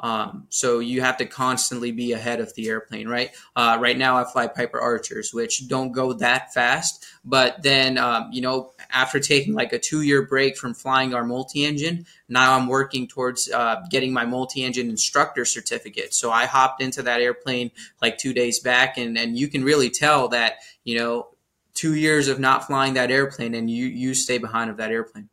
Um, 0.00 0.46
so 0.48 0.78
you 0.78 1.02
have 1.02 1.18
to 1.18 1.26
constantly 1.26 1.92
be 1.92 2.12
ahead 2.12 2.40
of 2.40 2.54
the 2.54 2.68
airplane, 2.68 3.06
right? 3.06 3.30
Uh, 3.54 3.78
right 3.80 3.96
now, 3.96 4.16
I 4.16 4.24
fly 4.24 4.46
Piper 4.46 4.80
Archers, 4.80 5.32
which 5.32 5.68
don't 5.68 5.92
go 5.92 6.14
that 6.14 6.52
fast. 6.54 7.04
But 7.24 7.62
then, 7.62 7.98
um, 7.98 8.30
you 8.32 8.40
know, 8.40 8.72
after 8.90 9.20
taking 9.20 9.54
like 9.54 9.72
a 9.72 9.78
two 9.78 10.02
year 10.02 10.26
break 10.26 10.56
from 10.56 10.74
flying 10.74 11.14
our 11.14 11.24
multi 11.24 11.64
engine, 11.64 12.06
now 12.28 12.56
I'm 12.56 12.66
working 12.66 13.06
towards 13.06 13.50
uh, 13.50 13.82
getting 13.90 14.12
my 14.12 14.24
multi 14.24 14.64
engine 14.64 14.88
instructor 14.88 15.44
certificate. 15.44 16.14
So 16.14 16.30
I 16.32 16.46
hopped 16.46 16.82
into 16.82 17.02
that 17.02 17.20
airplane 17.20 17.70
like 18.00 18.16
two 18.16 18.32
days 18.32 18.58
back, 18.58 18.96
and, 18.96 19.18
and 19.18 19.36
you 19.36 19.48
can 19.48 19.62
really 19.62 19.90
tell 19.90 20.28
that, 20.28 20.54
you 20.82 20.98
know, 20.98 21.28
two 21.74 21.94
years 21.94 22.28
of 22.28 22.40
not 22.40 22.66
flying 22.66 22.94
that 22.94 23.10
airplane 23.10 23.54
and 23.54 23.70
you, 23.70 23.86
you 23.86 24.14
stay 24.14 24.38
behind 24.38 24.70
of 24.70 24.76
that 24.78 24.90
airplane. 24.90 25.28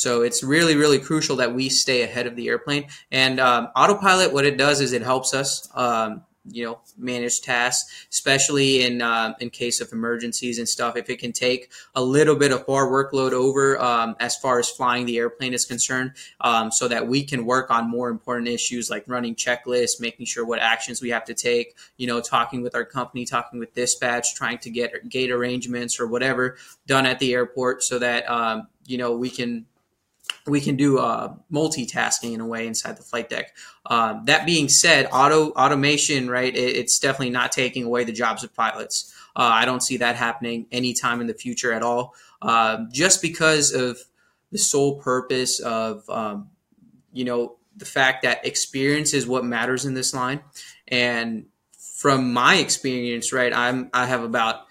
So 0.00 0.22
it's 0.22 0.42
really, 0.42 0.76
really 0.76 0.98
crucial 0.98 1.36
that 1.36 1.54
we 1.54 1.68
stay 1.68 2.00
ahead 2.02 2.26
of 2.26 2.34
the 2.34 2.48
airplane. 2.48 2.86
And 3.12 3.38
um, 3.38 3.68
autopilot, 3.76 4.32
what 4.32 4.46
it 4.46 4.56
does 4.56 4.80
is 4.80 4.94
it 4.94 5.02
helps 5.02 5.34
us, 5.34 5.68
um, 5.74 6.22
you 6.50 6.64
know, 6.64 6.80
manage 6.96 7.42
tasks, 7.42 8.06
especially 8.10 8.82
in 8.82 9.02
uh, 9.02 9.34
in 9.40 9.50
case 9.50 9.82
of 9.82 9.92
emergencies 9.92 10.58
and 10.58 10.66
stuff. 10.66 10.96
If 10.96 11.10
it 11.10 11.18
can 11.18 11.32
take 11.32 11.70
a 11.94 12.02
little 12.02 12.34
bit 12.34 12.50
of 12.50 12.64
our 12.66 12.88
workload 12.88 13.32
over 13.32 13.78
um, 13.78 14.16
as 14.20 14.38
far 14.38 14.58
as 14.58 14.70
flying 14.70 15.04
the 15.04 15.18
airplane 15.18 15.52
is 15.52 15.66
concerned, 15.66 16.12
um, 16.40 16.72
so 16.72 16.88
that 16.88 17.06
we 17.06 17.22
can 17.22 17.44
work 17.44 17.70
on 17.70 17.90
more 17.90 18.08
important 18.08 18.48
issues 18.48 18.88
like 18.88 19.04
running 19.06 19.34
checklists, 19.34 20.00
making 20.00 20.24
sure 20.24 20.46
what 20.46 20.60
actions 20.60 21.02
we 21.02 21.10
have 21.10 21.26
to 21.26 21.34
take, 21.34 21.76
you 21.98 22.06
know, 22.06 22.22
talking 22.22 22.62
with 22.62 22.74
our 22.74 22.86
company, 22.86 23.26
talking 23.26 23.60
with 23.60 23.74
dispatch, 23.74 24.34
trying 24.34 24.56
to 24.58 24.70
get 24.70 25.10
gate 25.10 25.30
arrangements 25.30 26.00
or 26.00 26.06
whatever 26.06 26.56
done 26.86 27.04
at 27.04 27.18
the 27.18 27.34
airport, 27.34 27.82
so 27.82 27.98
that 27.98 28.28
um, 28.30 28.66
you 28.86 28.96
know 28.96 29.14
we 29.14 29.28
can 29.28 29.66
we 30.46 30.60
can 30.60 30.76
do 30.76 30.98
uh, 30.98 31.34
multitasking 31.52 32.32
in 32.32 32.40
a 32.40 32.46
way 32.46 32.66
inside 32.66 32.96
the 32.96 33.02
flight 33.02 33.28
deck. 33.28 33.54
Um, 33.86 34.24
that 34.26 34.46
being 34.46 34.68
said, 34.68 35.08
auto 35.12 35.50
automation, 35.50 36.30
right? 36.30 36.54
It, 36.54 36.76
it's 36.76 36.98
definitely 36.98 37.30
not 37.30 37.52
taking 37.52 37.84
away 37.84 38.04
the 38.04 38.12
jobs 38.12 38.44
of 38.44 38.54
pilots. 38.54 39.14
Uh, 39.36 39.50
I 39.52 39.64
don't 39.64 39.82
see 39.82 39.98
that 39.98 40.16
happening 40.16 40.66
anytime 40.72 41.20
in 41.20 41.26
the 41.26 41.34
future 41.34 41.72
at 41.72 41.82
all. 41.82 42.14
Uh, 42.42 42.84
just 42.90 43.22
because 43.22 43.72
of 43.72 43.98
the 44.50 44.58
sole 44.58 45.00
purpose 45.00 45.60
of, 45.60 46.08
um, 46.08 46.50
you 47.12 47.24
know, 47.24 47.56
the 47.76 47.84
fact 47.84 48.22
that 48.22 48.44
experience 48.46 49.14
is 49.14 49.26
what 49.26 49.44
matters 49.44 49.84
in 49.84 49.94
this 49.94 50.12
line. 50.12 50.40
And 50.88 51.46
from 52.00 52.32
my 52.32 52.56
experience, 52.56 53.32
right, 53.32 53.52
I'm 53.54 53.90
I 53.92 54.06
have 54.06 54.22
about 54.22 54.66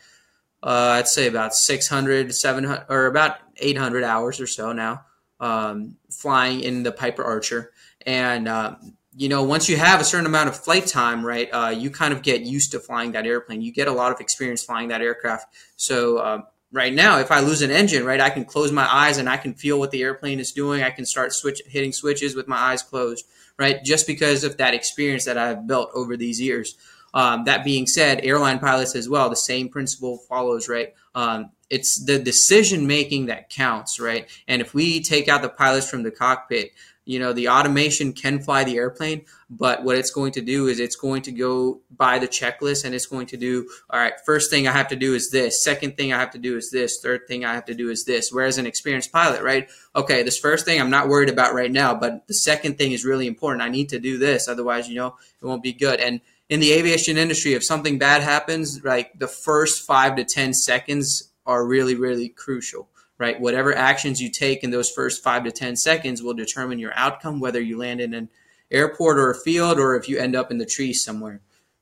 uh, 0.61 0.97
I'd 0.97 1.07
say 1.07 1.27
about 1.27 1.55
600, 1.55 2.35
700, 2.35 2.85
or 2.89 3.05
about 3.05 3.37
800 3.57 4.03
hours 4.03 4.41
or 4.41 4.47
so 4.47 4.73
now 4.73 5.05
um, 5.39 5.97
flying 6.09 6.61
in 6.61 6.83
the 6.83 6.91
Piper 6.91 7.23
Archer. 7.23 7.71
And, 8.05 8.47
uh, 8.47 8.75
you 9.15 9.29
know, 9.29 9.43
once 9.43 9.67
you 9.67 9.77
have 9.77 9.99
a 9.99 10.03
certain 10.03 10.25
amount 10.25 10.49
of 10.49 10.57
flight 10.57 10.87
time, 10.87 11.25
right, 11.25 11.49
uh, 11.51 11.69
you 11.69 11.89
kind 11.89 12.13
of 12.13 12.21
get 12.21 12.41
used 12.41 12.71
to 12.71 12.79
flying 12.79 13.11
that 13.13 13.25
airplane. 13.25 13.61
You 13.61 13.73
get 13.73 13.87
a 13.87 13.91
lot 13.91 14.11
of 14.11 14.19
experience 14.19 14.63
flying 14.63 14.89
that 14.89 15.01
aircraft. 15.01 15.53
So, 15.75 16.17
uh, 16.17 16.41
right 16.71 16.93
now, 16.93 17.19
if 17.19 17.31
I 17.31 17.39
lose 17.39 17.61
an 17.61 17.71
engine, 17.71 18.05
right, 18.05 18.21
I 18.21 18.29
can 18.29 18.45
close 18.45 18.71
my 18.71 18.87
eyes 18.91 19.17
and 19.17 19.27
I 19.27 19.37
can 19.37 19.53
feel 19.53 19.79
what 19.79 19.91
the 19.91 20.03
airplane 20.03 20.39
is 20.39 20.51
doing. 20.51 20.83
I 20.83 20.91
can 20.91 21.05
start 21.05 21.33
switch 21.33 21.61
hitting 21.65 21.91
switches 21.91 22.35
with 22.35 22.47
my 22.47 22.57
eyes 22.57 22.83
closed, 22.83 23.25
right, 23.57 23.83
just 23.83 24.07
because 24.07 24.43
of 24.43 24.57
that 24.57 24.73
experience 24.73 25.25
that 25.25 25.37
I've 25.37 25.67
built 25.67 25.89
over 25.93 26.15
these 26.15 26.39
years. 26.39 26.75
Um, 27.13 27.45
that 27.45 27.63
being 27.63 27.87
said, 27.87 28.21
airline 28.23 28.59
pilots 28.59 28.95
as 28.95 29.09
well, 29.09 29.29
the 29.29 29.35
same 29.35 29.69
principle 29.69 30.17
follows, 30.29 30.69
right? 30.69 30.93
Um, 31.15 31.51
it's 31.69 32.03
the 32.03 32.19
decision 32.19 32.87
making 32.87 33.27
that 33.27 33.49
counts, 33.49 33.99
right? 33.99 34.27
And 34.47 34.61
if 34.61 34.73
we 34.73 35.01
take 35.01 35.27
out 35.27 35.41
the 35.41 35.49
pilots 35.49 35.89
from 35.89 36.03
the 36.03 36.11
cockpit, 36.11 36.71
you 37.05 37.17
know, 37.17 37.33
the 37.33 37.49
automation 37.49 38.13
can 38.13 38.39
fly 38.39 38.63
the 38.63 38.77
airplane, 38.77 39.25
but 39.49 39.83
what 39.83 39.97
it's 39.97 40.11
going 40.11 40.31
to 40.33 40.41
do 40.41 40.67
is 40.67 40.79
it's 40.79 40.95
going 40.95 41.23
to 41.23 41.31
go 41.31 41.81
by 41.89 42.19
the 42.19 42.27
checklist 42.27 42.85
and 42.85 42.93
it's 42.93 43.07
going 43.07 43.25
to 43.25 43.37
do, 43.37 43.67
all 43.89 43.99
right, 43.99 44.13
first 44.27 44.51
thing 44.51 44.67
I 44.67 44.71
have 44.73 44.89
to 44.89 44.95
do 44.95 45.15
is 45.15 45.31
this, 45.31 45.63
second 45.63 45.97
thing 45.97 46.13
I 46.13 46.19
have 46.19 46.29
to 46.31 46.37
do 46.37 46.55
is 46.55 46.69
this, 46.69 46.99
third 47.01 47.21
thing 47.27 47.45
I 47.45 47.55
have 47.55 47.65
to 47.65 47.73
do 47.73 47.89
is 47.89 48.05
this. 48.05 48.31
Whereas 48.31 48.59
an 48.59 48.67
experienced 48.67 49.11
pilot, 49.11 49.41
right? 49.41 49.67
Okay, 49.95 50.21
this 50.21 50.37
first 50.37 50.65
thing 50.65 50.79
I'm 50.79 50.91
not 50.91 51.07
worried 51.07 51.29
about 51.29 51.55
right 51.55 51.71
now, 51.71 51.95
but 51.95 52.27
the 52.27 52.35
second 52.35 52.77
thing 52.77 52.91
is 52.91 53.03
really 53.03 53.25
important. 53.25 53.63
I 53.63 53.69
need 53.69 53.89
to 53.89 53.99
do 53.99 54.19
this. 54.19 54.47
Otherwise, 54.47 54.87
you 54.87 54.95
know, 54.95 55.15
it 55.41 55.45
won't 55.45 55.63
be 55.63 55.73
good. 55.73 55.99
And 55.99 56.21
in 56.49 56.59
the 56.59 56.73
aviation 56.73 57.17
industry, 57.17 57.53
if 57.53 57.63
something 57.63 57.99
bad 57.99 58.23
happens, 58.23 58.83
like 58.83 59.17
the 59.17 59.27
first 59.27 59.85
five 59.85 60.15
to 60.15 60.23
10 60.23 60.53
seconds 60.53 61.31
are 61.45 61.65
really, 61.65 61.95
really 61.95 62.29
crucial, 62.29 62.89
right? 63.19 63.39
Whatever 63.39 63.73
actions 63.75 64.19
you 64.19 64.31
take 64.31 64.63
in 64.63 64.71
those 64.71 64.89
first 64.89 65.23
five 65.23 65.43
to 65.43 65.51
10 65.51 65.75
seconds 65.75 66.23
will 66.23 66.33
determine 66.33 66.79
your 66.79 66.93
outcome, 66.95 67.39
whether 67.39 67.61
you 67.61 67.77
land 67.77 68.01
in 68.01 68.15
an 68.15 68.29
airport 68.71 69.19
or 69.19 69.29
a 69.29 69.35
field 69.35 69.79
or 69.79 69.95
if 69.95 70.09
you 70.09 70.17
end 70.17 70.35
up 70.35 70.49
in 70.49 70.57
the 70.57 70.65
trees 70.65 71.03
somewhere, 71.03 71.41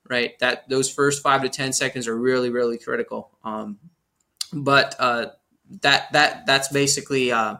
right? 0.10 0.38
That 0.40 0.68
those 0.68 0.92
first 0.92 1.24
five 1.24 1.42
to 1.44 1.50
10 1.50 1.72
seconds 1.72 2.08
are 2.08 2.18
really, 2.18 2.50
really 2.50 2.78
critical. 2.78 3.32
Um, 3.46 3.80
but 4.52 4.96
uh, 5.00 5.28
that, 5.82 6.12
that, 6.12 6.46
that's 6.46 6.68
basically, 6.68 7.32
uh, 7.32 7.58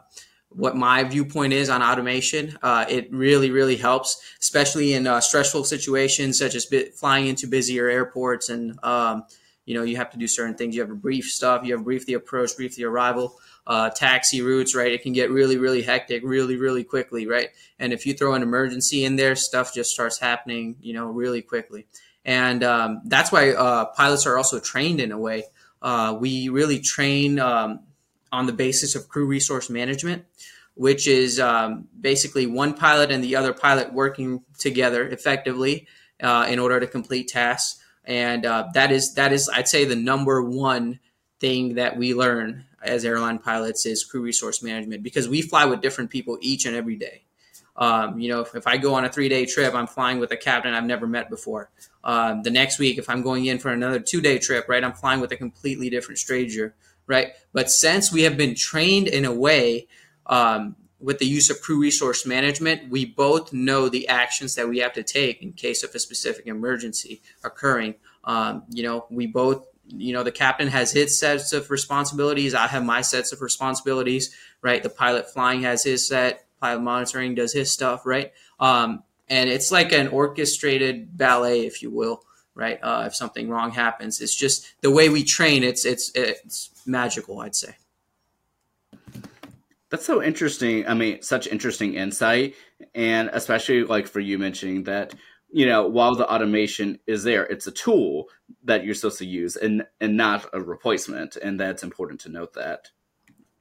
what 0.50 0.76
my 0.76 1.04
viewpoint 1.04 1.54
is 1.54 1.70
on 1.70 1.84
automation. 1.84 2.58
Uh, 2.62 2.86
it 2.90 3.12
really, 3.12 3.52
really 3.52 3.76
helps, 3.76 4.22
especially 4.40 4.94
in 4.94 5.06
uh, 5.06 5.20
stressful 5.20 5.64
situations 5.64 6.40
such 6.40 6.56
as 6.56 6.66
flying 6.96 7.28
into 7.28 7.48
busier 7.48 7.90
airports 7.90 8.50
and 8.50 8.78
um, 8.84 9.24
you 9.68 9.74
know 9.74 9.84
you 9.84 9.98
have 9.98 10.10
to 10.12 10.18
do 10.18 10.28
certain 10.28 10.56
things. 10.56 10.74
You 10.74 10.82
have 10.82 10.90
to 10.90 10.96
brief 10.96 11.26
stuff. 11.26 11.64
You 11.64 11.74
have 11.74 11.82
to 11.82 11.84
brief 11.84 12.06
the 12.06 12.14
approach, 12.14 12.56
brief 12.56 12.76
the 12.76 12.86
arrival, 12.86 13.38
uh, 13.68 13.90
taxi 13.90 14.42
routes. 14.42 14.74
Right, 14.74 14.94
it 14.94 15.04
can 15.04 15.14
get 15.14 15.30
really, 15.30 15.58
really 15.58 15.84
hectic, 15.84 16.24
really, 16.24 16.56
really 16.56 16.86
quickly. 16.86 17.28
Right, 17.28 17.50
and 17.78 17.94
if 17.94 18.06
you 18.06 18.14
throw 18.14 18.34
an 18.34 18.42
emergency 18.42 19.04
in 19.04 19.18
there, 19.18 19.36
stuff 19.36 19.74
just 19.74 19.92
starts 19.92 20.18
happening. 20.18 20.78
You 20.80 20.94
know, 20.94 21.08
really 21.08 21.42
quickly, 21.42 21.86
and 22.24 22.64
um, 22.64 23.02
that's 23.06 23.32
why 23.32 23.52
uh, 23.52 23.86
pilots 23.86 24.26
are 24.26 24.38
also 24.38 24.60
trained 24.60 25.02
in 25.02 25.12
a 25.12 25.20
way. 25.20 25.44
Uh, 25.82 26.18
we 26.20 26.50
really 26.50 26.80
train 26.80 27.38
um, 27.38 27.82
on 28.32 28.46
the 28.46 28.54
basis 28.54 28.96
of 28.96 29.08
crew 29.08 29.26
resource 29.26 29.70
management, 29.70 30.26
which 30.76 31.08
is 31.08 31.40
um, 31.40 31.88
basically 32.00 32.46
one 32.46 32.74
pilot 32.74 33.12
and 33.12 33.24
the 33.24 33.36
other 33.36 33.54
pilot 33.54 33.94
working 33.94 34.44
together 34.60 35.08
effectively 35.08 35.88
uh, 36.22 36.46
in 36.50 36.60
order 36.60 36.80
to 36.80 36.88
complete 36.88 37.28
tasks. 37.28 37.82
And 38.06 38.46
uh, 38.46 38.70
that 38.74 38.92
is 38.92 39.14
that 39.16 39.34
is 39.34 39.50
I'd 39.54 39.68
say 39.68 39.86
the 39.86 39.96
number 39.96 40.42
one 40.42 41.00
thing 41.40 41.76
that 41.76 41.98
we 41.98 42.14
learn 42.14 42.66
as 42.82 43.06
airline 43.06 43.40
pilots 43.40 43.86
is 43.86 44.04
crew 44.04 44.22
resource 44.22 44.64
management 44.64 45.04
because 45.04 45.28
we 45.28 45.42
fly 45.42 45.66
with 45.66 45.82
different 45.82 46.10
people 46.10 46.38
each 46.42 46.66
and 46.66 46.76
every 46.76 46.96
day. 46.96 47.24
Um, 47.76 48.20
you 48.20 48.30
know, 48.30 48.42
if, 48.42 48.56
if, 48.56 48.66
I 48.66 48.78
go 48.78 48.96
on 48.96 49.06
a 49.06 49.10
three 49.12 49.30
day 49.30 49.46
trip, 49.46 49.76
I'm 49.76 49.86
flying 49.86 50.20
with 50.20 50.32
a 50.32 50.38
captain 50.38 50.74
I've 50.74 50.84
never 50.84 51.06
met 51.06 51.30
before. 51.30 51.70
Um, 52.04 52.42
the 52.42 52.50
next 52.50 52.80
week, 52.80 52.98
if 52.98 53.08
I'm 53.08 53.22
going 53.22 53.46
in 53.46 53.60
for 53.60 53.70
another 53.70 54.00
two 54.00 54.20
day 54.20 54.40
trip, 54.40 54.68
right, 54.68 54.84
I'm 54.84 54.94
flying 54.94 55.20
with 55.20 55.32
a 55.32 55.38
completely 55.38 55.90
different 55.90 56.18
stranger 56.18 56.74
right? 57.08 57.34
But 57.54 57.72
since 57.72 58.12
we 58.12 58.24
have 58.24 58.38
been 58.38 58.54
trained 58.54 59.08
in 59.08 59.26
a 59.26 59.32
way 59.32 59.88
um, 60.28 60.76
with 61.00 61.20
the 61.20 61.26
use 61.26 61.50
of 61.50 61.62
crew 61.62 61.80
resource 61.80 62.26
management, 62.26 62.90
we 62.90 63.06
both 63.06 63.54
know 63.54 63.90
the 63.90 64.08
actions 64.08 64.56
that 64.56 64.68
we 64.68 64.80
have 64.80 64.94
to 64.94 65.04
take 65.04 65.42
in 65.42 65.54
case 65.54 65.84
of 65.84 65.96
a 65.96 66.00
specific 66.00 66.46
emergency 66.46 67.22
occurring. 67.44 67.96
Um, 68.24 68.64
you 68.70 68.84
know, 68.84 69.06
we 69.10 69.26
both, 69.26 69.66
you 69.88 70.14
know, 70.14 70.24
the 70.24 70.32
captain 70.32 70.68
has 70.68 70.92
his 70.92 71.18
sets 71.18 71.54
of 71.54 71.72
responsibilities. 71.72 72.54
I 72.54 72.68
have 72.68 72.84
my 72.84 73.02
sets 73.02 73.32
of 73.32 73.42
responsibilities, 73.42 74.36
right? 74.62 74.84
The 74.84 74.90
pilot 74.90 75.32
flying 75.32 75.62
has 75.62 75.84
his 75.84 76.08
set. 76.08 76.46
Pilot 76.60 76.82
monitoring 76.82 77.36
does 77.36 77.54
his 77.54 77.72
stuff, 77.72 78.06
right? 78.06 78.34
Um, 78.60 79.04
and 79.30 79.50
it's 79.50 79.72
like 79.72 79.92
an 79.92 80.08
orchestrated 80.08 81.16
ballet, 81.18 81.66
if 81.66 81.82
you 81.82 81.92
will 81.92 82.24
right? 82.58 82.80
Uh, 82.82 83.04
if 83.06 83.16
something 83.16 83.50
wrong 83.50 83.72
happens, 83.72 84.20
it's 84.20 84.36
just 84.36 84.74
the 84.82 84.90
way 84.90 85.10
we 85.10 85.24
train. 85.24 85.64
It's 85.64 85.86
it's 85.86 86.12
it's 86.16 86.72
magical, 86.88 87.40
I'd 87.40 87.56
say. 87.56 87.76
That's 89.90 90.06
so 90.06 90.22
interesting. 90.22 90.88
I 90.88 90.94
mean, 90.94 91.22
such 91.22 91.48
interesting 91.48 91.94
insight, 91.94 92.56
and 92.94 93.30
especially 93.32 93.84
like 93.84 94.08
for 94.08 94.20
you 94.20 94.38
mentioning 94.38 94.84
that 94.84 95.14
you 95.50 95.66
know 95.66 95.88
while 95.88 96.16
the 96.16 96.30
automation 96.30 97.00
is 97.08 97.24
there, 97.24 97.46
it's 97.46 97.68
a 97.68 97.72
tool 97.72 98.26
that 98.64 98.84
you're 98.84 98.96
supposed 98.96 99.20
to 99.20 99.26
use 99.26 99.56
and 99.56 99.86
and 100.02 100.18
not 100.18 100.46
a 100.54 100.60
replacement, 100.60 101.38
and 101.38 101.60
that's 101.60 101.84
important 101.84 102.20
to 102.22 102.30
note 102.30 102.54
that. 102.54 102.90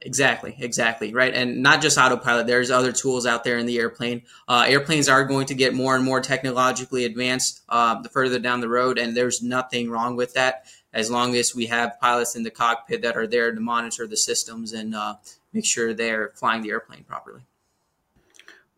Exactly, 0.01 0.55
exactly, 0.59 1.11
right. 1.11 1.33
And 1.33 1.63
not 1.63 1.81
just 1.81 1.97
autopilot, 1.97 2.45
there's 2.45 2.69
other 2.69 2.91
tools 2.91 3.25
out 3.25 3.43
there 3.43 3.57
in 3.57 3.65
the 3.65 3.79
airplane. 3.79 4.21
Uh, 4.47 4.63
airplanes 4.67 5.09
are 5.09 5.25
going 5.25 5.47
to 5.47 5.55
get 5.55 5.73
more 5.73 5.95
and 5.95 6.05
more 6.05 6.21
technologically 6.21 7.03
advanced 7.03 7.63
uh, 7.67 7.99
the 8.01 8.09
further 8.09 8.37
down 8.37 8.61
the 8.61 8.69
road, 8.69 8.99
and 8.99 9.17
there's 9.17 9.41
nothing 9.41 9.89
wrong 9.89 10.15
with 10.15 10.35
that 10.35 10.65
as 10.97 11.11
long 11.11 11.35
as 11.35 11.53
we 11.53 11.67
have 11.67 11.99
pilots 12.01 12.35
in 12.35 12.41
the 12.41 12.49
cockpit 12.49 13.03
that 13.03 13.15
are 13.15 13.27
there 13.27 13.53
to 13.53 13.61
monitor 13.61 14.07
the 14.07 14.17
systems 14.17 14.73
and 14.73 14.95
uh, 14.95 15.13
make 15.53 15.63
sure 15.63 15.93
they're 15.93 16.31
flying 16.33 16.63
the 16.63 16.71
airplane 16.71 17.03
properly. 17.03 17.41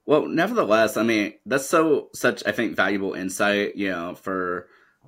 Well, 0.05 0.27
nevertheless, 0.27 0.97
I 0.97 1.03
mean, 1.03 1.36
that's 1.45 1.67
so 1.67 2.10
such 2.13 2.45
I 2.45 2.51
think 2.51 2.75
valuable 2.75 3.13
insight, 3.13 3.77
you 3.77 3.89
know, 3.89 4.15
for 4.15 4.67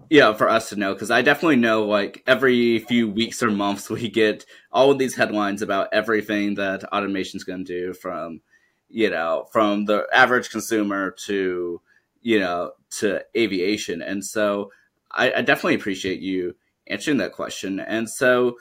yeah, 0.10 0.34
for 0.34 0.48
us 0.48 0.70
to 0.70 0.78
know, 0.78 0.94
because 0.94 1.12
I 1.12 1.22
definitely 1.22 1.58
know 1.58 1.84
like 1.84 2.24
every 2.28 2.80
few 2.80 3.10
weeks 3.10 3.44
or 3.44 3.52
months 3.52 3.90
we 3.90 4.08
get 4.08 4.46
all 4.72 4.90
of 4.90 4.98
these 4.98 5.16
headlines 5.16 5.62
about 5.62 5.90
everything 5.92 6.56
that 6.56 6.94
automation's 6.94 7.44
going 7.44 7.66
to 7.66 7.74
do 7.88 7.94
from, 7.94 8.40
you 8.88 9.10
know, 9.10 9.50
from 9.52 9.84
the 9.84 10.08
average 10.14 10.50
consumer 10.50 11.12
to, 11.26 11.82
you 12.22 12.40
know, 12.40 12.72
to 13.00 13.26
aviation. 13.36 14.02
And 14.02 14.24
so 14.24 14.72
I, 15.12 15.34
I 15.34 15.42
definitely 15.42 15.76
appreciate 15.76 16.22
you 16.22 16.56
answering 16.88 17.18
that 17.18 17.34
question. 17.34 17.80
And 17.80 18.10
so, 18.10 18.58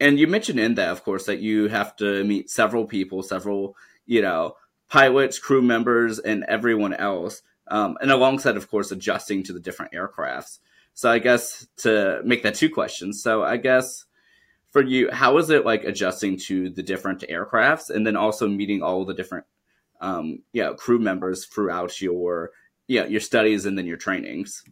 and 0.00 0.18
you 0.18 0.26
mentioned 0.26 0.60
in 0.60 0.74
that, 0.74 0.90
of 0.90 1.04
course, 1.04 1.26
that 1.26 1.40
you 1.40 1.68
have 1.68 1.96
to 1.96 2.24
meet 2.24 2.50
several 2.50 2.86
people, 2.86 3.22
several, 3.22 3.76
you 4.06 4.22
know, 4.22 4.56
pilots, 4.88 5.38
crew 5.38 5.62
members, 5.62 6.18
and 6.18 6.44
everyone 6.48 6.94
else. 6.94 7.42
Um, 7.68 7.96
and 8.00 8.10
alongside, 8.10 8.56
of 8.56 8.68
course, 8.68 8.90
adjusting 8.90 9.42
to 9.44 9.52
the 9.52 9.60
different 9.60 9.92
aircrafts. 9.92 10.58
So 10.94 11.10
I 11.10 11.18
guess 11.18 11.66
to 11.78 12.20
make 12.24 12.42
that 12.42 12.54
two 12.54 12.70
questions. 12.70 13.22
So 13.22 13.42
I 13.42 13.56
guess 13.56 14.04
for 14.70 14.82
you, 14.82 15.10
how 15.10 15.38
is 15.38 15.50
it 15.50 15.64
like 15.64 15.84
adjusting 15.84 16.38
to 16.46 16.70
the 16.70 16.82
different 16.82 17.24
aircrafts 17.30 17.90
and 17.90 18.06
then 18.06 18.16
also 18.16 18.48
meeting 18.48 18.82
all 18.82 19.04
the 19.04 19.14
different 19.14 19.46
um, 20.00 20.40
yeah, 20.52 20.72
crew 20.76 20.98
members 20.98 21.46
throughout 21.46 22.00
your 22.00 22.50
yeah, 22.86 23.06
your 23.06 23.20
studies 23.20 23.66
and 23.66 23.78
then 23.78 23.86
your 23.86 23.96
trainings? 23.96 24.62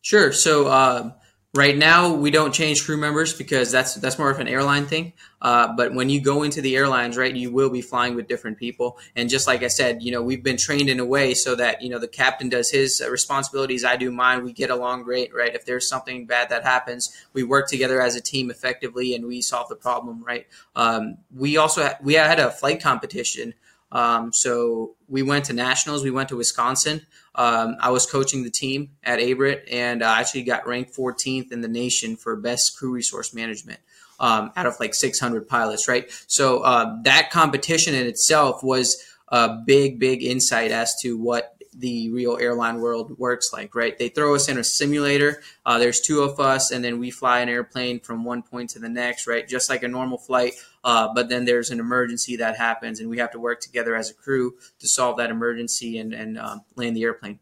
Sure. 0.00 0.32
So 0.32 0.70
um, 0.70 1.12
Right 1.56 1.78
now, 1.78 2.12
we 2.12 2.30
don't 2.30 2.52
change 2.52 2.84
crew 2.84 2.98
members 2.98 3.32
because 3.32 3.72
that's 3.72 3.94
that's 3.94 4.18
more 4.18 4.30
of 4.30 4.38
an 4.38 4.48
airline 4.48 4.84
thing. 4.84 5.14
Uh, 5.40 5.74
but 5.74 5.94
when 5.94 6.10
you 6.10 6.20
go 6.20 6.42
into 6.42 6.60
the 6.60 6.76
airlines, 6.76 7.16
right, 7.16 7.34
you 7.34 7.50
will 7.50 7.70
be 7.70 7.80
flying 7.80 8.14
with 8.14 8.28
different 8.28 8.58
people. 8.58 8.98
And 9.16 9.30
just 9.30 9.46
like 9.46 9.62
I 9.62 9.68
said, 9.68 10.02
you 10.02 10.12
know, 10.12 10.20
we've 10.20 10.42
been 10.42 10.58
trained 10.58 10.90
in 10.90 11.00
a 11.00 11.06
way 11.06 11.32
so 11.32 11.54
that 11.54 11.80
you 11.80 11.88
know 11.88 11.98
the 11.98 12.06
captain 12.06 12.50
does 12.50 12.70
his 12.70 13.02
responsibilities, 13.10 13.82
I 13.82 13.96
do 13.96 14.10
mine. 14.10 14.44
We 14.44 14.52
get 14.52 14.68
along 14.68 15.04
great, 15.04 15.34
right? 15.34 15.54
If 15.54 15.64
there's 15.64 15.88
something 15.88 16.26
bad 16.26 16.50
that 16.50 16.64
happens, 16.64 17.16
we 17.32 17.44
work 17.44 17.66
together 17.66 18.02
as 18.02 18.14
a 18.14 18.20
team 18.20 18.50
effectively, 18.50 19.14
and 19.14 19.24
we 19.24 19.40
solve 19.40 19.70
the 19.70 19.76
problem, 19.76 20.22
right? 20.22 20.46
Um, 20.76 21.16
we 21.34 21.56
also 21.56 21.82
ha- 21.82 21.98
we 22.02 22.12
had 22.12 22.40
a 22.40 22.50
flight 22.50 22.82
competition. 22.82 23.54
Um, 23.90 24.34
so 24.34 24.96
we 25.08 25.22
went 25.22 25.46
to 25.46 25.54
nationals. 25.54 26.04
We 26.04 26.10
went 26.10 26.28
to 26.28 26.36
Wisconsin. 26.36 27.06
Um, 27.38 27.76
I 27.80 27.90
was 27.90 28.04
coaching 28.04 28.42
the 28.42 28.50
team 28.50 28.90
at 29.04 29.20
Averett, 29.20 29.62
and 29.70 30.02
I 30.02 30.20
actually 30.20 30.42
got 30.42 30.66
ranked 30.66 30.94
14th 30.94 31.52
in 31.52 31.60
the 31.60 31.68
nation 31.68 32.16
for 32.16 32.34
best 32.34 32.76
crew 32.76 32.90
resource 32.90 33.32
management 33.32 33.78
um, 34.18 34.50
out 34.56 34.66
of 34.66 34.74
like 34.80 34.92
600 34.92 35.48
pilots, 35.48 35.86
right? 35.86 36.10
So 36.26 36.58
uh, 36.58 36.96
that 37.04 37.30
competition 37.30 37.94
in 37.94 38.06
itself 38.06 38.64
was 38.64 39.02
a 39.28 39.56
big, 39.64 40.00
big 40.00 40.24
insight 40.24 40.72
as 40.72 41.00
to 41.02 41.16
what 41.16 41.54
the 41.78 42.10
real 42.10 42.36
airline 42.40 42.80
world 42.80 43.16
works 43.18 43.52
like, 43.52 43.74
right? 43.74 43.96
They 43.96 44.08
throw 44.08 44.34
us 44.34 44.48
in 44.48 44.58
a 44.58 44.64
simulator. 44.64 45.40
Uh, 45.64 45.78
there's 45.78 46.00
two 46.00 46.22
of 46.22 46.40
us, 46.40 46.72
and 46.72 46.84
then 46.84 46.98
we 46.98 47.12
fly 47.12 47.38
an 47.38 47.48
airplane 47.48 48.00
from 48.00 48.24
one 48.24 48.42
point 48.42 48.70
to 48.70 48.80
the 48.80 48.88
next, 48.88 49.28
right? 49.28 49.46
Just 49.46 49.70
like 49.70 49.84
a 49.84 49.88
normal 49.88 50.18
flight. 50.18 50.54
Uh, 50.88 51.06
but 51.14 51.28
then 51.28 51.44
there's 51.44 51.70
an 51.70 51.80
emergency 51.80 52.36
that 52.36 52.56
happens, 52.56 52.98
and 52.98 53.10
we 53.10 53.18
have 53.18 53.30
to 53.30 53.38
work 53.38 53.60
together 53.60 53.94
as 53.94 54.08
a 54.08 54.14
crew 54.14 54.54
to 54.78 54.88
solve 54.88 55.18
that 55.18 55.28
emergency 55.28 55.98
and, 55.98 56.14
and 56.14 56.38
uh, 56.38 56.56
land 56.76 56.96
the 56.96 57.02
airplane. 57.02 57.40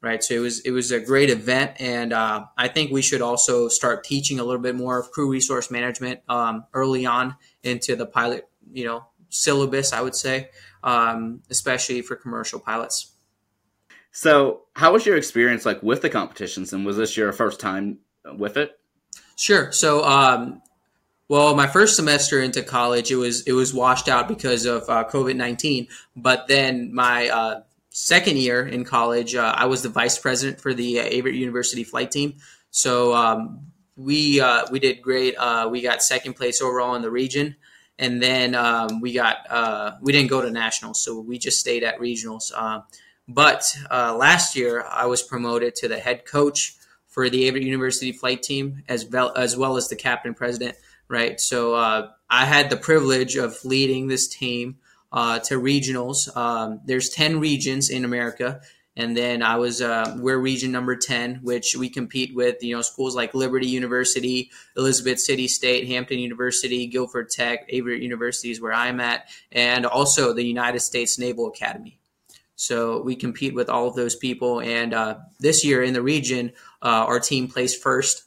Right, 0.00 0.24
so 0.24 0.34
it 0.34 0.38
was 0.38 0.60
it 0.60 0.70
was 0.70 0.90
a 0.92 0.98
great 1.00 1.28
event, 1.28 1.72
and 1.78 2.14
uh, 2.14 2.46
I 2.56 2.68
think 2.68 2.90
we 2.90 3.02
should 3.02 3.20
also 3.20 3.68
start 3.68 4.02
teaching 4.02 4.40
a 4.40 4.44
little 4.44 4.62
bit 4.62 4.74
more 4.74 4.98
of 4.98 5.10
crew 5.10 5.30
resource 5.30 5.70
management 5.70 6.20
um, 6.26 6.64
early 6.72 7.04
on 7.04 7.36
into 7.62 7.96
the 7.96 8.06
pilot, 8.06 8.48
you 8.72 8.86
know, 8.86 9.04
syllabus. 9.28 9.92
I 9.92 10.00
would 10.00 10.14
say, 10.14 10.48
um, 10.82 11.42
especially 11.50 12.00
for 12.00 12.16
commercial 12.16 12.60
pilots. 12.60 13.12
So, 14.10 14.62
how 14.74 14.94
was 14.94 15.04
your 15.04 15.18
experience 15.18 15.66
like 15.66 15.82
with 15.82 16.00
the 16.00 16.08
competitions, 16.08 16.72
and 16.72 16.86
was 16.86 16.96
this 16.96 17.14
your 17.14 17.30
first 17.32 17.60
time 17.60 17.98
with 18.24 18.56
it? 18.56 18.78
Sure. 19.36 19.70
So, 19.70 20.02
um, 20.04 20.62
well, 21.28 21.56
my 21.56 21.66
first 21.66 21.96
semester 21.96 22.40
into 22.40 22.62
college, 22.62 23.10
it 23.10 23.16
was 23.16 23.42
it 23.42 23.52
was 23.52 23.74
washed 23.74 24.08
out 24.08 24.28
because 24.28 24.64
of 24.64 24.88
uh, 24.88 25.04
COVID 25.10 25.34
nineteen. 25.34 25.88
But 26.14 26.46
then 26.46 26.94
my 26.94 27.28
uh, 27.28 27.60
second 27.90 28.38
year 28.38 28.64
in 28.64 28.84
college, 28.84 29.34
uh, 29.34 29.54
I 29.56 29.66
was 29.66 29.82
the 29.82 29.88
vice 29.88 30.18
president 30.18 30.60
for 30.60 30.72
the 30.72 31.00
uh, 31.00 31.04
Averett 31.04 31.34
University 31.34 31.82
flight 31.82 32.12
team. 32.12 32.34
So 32.70 33.14
um, 33.14 33.72
we 33.96 34.40
uh, 34.40 34.66
we 34.70 34.78
did 34.78 35.02
great. 35.02 35.34
Uh, 35.36 35.68
we 35.70 35.80
got 35.80 36.02
second 36.02 36.34
place 36.34 36.62
overall 36.62 36.94
in 36.94 37.02
the 37.02 37.10
region, 37.10 37.56
and 37.98 38.22
then 38.22 38.54
um, 38.54 39.00
we 39.00 39.12
got 39.12 39.98
we 40.00 40.12
didn't 40.12 40.30
go 40.30 40.42
to 40.42 40.50
nationals, 40.50 41.02
so 41.02 41.18
we 41.18 41.38
just 41.38 41.58
stayed 41.58 41.82
at 41.82 41.98
regionals. 41.98 42.52
But 43.28 43.64
last 43.90 44.54
year, 44.54 44.84
I 44.88 45.06
was 45.06 45.24
promoted 45.24 45.74
to 45.76 45.88
the 45.88 45.98
head 45.98 46.24
coach 46.24 46.76
for 47.08 47.28
the 47.28 47.50
Averett 47.50 47.64
University 47.64 48.12
flight 48.12 48.44
team, 48.44 48.84
as 48.88 49.06
well 49.06 49.32
as 49.34 49.56
well 49.56 49.76
as 49.76 49.88
the 49.88 49.96
captain 49.96 50.34
president. 50.34 50.76
Right, 51.08 51.40
so 51.40 51.74
uh, 51.74 52.10
I 52.28 52.46
had 52.46 52.68
the 52.68 52.76
privilege 52.76 53.36
of 53.36 53.64
leading 53.64 54.08
this 54.08 54.26
team 54.26 54.78
uh, 55.12 55.38
to 55.40 55.54
regionals. 55.54 56.34
Um, 56.36 56.80
there's 56.84 57.10
ten 57.10 57.38
regions 57.38 57.90
in 57.90 58.04
America, 58.04 58.60
and 58.96 59.16
then 59.16 59.40
I 59.40 59.56
was 59.56 59.80
uh, 59.80 60.16
we're 60.18 60.38
region 60.38 60.72
number 60.72 60.96
ten, 60.96 61.40
which 61.42 61.76
we 61.76 61.88
compete 61.88 62.34
with 62.34 62.60
you 62.60 62.74
know 62.74 62.82
schools 62.82 63.14
like 63.14 63.34
Liberty 63.34 63.68
University, 63.68 64.50
Elizabeth 64.76 65.20
City 65.20 65.46
State, 65.46 65.86
Hampton 65.86 66.18
University, 66.18 66.88
Guilford 66.88 67.30
Tech, 67.30 67.70
Averett 67.70 68.02
University 68.02 68.50
is 68.50 68.60
where 68.60 68.74
I'm 68.74 68.98
at, 68.98 69.28
and 69.52 69.86
also 69.86 70.32
the 70.32 70.44
United 70.44 70.80
States 70.80 71.20
Naval 71.20 71.46
Academy. 71.46 72.00
So 72.56 73.02
we 73.02 73.14
compete 73.14 73.54
with 73.54 73.68
all 73.68 73.86
of 73.86 73.94
those 73.94 74.16
people. 74.16 74.60
And 74.60 74.92
uh, 74.92 75.18
this 75.38 75.64
year 75.64 75.82
in 75.82 75.92
the 75.92 76.02
region, 76.02 76.52
uh, 76.82 77.04
our 77.06 77.20
team 77.20 77.48
placed 77.48 77.80
first. 77.82 78.24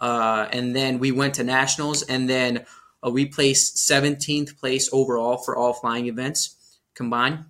Uh, 0.00 0.48
and 0.50 0.74
then 0.74 0.98
we 0.98 1.12
went 1.12 1.34
to 1.34 1.44
nationals, 1.44 2.02
and 2.02 2.28
then 2.28 2.66
uh, 3.04 3.10
we 3.10 3.26
placed 3.26 3.76
17th 3.76 4.58
place 4.58 4.88
overall 4.92 5.36
for 5.36 5.56
all 5.56 5.72
flying 5.72 6.06
events 6.06 6.56
combined. 6.94 7.44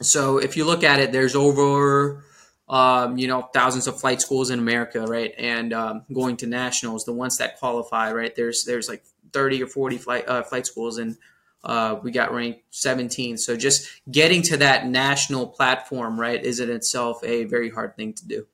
So 0.00 0.38
if 0.38 0.56
you 0.56 0.64
look 0.64 0.82
at 0.82 0.98
it, 0.98 1.12
there's 1.12 1.36
over 1.36 2.24
um, 2.68 3.18
you 3.18 3.28
know 3.28 3.42
thousands 3.52 3.86
of 3.86 4.00
flight 4.00 4.20
schools 4.20 4.50
in 4.50 4.58
America, 4.58 5.02
right? 5.02 5.34
And 5.38 5.72
um, 5.72 6.04
going 6.12 6.36
to 6.38 6.46
nationals, 6.46 7.04
the 7.04 7.12
ones 7.12 7.38
that 7.38 7.58
qualify, 7.58 8.12
right? 8.12 8.34
There's 8.34 8.64
there's 8.64 8.88
like 8.88 9.04
30 9.32 9.62
or 9.62 9.66
40 9.66 9.98
flight 9.98 10.28
uh, 10.28 10.42
flight 10.42 10.66
schools, 10.66 10.98
and 10.98 11.16
uh, 11.64 11.96
we 12.02 12.10
got 12.10 12.32
ranked 12.32 12.62
17. 12.70 13.38
So 13.38 13.56
just 13.56 13.88
getting 14.10 14.42
to 14.42 14.56
that 14.58 14.86
national 14.86 15.46
platform, 15.48 16.18
right, 16.18 16.42
is 16.42 16.60
in 16.60 16.70
itself 16.70 17.22
a 17.22 17.44
very 17.44 17.70
hard 17.70 17.96
thing 17.96 18.14
to 18.14 18.26
do. 18.26 18.46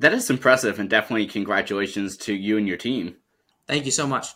That 0.00 0.12
is 0.12 0.30
impressive, 0.30 0.78
and 0.78 0.90
definitely 0.90 1.26
congratulations 1.26 2.16
to 2.18 2.34
you 2.34 2.58
and 2.58 2.66
your 2.66 2.76
team. 2.76 3.16
Thank 3.66 3.84
you 3.84 3.92
so 3.92 4.06
much. 4.06 4.28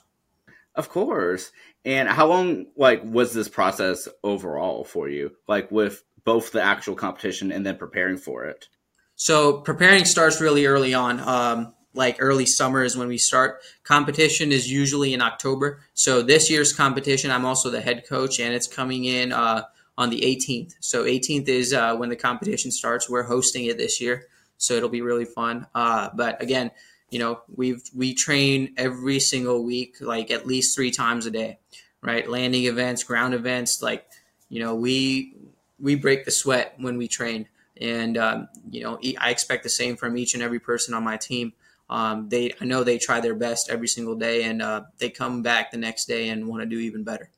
Of 0.75 0.89
course. 0.89 1.51
And 1.85 2.09
how 2.09 2.27
long, 2.27 2.67
like, 2.77 3.03
was 3.05 3.33
this 3.33 3.49
process 3.49 4.09
overall 4.23 4.85
for 4.85 5.09
you? 5.09 5.33
Like, 5.49 5.71
with 5.71 6.03
both 6.25 6.53
the 6.53 6.63
actual 6.63 6.95
competition 6.95 7.51
and 7.51 7.65
then 7.65 7.77
preparing 7.77 8.17
for 8.17 8.45
it? 8.45 8.69
So 9.17 9.61
preparing 9.61 10.05
starts 10.05 10.41
really 10.41 10.67
early 10.67 10.95
on. 10.95 11.21
Um, 11.21 11.75
like 11.95 12.17
early 12.19 12.47
summer 12.47 12.83
is 12.83 12.97
when 12.97 13.09
we 13.09 13.19
start. 13.19 13.63
Competition 13.85 14.53
is 14.53 14.71
usually 14.71 15.15
in 15.15 15.23
October. 15.23 15.81
So 15.95 16.23
this 16.23 16.51
year's 16.51 16.73
competition, 16.73 17.31
I'm 17.31 17.45
also 17.45 17.71
the 17.71 17.81
head 17.81 18.05
coach, 18.09 18.41
and 18.41 18.53
it's 18.53 18.67
coming 18.67 19.05
in 19.05 19.33
uh, 19.33 19.63
on 19.97 20.11
the 20.11 20.21
18th. 20.21 20.75
So 20.81 21.05
18th 21.05 21.49
is 21.49 21.73
uh, 21.73 21.97
when 21.97 22.09
the 22.09 22.17
competition 22.17 22.71
starts. 22.73 23.09
We're 23.09 23.23
hosting 23.23 23.67
it 23.67 23.79
this 23.79 24.01
year, 24.01 24.27
so 24.59 24.75
it'll 24.75 24.89
be 24.89 25.03
really 25.03 25.25
fun. 25.25 25.67
Uh, 25.75 26.11
but 26.15 26.41
again, 26.43 26.71
you 27.11 27.19
know, 27.19 27.41
we've 27.55 27.83
we 27.95 28.15
train 28.15 28.75
every 28.77 29.21
single 29.21 29.65
week, 29.65 29.97
like 30.01 30.31
at 30.31 30.47
least 30.47 30.75
three 30.75 30.91
times 30.91 31.27
a 31.27 31.31
day, 31.31 31.59
right? 32.03 32.29
Landing 32.29 32.65
events, 32.65 33.05
ground 33.05 33.35
events, 33.35 33.83
like 33.83 34.07
you 34.49 34.61
know, 34.61 34.75
we 34.75 35.37
we 35.79 35.95
break 35.95 36.25
the 36.25 36.31
sweat 36.31 36.75
when 36.79 36.99
we 36.99 37.09
train. 37.09 37.49
And 37.81 38.17
um, 38.17 38.49
you 38.71 38.83
know, 38.83 38.99
I 39.21 39.31
expect 39.31 39.65
the 39.65 39.69
same 39.69 39.97
from 39.97 40.17
each 40.17 40.35
and 40.35 40.43
every 40.43 40.61
person 40.61 40.95
on 40.95 41.03
my 41.03 41.17
team 41.17 41.53
um, 41.91 42.29
they 42.29 42.53
I 42.61 42.65
know 42.65 42.83
they 42.83 42.99
try 42.99 43.21
their 43.21 43.35
best 43.35 43.71
every 43.71 43.89
single 43.89 44.15
day, 44.15 44.45
and 44.45 44.63
uh, 44.63 44.83
they 44.99 45.11
come 45.11 45.43
back 45.43 45.71
the 45.71 45.77
next 45.77 46.07
day 46.07 46.31
and 46.31 46.49
want 46.49 46.63
to 46.63 46.67
do 46.67 46.79
even 46.79 47.05
better. 47.05 47.31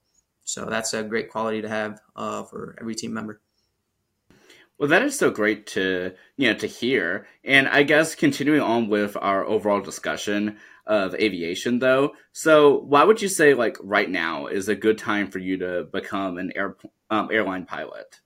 So 0.45 0.67
that's 0.67 0.95
a 0.95 1.03
great 1.03 1.31
quality 1.31 1.63
to 1.63 1.69
have 1.69 2.01
uh, 2.15 2.45
for 2.45 2.77
every 2.81 2.95
team 2.95 3.13
member. 3.13 3.41
Well, 4.79 4.91
that 4.91 5.03
is 5.03 5.19
so 5.19 5.31
great 5.31 5.67
to 5.69 6.13
you 6.37 6.53
know 6.53 6.59
to 6.59 6.67
hear, 6.67 7.27
and 7.45 7.67
I 7.69 7.83
guess 7.83 8.15
continuing 8.15 8.61
on 8.61 8.89
with 8.89 9.17
our 9.17 9.45
overall 9.45 9.81
discussion 9.81 10.59
of 10.87 11.15
aviation, 11.15 11.79
though. 11.79 12.13
So, 12.33 12.81
why 12.81 13.05
would 13.05 13.23
you 13.23 13.29
say 13.29 13.55
like 13.55 13.77
right 13.83 14.09
now 14.09 14.47
is 14.47 14.69
a 14.69 14.75
good 14.75 14.99
time 14.99 15.31
for 15.31 15.39
you 15.39 15.57
to 15.59 15.85
become 15.85 16.39
an 16.39 16.53
air 16.55 16.77
um, 17.11 17.29
airline 17.33 17.65
pilot? 17.65 18.21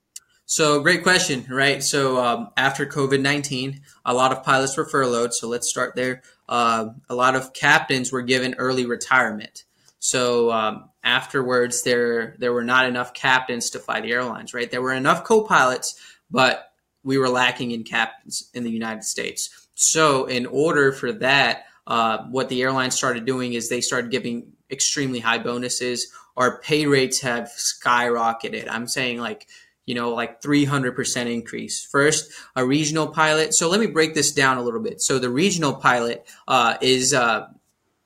So, 0.45 0.81
great 0.81 1.03
question, 1.03 1.45
right? 1.49 1.81
So, 1.81 2.17
um, 2.23 2.49
after 2.57 2.85
COVID 2.85 3.21
19, 3.21 3.81
a 4.05 4.13
lot 4.13 4.33
of 4.33 4.43
pilots 4.43 4.75
were 4.75 4.85
furloughed. 4.85 5.33
So, 5.33 5.47
let's 5.47 5.69
start 5.69 5.95
there. 5.95 6.21
Uh, 6.49 6.89
a 7.09 7.15
lot 7.15 7.35
of 7.35 7.53
captains 7.53 8.11
were 8.11 8.21
given 8.21 8.55
early 8.57 8.85
retirement. 8.85 9.63
So, 9.99 10.51
um, 10.51 10.89
afterwards, 11.03 11.83
there, 11.83 12.35
there 12.39 12.51
were 12.51 12.63
not 12.63 12.87
enough 12.87 13.13
captains 13.13 13.69
to 13.69 13.79
fly 13.79 14.01
the 14.01 14.11
airlines, 14.11 14.53
right? 14.53 14.69
There 14.69 14.81
were 14.81 14.93
enough 14.93 15.23
co 15.23 15.43
pilots, 15.43 15.95
but 16.31 16.71
we 17.03 17.17
were 17.17 17.29
lacking 17.29 17.71
in 17.71 17.83
captains 17.83 18.49
in 18.53 18.63
the 18.63 18.71
United 18.71 19.03
States. 19.03 19.67
So, 19.75 20.25
in 20.25 20.45
order 20.45 20.91
for 20.91 21.11
that, 21.13 21.65
uh, 21.87 22.25
what 22.29 22.49
the 22.49 22.61
airlines 22.61 22.95
started 22.95 23.25
doing 23.25 23.53
is 23.53 23.69
they 23.69 23.81
started 23.81 24.11
giving 24.11 24.53
extremely 24.69 25.19
high 25.19 25.39
bonuses. 25.39 26.11
Our 26.37 26.61
pay 26.61 26.85
rates 26.85 27.19
have 27.21 27.45
skyrocketed. 27.45 28.67
I'm 28.69 28.87
saying 28.87 29.19
like 29.19 29.47
you 29.85 29.95
know, 29.95 30.11
like 30.11 30.41
300% 30.41 31.33
increase. 31.33 31.83
First, 31.83 32.31
a 32.55 32.65
regional 32.65 33.07
pilot. 33.07 33.53
So 33.53 33.69
let 33.69 33.79
me 33.79 33.87
break 33.87 34.13
this 34.13 34.31
down 34.31 34.57
a 34.57 34.61
little 34.61 34.79
bit. 34.79 35.01
So 35.01 35.19
the 35.19 35.29
regional 35.29 35.73
pilot 35.73 36.25
uh, 36.47 36.77
is 36.81 37.13
uh, 37.13 37.47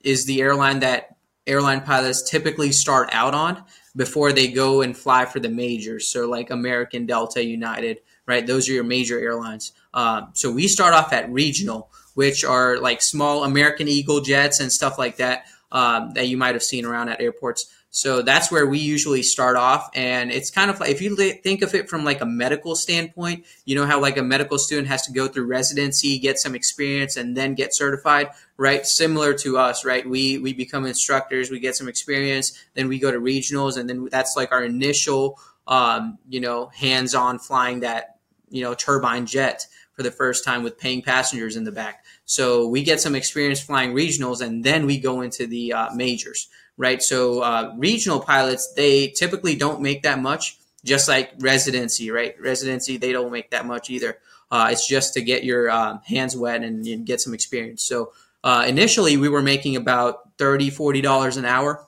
is 0.00 0.24
the 0.24 0.40
airline 0.40 0.80
that 0.80 1.16
airline 1.46 1.82
pilots 1.82 2.28
typically 2.28 2.72
start 2.72 3.08
out 3.12 3.34
on 3.34 3.62
before 3.94 4.32
they 4.32 4.48
go 4.48 4.82
and 4.82 4.96
fly 4.96 5.26
for 5.26 5.38
the 5.38 5.48
majors. 5.48 6.08
So 6.08 6.28
like 6.28 6.50
American, 6.50 7.06
Delta, 7.06 7.44
United, 7.44 7.98
right? 8.26 8.46
Those 8.46 8.68
are 8.68 8.72
your 8.72 8.84
major 8.84 9.18
airlines. 9.18 9.72
Um, 9.94 10.30
so 10.34 10.50
we 10.50 10.68
start 10.68 10.94
off 10.94 11.12
at 11.12 11.30
regional, 11.30 11.90
which 12.14 12.44
are 12.44 12.78
like 12.78 13.02
small 13.02 13.44
American 13.44 13.88
Eagle 13.88 14.20
jets 14.20 14.60
and 14.60 14.72
stuff 14.72 14.98
like 14.98 15.16
that 15.18 15.46
um, 15.72 16.12
that 16.14 16.28
you 16.28 16.36
might 16.36 16.54
have 16.54 16.62
seen 16.62 16.84
around 16.84 17.08
at 17.08 17.20
airports. 17.20 17.72
So 17.90 18.20
that's 18.20 18.52
where 18.52 18.66
we 18.66 18.78
usually 18.78 19.22
start 19.22 19.56
off. 19.56 19.88
And 19.94 20.30
it's 20.30 20.50
kind 20.50 20.70
of 20.70 20.80
like, 20.80 20.90
if 20.90 21.00
you 21.00 21.16
think 21.16 21.62
of 21.62 21.74
it 21.74 21.88
from 21.88 22.04
like 22.04 22.20
a 22.20 22.26
medical 22.26 22.76
standpoint, 22.76 23.46
you 23.64 23.74
know 23.74 23.86
how 23.86 24.00
like 24.00 24.18
a 24.18 24.22
medical 24.22 24.58
student 24.58 24.88
has 24.88 25.06
to 25.06 25.12
go 25.12 25.28
through 25.28 25.46
residency, 25.46 26.18
get 26.18 26.38
some 26.38 26.54
experience, 26.54 27.16
and 27.16 27.34
then 27.34 27.54
get 27.54 27.74
certified, 27.74 28.28
right? 28.58 28.84
Similar 28.84 29.32
to 29.34 29.56
us, 29.56 29.86
right? 29.86 30.06
We, 30.06 30.36
we 30.36 30.52
become 30.52 30.84
instructors, 30.84 31.50
we 31.50 31.58
get 31.58 31.74
some 31.74 31.88
experience, 31.88 32.52
then 32.74 32.88
we 32.88 32.98
go 32.98 33.10
to 33.10 33.18
regionals, 33.18 33.78
and 33.78 33.88
then 33.88 34.08
that's 34.10 34.36
like 34.36 34.52
our 34.52 34.62
initial, 34.62 35.40
um, 35.66 36.18
you 36.28 36.40
know, 36.40 36.66
hands 36.66 37.14
on 37.14 37.38
flying 37.38 37.80
that, 37.80 38.15
you 38.48 38.62
know, 38.62 38.74
turbine 38.74 39.26
jet 39.26 39.66
for 39.92 40.02
the 40.02 40.10
first 40.10 40.44
time 40.44 40.62
with 40.62 40.78
paying 40.78 41.02
passengers 41.02 41.56
in 41.56 41.64
the 41.64 41.72
back. 41.72 42.04
So 42.24 42.68
we 42.68 42.82
get 42.82 43.00
some 43.00 43.14
experience 43.14 43.60
flying 43.60 43.94
regionals, 43.94 44.40
and 44.40 44.62
then 44.62 44.86
we 44.86 44.98
go 44.98 45.22
into 45.22 45.46
the 45.46 45.72
uh, 45.72 45.94
majors 45.94 46.48
right? 46.76 47.02
So 47.02 47.40
uh, 47.40 47.74
regional 47.76 48.20
pilots, 48.20 48.72
they 48.74 49.08
typically 49.08 49.56
don't 49.56 49.80
make 49.80 50.02
that 50.02 50.20
much, 50.20 50.58
just 50.84 51.08
like 51.08 51.32
residency, 51.38 52.10
right? 52.10 52.34
Residency, 52.40 52.96
they 52.96 53.12
don't 53.12 53.32
make 53.32 53.50
that 53.50 53.66
much 53.66 53.90
either. 53.90 54.18
Uh, 54.50 54.68
it's 54.70 54.86
just 54.86 55.14
to 55.14 55.22
get 55.22 55.42
your 55.42 55.70
um, 55.70 56.00
hands 56.04 56.36
wet 56.36 56.62
and, 56.62 56.86
and, 56.86 57.04
get 57.04 57.20
some 57.20 57.34
experience. 57.34 57.82
So 57.82 58.12
uh, 58.44 58.64
initially, 58.68 59.16
we 59.16 59.28
were 59.28 59.42
making 59.42 59.74
about 59.74 60.36
$30, 60.38 60.68
$40 60.68 61.36
an 61.36 61.44
hour 61.44 61.84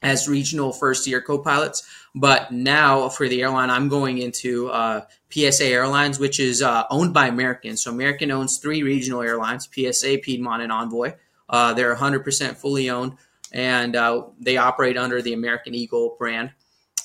as 0.00 0.28
regional 0.28 0.72
first 0.72 1.06
year 1.06 1.20
co 1.20 1.38
pilots. 1.38 1.82
But 2.14 2.52
now 2.52 3.08
for 3.08 3.28
the 3.28 3.42
airline, 3.42 3.70
I'm 3.70 3.88
going 3.88 4.18
into 4.18 4.68
uh, 4.68 5.06
PSA 5.30 5.66
Airlines, 5.66 6.20
which 6.20 6.38
is 6.38 6.62
uh, 6.62 6.84
owned 6.88 7.12
by 7.12 7.26
American. 7.26 7.76
So 7.76 7.90
American 7.90 8.30
owns 8.30 8.58
three 8.58 8.84
regional 8.84 9.20
airlines 9.20 9.68
PSA, 9.72 10.18
Piedmont, 10.22 10.62
and 10.62 10.70
Envoy. 10.70 11.14
Uh, 11.48 11.74
they're 11.74 11.94
100% 11.94 12.56
fully 12.56 12.88
owned 12.88 13.16
and 13.52 13.96
uh, 13.96 14.26
they 14.40 14.56
operate 14.56 14.96
under 14.96 15.22
the 15.22 15.32
American 15.32 15.74
Eagle 15.74 16.16
brand. 16.18 16.52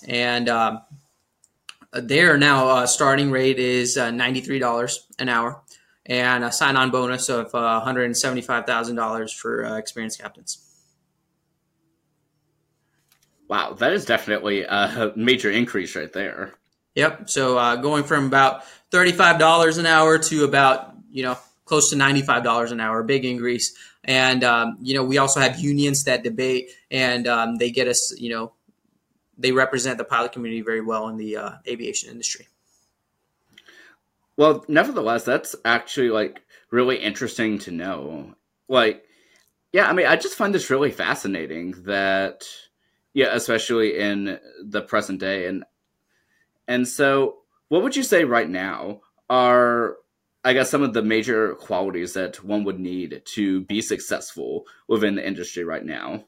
And 0.08 0.48
um, 0.48 0.82
their 1.91 2.38
now 2.38 2.67
uh, 2.69 2.88
starting 2.88 3.32
rate 3.32 3.60
is 3.60 3.98
uh, 3.98 4.10
$93 4.10 4.98
an 5.17 5.30
hour 5.30 5.62
and 6.06 6.43
a 6.43 6.52
sign 6.52 6.76
on 6.76 6.91
bonus 6.91 7.30
of 7.30 7.52
$175,000 7.52 9.34
for 9.36 9.78
experienced 9.78 10.22
captains. 10.22 10.68
Wow, 13.49 13.73
that 13.73 13.91
is 13.93 14.05
definitely 14.05 14.62
a 14.63 15.12
major 15.15 15.51
increase 15.51 15.95
right 15.95 16.13
there. 16.13 16.53
Yep. 16.95 17.29
So 17.29 17.57
uh, 17.57 17.75
going 17.75 18.03
from 18.03 18.25
about 18.27 18.63
$35 18.91 19.77
an 19.77 19.85
hour 19.85 20.17
to 20.17 20.43
about, 20.43 20.93
you 21.12 21.23
know, 21.23 21.38
close 21.65 21.89
to 21.89 21.95
$95 21.95 22.71
an 22.71 22.79
hour, 22.79 23.03
big 23.03 23.25
increase. 23.25 23.75
And, 24.03 24.43
um, 24.43 24.77
you 24.81 24.93
know, 24.93 25.03
we 25.03 25.17
also 25.17 25.39
have 25.39 25.59
unions 25.59 26.03
that 26.05 26.23
debate 26.23 26.71
and 26.89 27.27
um, 27.27 27.57
they 27.57 27.71
get 27.71 27.88
us, 27.88 28.13
you 28.17 28.29
know, 28.29 28.53
they 29.38 29.51
represent 29.51 29.97
the 29.97 30.03
pilot 30.03 30.31
community 30.31 30.62
very 30.62 30.81
well 30.81 31.09
in 31.09 31.17
the 31.17 31.38
uh, 31.38 31.51
aviation 31.67 32.09
industry. 32.09 32.47
Well, 34.38 34.63
nevertheless, 34.67 35.23
that's 35.23 35.55
actually 35.65 36.09
like 36.09 36.41
really 36.71 36.97
interesting 36.97 37.59
to 37.59 37.71
know. 37.71 38.35
Like, 38.67 39.05
yeah, 39.73 39.89
I 39.89 39.93
mean, 39.93 40.07
I 40.07 40.15
just 40.15 40.35
find 40.35 40.53
this 40.53 40.69
really 40.69 40.91
fascinating 40.91 41.71
that, 41.83 42.47
yeah, 43.13 43.30
especially 43.34 43.98
in 43.98 44.39
the 44.63 44.82
present 44.82 45.19
day. 45.19 45.48
And, 45.48 45.63
and 46.67 46.88
so 46.88 47.39
what 47.69 47.84
would 47.84 47.95
you 47.95 48.04
say 48.04 48.24
right 48.24 48.50
now 48.50 49.02
are 49.30 49.98
I 50.43 50.54
guess 50.54 50.69
some 50.69 50.84
of 50.84 50.93
the 50.93 51.02
major 51.02 51.56
qualities 51.56 52.13
that 52.13 52.43
one 52.43 52.63
would 52.63 52.80
need 52.80 53.22
to 53.26 53.62
be 53.62 53.82
successful 53.82 54.65
within 54.88 55.15
the 55.15 55.28
industry 55.28 55.65
right 55.65 55.84
now. 55.84 56.24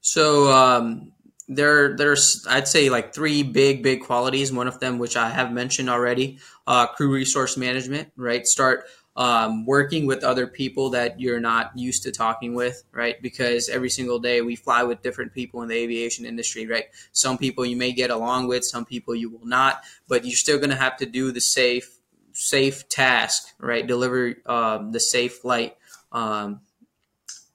So 0.00 0.50
um, 0.50 1.12
there, 1.46 1.96
there's 1.96 2.46
I'd 2.48 2.66
say 2.66 2.88
like 2.88 3.14
three 3.14 3.42
big, 3.42 3.82
big 3.82 4.02
qualities. 4.02 4.52
One 4.52 4.68
of 4.68 4.80
them, 4.80 4.98
which 4.98 5.16
I 5.16 5.28
have 5.28 5.52
mentioned 5.52 5.90
already, 5.90 6.38
uh, 6.66 6.86
crew 6.86 7.12
resource 7.12 7.56
management. 7.56 8.10
Right, 8.16 8.46
start 8.46 8.84
um, 9.16 9.64
working 9.64 10.06
with 10.06 10.22
other 10.22 10.46
people 10.46 10.90
that 10.90 11.18
you're 11.18 11.40
not 11.40 11.72
used 11.76 12.02
to 12.02 12.12
talking 12.12 12.54
with, 12.54 12.84
right? 12.92 13.20
Because 13.22 13.68
every 13.68 13.88
single 13.88 14.18
day 14.18 14.42
we 14.42 14.56
fly 14.56 14.82
with 14.82 15.02
different 15.02 15.32
people 15.32 15.62
in 15.62 15.68
the 15.68 15.74
aviation 15.74 16.26
industry, 16.26 16.66
right? 16.66 16.84
Some 17.12 17.38
people 17.38 17.64
you 17.64 17.76
may 17.76 17.92
get 17.92 18.10
along 18.10 18.48
with, 18.48 18.64
some 18.64 18.84
people 18.84 19.14
you 19.14 19.30
will 19.30 19.46
not, 19.46 19.82
but 20.06 20.24
you're 20.24 20.36
still 20.36 20.58
going 20.58 20.70
to 20.70 20.76
have 20.76 20.98
to 20.98 21.06
do 21.06 21.32
the 21.32 21.40
safe 21.40 21.96
safe 22.32 22.86
task, 22.90 23.54
right? 23.58 23.86
Deliver 23.86 24.34
um, 24.44 24.92
the 24.92 25.00
safe 25.00 25.36
flight 25.38 25.76
um, 26.12 26.60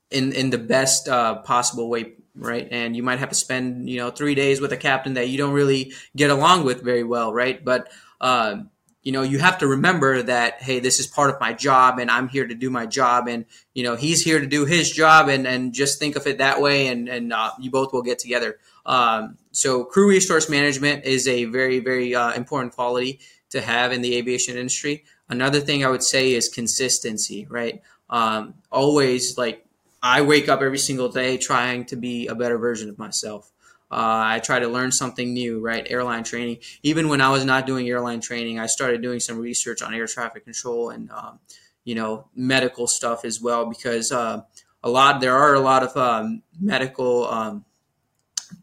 in 0.10 0.34
in 0.34 0.50
the 0.50 0.58
best 0.58 1.08
uh, 1.08 1.36
possible 1.44 1.90
way, 1.90 2.14
right? 2.36 2.68
And 2.72 2.96
you 2.96 3.04
might 3.04 3.20
have 3.20 3.30
to 3.30 3.36
spend 3.36 3.88
you 3.88 3.98
know 3.98 4.10
three 4.10 4.34
days 4.34 4.60
with 4.60 4.74
a 4.74 4.78
captain 4.78 5.14
that 5.14 5.30
you 5.30 5.38
don't 5.38 5.54
really 5.54 5.94
get 6.16 6.32
along 6.32 6.66
with 6.66 6.82
very 6.82 7.04
well, 7.04 7.32
right? 7.32 7.64
But 7.64 7.92
uh, 8.20 8.62
you 9.04 9.12
know 9.12 9.22
you 9.24 9.40
have 9.40 9.58
to 9.60 9.68
remember 9.68 10.22
that 10.24 10.62
hey, 10.62 10.80
this 10.80 11.00
is 11.00 11.08
part 11.08 11.30
of 11.34 11.40
my 11.40 11.54
job, 11.54 12.00
and 12.00 12.12
I'm 12.12 12.30
here 12.30 12.46
to 12.46 12.56
do 12.56 12.70
my 12.70 12.86
job, 12.86 13.28
and 13.28 13.46
you 13.74 13.84
know 13.84 13.96
he's 13.96 14.22
here 14.22 14.40
to 14.40 14.46
do 14.46 14.66
his 14.66 14.92
job, 14.92 15.28
and 15.28 15.48
and 15.48 15.74
just 15.74 16.00
think 16.00 16.16
of 16.16 16.28
it 16.28 16.38
that 16.38 16.62
way, 16.62 16.88
and 16.88 17.10
and 17.10 17.34
uh, 17.34 17.52
you 17.60 17.72
both 17.72 17.94
will 17.94 18.04
get 18.04 18.20
together. 18.20 18.58
Um, 18.86 19.38
so 19.52 19.84
crew 19.84 20.08
resource 20.08 20.50
management 20.50 21.06
is 21.06 21.28
a 21.28 21.46
very 21.46 21.80
very 21.80 22.16
uh, 22.16 22.34
important 22.34 22.74
quality 22.74 23.20
to 23.50 23.62
have 23.62 23.92
in 23.92 24.02
the 24.02 24.16
aviation 24.16 24.58
industry. 24.58 25.04
Another 25.30 25.60
thing 25.60 25.84
I 25.86 25.90
would 25.90 26.04
say 26.04 26.34
is 26.34 26.50
consistency, 26.50 27.48
right? 27.50 27.82
Um, 28.10 28.56
always 28.72 29.38
like 29.38 29.66
I 30.04 30.22
wake 30.22 30.50
up 30.50 30.62
every 30.62 30.78
single 30.78 31.10
day 31.10 31.38
trying 31.38 31.86
to 31.86 31.96
be 31.96 32.28
a 32.28 32.36
better 32.36 32.58
version 32.58 32.90
of 32.90 32.98
myself. 32.98 33.52
Uh, 33.92 34.24
I 34.26 34.40
try 34.40 34.60
to 34.60 34.68
learn 34.68 34.92
something 34.92 35.34
new, 35.34 35.60
right? 35.60 35.86
Airline 35.90 36.24
training. 36.24 36.60
Even 36.84 37.10
when 37.10 37.22
I 37.22 37.30
was 37.30 37.44
not 37.44 37.66
doing 37.66 37.88
airline 37.90 38.22
training, 38.22 38.60
I 38.60 38.68
started 38.68 39.02
doing 39.02 39.20
some 39.20 39.38
research 39.38 39.82
on 39.82 39.94
air 39.94 40.08
traffic 40.08 40.46
control 40.46 40.90
and, 40.90 41.12
um, 41.12 41.40
you 41.84 41.96
know, 41.96 42.28
medical 42.36 42.88
stuff 42.88 43.26
as 43.26 43.42
well, 43.42 43.66
because 43.66 44.12
uh, 44.12 44.42
a 44.84 44.90
lot, 44.90 45.20
there 45.20 45.36
are 45.36 45.54
a 45.54 45.60
lot 45.60 45.84
of 45.84 45.98
um, 45.98 46.42
medical 46.60 47.28
um, 47.28 47.66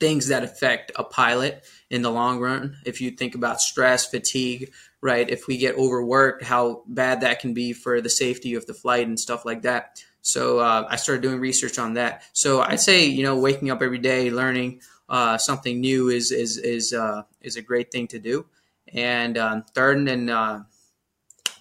things 0.00 0.28
that 0.28 0.44
affect 0.44 0.92
a 0.96 1.04
pilot 1.04 1.64
in 1.90 2.02
the 2.02 2.10
long 2.10 2.40
run. 2.40 2.76
If 2.84 3.00
you 3.00 3.10
think 3.10 3.34
about 3.34 3.60
stress, 3.60 4.06
fatigue, 4.06 4.72
right? 5.00 5.28
If 5.28 5.46
we 5.46 5.58
get 5.58 5.76
overworked, 5.76 6.44
how 6.44 6.82
bad 6.86 7.20
that 7.20 7.40
can 7.40 7.54
be 7.54 7.72
for 7.72 8.00
the 8.00 8.10
safety 8.10 8.54
of 8.54 8.66
the 8.66 8.74
flight 8.74 9.06
and 9.06 9.18
stuff 9.18 9.44
like 9.44 9.62
that. 9.62 10.02
So 10.22 10.58
uh, 10.58 10.86
I 10.88 10.96
started 10.96 11.22
doing 11.22 11.40
research 11.40 11.78
on 11.78 11.94
that. 11.94 12.22
So 12.32 12.60
I'd 12.60 12.80
say 12.80 13.06
you 13.06 13.22
know 13.22 13.38
waking 13.38 13.70
up 13.70 13.82
every 13.82 13.98
day, 13.98 14.30
learning 14.30 14.80
uh, 15.08 15.38
something 15.38 15.80
new 15.80 16.08
is 16.08 16.30
is 16.32 16.56
is 16.58 16.92
uh, 16.92 17.22
is 17.40 17.56
a 17.56 17.62
great 17.62 17.90
thing 17.90 18.06
to 18.08 18.18
do. 18.18 18.46
And 18.92 19.36
um, 19.36 19.64
third 19.74 19.98
and 20.08 20.30
uh, 20.30 20.60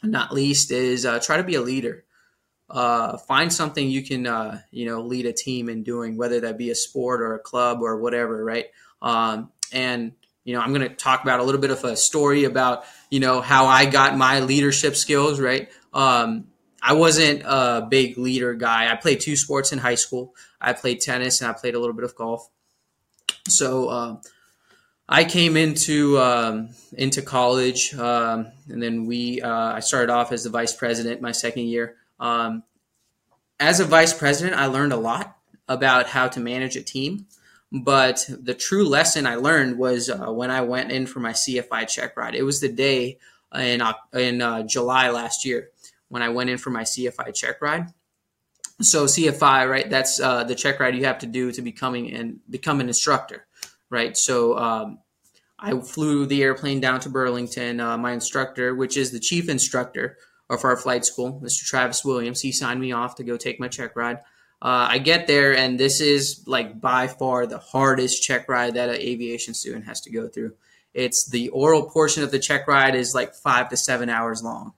not 0.03 0.33
least 0.33 0.71
is 0.71 1.05
uh, 1.05 1.19
try 1.19 1.37
to 1.37 1.43
be 1.43 1.55
a 1.55 1.61
leader. 1.61 2.03
Uh, 2.69 3.17
find 3.17 3.51
something 3.51 3.89
you 3.89 4.03
can 4.03 4.61
you 4.71 4.85
know 4.85 5.01
lead 5.01 5.25
a 5.25 5.33
team 5.33 5.69
in 5.69 5.83
doing, 5.83 6.17
whether 6.17 6.41
that 6.41 6.57
be 6.57 6.69
a 6.69 6.75
sport 6.75 7.21
or 7.21 7.35
a 7.35 7.39
club 7.39 7.79
or 7.81 7.97
whatever, 7.97 8.43
right? 8.43 8.65
Um, 9.01 9.51
and 9.71 10.13
you 10.47 10.53
know, 10.53 10.61
I'm 10.61 10.73
going 10.73 10.87
to 10.87 10.95
talk 10.95 11.23
about 11.23 11.41
a 11.41 11.43
little 11.43 11.59
bit 11.59 11.71
of 11.71 11.83
a 11.83 11.97
story 11.97 12.45
about, 12.45 12.85
you 13.11 13.19
know, 13.19 13.41
how 13.41 13.65
I 13.65 13.85
got 13.85 14.15
my 14.15 14.39
leadership 14.39 14.95
skills, 14.95 15.41
right? 15.41 15.69
Um, 15.93 16.47
I 16.81 16.93
wasn't 16.93 17.41
a 17.43 17.85
big 17.89 18.17
leader 18.17 18.53
guy. 18.53 18.89
I 18.89 18.95
played 18.95 19.19
two 19.19 19.35
sports 19.35 19.73
in 19.73 19.79
high 19.79 19.95
school. 19.95 20.33
I 20.61 20.71
played 20.71 21.01
tennis 21.01 21.41
and 21.41 21.49
I 21.49 21.53
played 21.53 21.75
a 21.75 21.79
little 21.79 21.93
bit 21.93 22.05
of 22.05 22.15
golf. 22.15 22.49
So 23.49 23.89
uh, 23.89 24.15
I 25.09 25.23
came 25.23 25.55
into 25.57 26.19
um, 26.19 26.69
into 26.93 27.21
college, 27.21 27.93
um, 27.95 28.47
and 28.69 28.81
then 28.81 29.05
we 29.05 29.41
uh, 29.41 29.73
I 29.73 29.79
started 29.79 30.11
off 30.11 30.31
as 30.31 30.43
the 30.43 30.49
vice 30.49 30.75
president 30.75 31.21
my 31.21 31.31
second 31.31 31.63
year. 31.63 31.95
Um, 32.19 32.63
as 33.59 33.79
a 33.79 33.85
vice 33.85 34.13
president, 34.13 34.59
I 34.59 34.67
learned 34.67 34.93
a 34.93 34.97
lot 34.97 35.37
about 35.67 36.07
how 36.07 36.27
to 36.27 36.39
manage 36.39 36.75
a 36.75 36.83
team. 36.83 37.25
But 37.71 38.29
the 38.29 38.53
true 38.53 38.87
lesson 38.87 39.27
I 39.27 39.35
learned 39.35 39.77
was 39.77 40.09
uh, 40.09 40.31
when 40.31 40.51
I 40.51 40.61
went 40.61 40.91
in 40.91 41.05
for 41.05 41.19
my 41.19 41.33
CFI 41.33 41.87
check 41.87 42.15
ride. 42.15 42.35
It 42.35 42.43
was 42.43 42.61
the 42.61 42.69
day 42.69 43.17
in 43.55 43.81
in 44.13 44.41
uh, 44.41 44.63
July 44.63 45.09
last 45.09 45.45
year 45.45 45.69
when 46.09 46.21
I 46.21 46.29
went 46.29 46.49
in 46.49 46.57
for 46.57 46.69
my 46.69 46.83
CFI 46.83 47.33
check 47.33 47.61
ride. 47.61 47.87
So 48.81 49.05
CFI, 49.05 49.69
right? 49.69 49.89
That's 49.89 50.19
uh, 50.19 50.43
the 50.43 50.55
check 50.55 50.79
ride 50.79 50.95
you 50.95 51.05
have 51.05 51.19
to 51.19 51.25
do 51.25 51.51
to 51.51 51.61
becoming 51.61 52.11
and 52.13 52.39
become 52.49 52.79
an 52.79 52.87
instructor, 52.87 53.47
right? 53.89 54.15
So 54.15 54.57
um, 54.57 54.99
I 55.59 55.79
flew 55.79 56.25
the 56.27 56.43
airplane 56.43 56.79
down 56.79 56.99
to 57.01 57.09
Burlington. 57.09 57.79
Uh, 57.79 57.97
my 57.97 58.11
instructor, 58.11 58.75
which 58.75 58.95
is 58.95 59.11
the 59.11 59.19
chief 59.19 59.49
instructor 59.49 60.17
of 60.49 60.63
our 60.63 60.77
flight 60.77 61.05
school, 61.05 61.41
Mr. 61.43 61.65
Travis 61.65 62.05
Williams, 62.05 62.41
he 62.41 62.51
signed 62.51 62.79
me 62.79 62.91
off 62.91 63.15
to 63.15 63.23
go 63.23 63.35
take 63.35 63.59
my 63.59 63.67
check 63.67 63.95
ride. 63.95 64.17
Uh, 64.61 64.87
I 64.89 64.97
get 64.99 65.27
there, 65.27 65.55
and 65.55 65.79
this 65.79 66.01
is 66.01 66.43
like 66.47 66.79
by 66.79 67.07
far 67.07 67.45
the 67.45 67.59
hardest 67.59 68.23
check 68.23 68.47
ride 68.49 68.75
that 68.75 68.89
an 68.89 68.95
aviation 68.95 69.53
student 69.53 69.85
has 69.85 70.01
to 70.01 70.11
go 70.11 70.27
through. 70.27 70.53
It's 70.93 71.29
the 71.29 71.49
oral 71.49 71.89
portion 71.89 72.23
of 72.23 72.31
the 72.31 72.39
check 72.39 72.67
ride 72.67 72.95
is 72.95 73.13
like 73.13 73.35
five 73.35 73.69
to 73.69 73.77
seven 73.77 74.09
hours 74.09 74.43
long, 74.43 74.73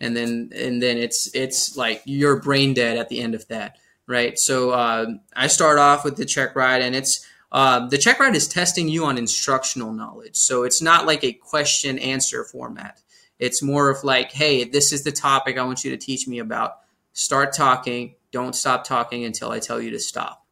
and 0.00 0.16
then 0.16 0.50
and 0.54 0.82
then 0.82 0.98
it's 0.98 1.34
it's 1.34 1.76
like 1.76 2.02
you're 2.04 2.40
brain 2.40 2.74
dead 2.74 2.98
at 2.98 3.08
the 3.08 3.20
end 3.20 3.34
of 3.34 3.46
that, 3.48 3.78
right? 4.06 4.38
So 4.38 4.70
uh, 4.70 5.06
I 5.34 5.46
start 5.46 5.78
off 5.78 6.04
with 6.04 6.16
the 6.16 6.24
check 6.24 6.54
ride, 6.56 6.82
and 6.82 6.94
it's 6.94 7.26
uh, 7.52 7.86
the 7.86 7.98
check 7.98 8.18
ride 8.18 8.34
is 8.34 8.48
testing 8.48 8.88
you 8.88 9.04
on 9.04 9.18
instructional 9.18 9.92
knowledge. 9.92 10.36
So 10.36 10.64
it's 10.64 10.82
not 10.82 11.06
like 11.06 11.24
a 11.24 11.32
question 11.32 11.98
answer 11.98 12.44
format. 12.44 13.00
It's 13.38 13.62
more 13.62 13.90
of 13.90 14.02
like, 14.02 14.32
hey, 14.32 14.64
this 14.64 14.92
is 14.92 15.04
the 15.04 15.12
topic 15.12 15.58
I 15.58 15.64
want 15.64 15.84
you 15.84 15.90
to 15.90 15.96
teach 15.96 16.26
me 16.26 16.38
about. 16.38 16.78
Start 17.12 17.52
talking 17.52 18.14
don't 18.36 18.54
stop 18.54 18.84
talking 18.84 19.24
until 19.24 19.50
I 19.50 19.60
tell 19.60 19.80
you 19.80 19.92
to 19.92 19.98
stop. 19.98 20.44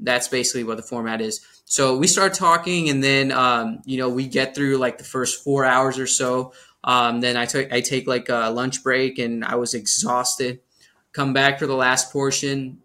That's 0.00 0.26
basically 0.26 0.64
what 0.64 0.76
the 0.76 0.82
format 0.82 1.20
is. 1.20 1.40
So 1.64 1.96
we 1.96 2.08
start 2.08 2.34
talking, 2.34 2.88
and 2.88 3.00
then 3.00 3.30
um, 3.30 3.80
you 3.84 3.98
know 3.98 4.08
we 4.08 4.26
get 4.26 4.56
through 4.56 4.78
like 4.78 4.98
the 4.98 5.04
first 5.04 5.44
four 5.44 5.64
hours 5.64 6.00
or 6.00 6.08
so. 6.08 6.52
Um, 6.84 7.20
then 7.20 7.36
I 7.36 7.46
take 7.46 7.72
I 7.72 7.80
take 7.80 8.06
like 8.06 8.28
a 8.28 8.50
lunch 8.50 8.82
break, 8.82 9.18
and 9.18 9.44
I 9.44 9.56
was 9.56 9.74
exhausted. 9.74 10.60
Come 11.12 11.32
back 11.32 11.58
for 11.58 11.66
the 11.66 11.76
last 11.76 12.12
portion. 12.12 12.78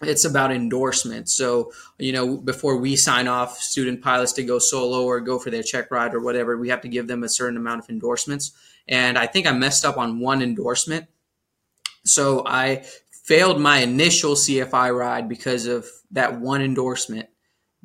It's 0.00 0.24
about 0.24 0.52
endorsement. 0.52 1.28
So 1.28 1.72
you 1.98 2.12
know 2.12 2.36
before 2.36 2.76
we 2.76 2.96
sign 2.96 3.26
off 3.26 3.58
student 3.58 4.02
pilots 4.02 4.32
to 4.34 4.44
go 4.44 4.58
solo 4.58 5.04
or 5.04 5.20
go 5.20 5.38
for 5.38 5.50
their 5.50 5.62
check 5.62 5.90
ride 5.90 6.14
or 6.14 6.20
whatever, 6.20 6.56
we 6.56 6.68
have 6.68 6.82
to 6.82 6.88
give 6.88 7.06
them 7.08 7.24
a 7.24 7.28
certain 7.28 7.56
amount 7.56 7.82
of 7.82 7.90
endorsements. 7.90 8.52
And 8.86 9.18
I 9.18 9.26
think 9.26 9.46
I 9.46 9.52
messed 9.52 9.84
up 9.84 9.98
on 9.98 10.20
one 10.20 10.42
endorsement. 10.42 11.06
So 12.04 12.42
I 12.46 12.84
failed 13.10 13.60
my 13.60 13.78
initial 13.80 14.34
CFI 14.34 14.96
ride 14.96 15.28
because 15.28 15.66
of 15.66 15.86
that 16.12 16.40
one 16.40 16.62
endorsement 16.62 17.28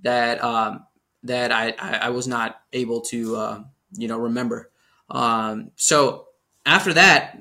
that 0.01 0.41
um, 0.41 0.85
that 1.23 1.51
I, 1.51 1.71
I, 1.79 2.09
was 2.09 2.27
not 2.27 2.61
able 2.71 3.01
to 3.01 3.35
uh, 3.35 3.63
you 3.97 4.07
know 4.07 4.17
remember. 4.17 4.69
Um, 5.09 5.71
so 5.75 6.27
after 6.65 6.93
that, 6.93 7.39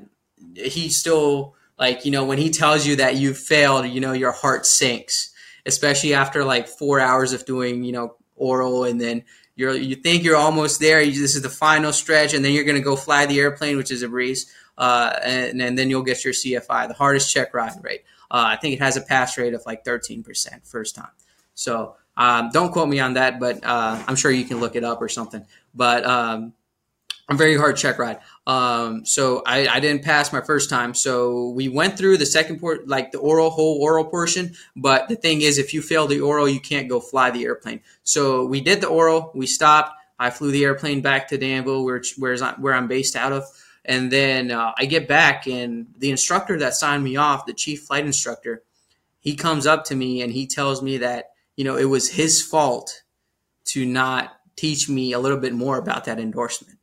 he 0.54 0.88
still 0.90 1.54
like 1.78 2.04
you 2.04 2.10
know 2.10 2.24
when 2.24 2.38
he 2.38 2.50
tells 2.50 2.86
you 2.86 2.96
that 2.96 3.16
you 3.16 3.34
failed, 3.34 3.86
you 3.86 4.00
know 4.00 4.12
your 4.12 4.32
heart 4.32 4.66
sinks, 4.66 5.32
especially 5.66 6.14
after 6.14 6.44
like 6.44 6.68
four 6.68 7.00
hours 7.00 7.32
of 7.32 7.44
doing 7.46 7.84
you 7.84 7.92
know 7.92 8.16
oral 8.36 8.84
and 8.84 9.00
then 9.00 9.24
you're 9.54 9.74
you 9.74 9.96
think 9.96 10.24
you're 10.24 10.36
almost 10.36 10.80
there. 10.80 11.00
You, 11.00 11.20
this 11.20 11.36
is 11.36 11.42
the 11.42 11.48
final 11.48 11.92
stretch, 11.92 12.34
and 12.34 12.44
then 12.44 12.52
you're 12.52 12.64
going 12.64 12.76
to 12.76 12.82
go 12.82 12.96
fly 12.96 13.26
the 13.26 13.40
airplane, 13.40 13.76
which 13.76 13.90
is 13.90 14.02
a 14.02 14.08
breeze 14.08 14.52
uh, 14.78 15.18
and, 15.22 15.60
and, 15.60 15.78
then 15.78 15.90
you'll 15.90 16.02
get 16.02 16.24
your 16.24 16.32
CFI, 16.32 16.88
the 16.88 16.94
hardest 16.94 17.32
check 17.32 17.54
ride 17.54 17.72
rate. 17.82 18.02
Uh, 18.30 18.44
I 18.48 18.56
think 18.56 18.74
it 18.74 18.80
has 18.80 18.96
a 18.96 19.02
pass 19.02 19.36
rate 19.36 19.54
of 19.54 19.62
like 19.66 19.84
13% 19.84 20.66
first 20.66 20.94
time. 20.94 21.10
So 21.54 21.96
um, 22.16 22.50
don't 22.52 22.72
quote 22.72 22.88
me 22.88 22.98
on 22.98 23.14
that, 23.14 23.38
but 23.38 23.62
uh, 23.64 24.02
I'm 24.06 24.16
sure 24.16 24.30
you 24.30 24.44
can 24.44 24.60
look 24.60 24.74
it 24.74 24.84
up 24.84 25.00
or 25.00 25.08
something. 25.08 25.44
But 25.74 26.04
um, 26.06 26.54
a 27.28 27.34
very 27.34 27.56
hard 27.56 27.76
check 27.76 27.98
ride. 27.98 28.18
Um, 28.46 29.04
so 29.06 29.42
I, 29.46 29.68
I, 29.68 29.80
didn't 29.80 30.02
pass 30.02 30.32
my 30.32 30.40
first 30.40 30.68
time. 30.68 30.94
So 30.94 31.50
we 31.50 31.68
went 31.68 31.96
through 31.96 32.18
the 32.18 32.26
second 32.26 32.58
port, 32.60 32.88
like 32.88 33.12
the 33.12 33.18
oral 33.18 33.50
whole 33.50 33.80
oral 33.80 34.04
portion. 34.04 34.54
But 34.74 35.08
the 35.08 35.16
thing 35.16 35.42
is, 35.42 35.58
if 35.58 35.72
you 35.72 35.82
fail 35.82 36.06
the 36.06 36.20
oral, 36.20 36.48
you 36.48 36.60
can't 36.60 36.88
go 36.88 36.98
fly 37.00 37.30
the 37.30 37.44
airplane. 37.44 37.80
So 38.02 38.44
we 38.44 38.60
did 38.60 38.80
the 38.80 38.88
oral. 38.88 39.30
We 39.34 39.46
stopped. 39.46 39.92
I 40.18 40.30
flew 40.30 40.50
the 40.50 40.64
airplane 40.64 41.00
back 41.00 41.28
to 41.28 41.38
Danville, 41.38 41.84
where 41.84 42.02
where 42.18 42.74
I'm 42.74 42.88
based 42.88 43.16
out 43.16 43.32
of. 43.32 43.44
And 43.84 44.12
then 44.12 44.50
uh, 44.52 44.72
I 44.78 44.84
get 44.84 45.08
back, 45.08 45.46
and 45.48 45.88
the 45.98 46.10
instructor 46.10 46.58
that 46.58 46.74
signed 46.74 47.02
me 47.02 47.16
off, 47.16 47.46
the 47.46 47.52
chief 47.52 47.82
flight 47.82 48.06
instructor, 48.06 48.62
he 49.18 49.34
comes 49.34 49.66
up 49.66 49.84
to 49.86 49.96
me 49.96 50.22
and 50.22 50.32
he 50.32 50.46
tells 50.46 50.82
me 50.82 50.98
that, 50.98 51.30
you 51.56 51.64
know, 51.64 51.76
it 51.76 51.86
was 51.86 52.10
his 52.10 52.42
fault 52.42 53.02
to 53.66 53.84
not 53.86 54.36
teach 54.54 54.88
me 54.88 55.12
a 55.12 55.18
little 55.18 55.38
bit 55.38 55.52
more 55.52 55.78
about 55.78 56.04
that 56.04 56.20
endorsement. 56.20 56.78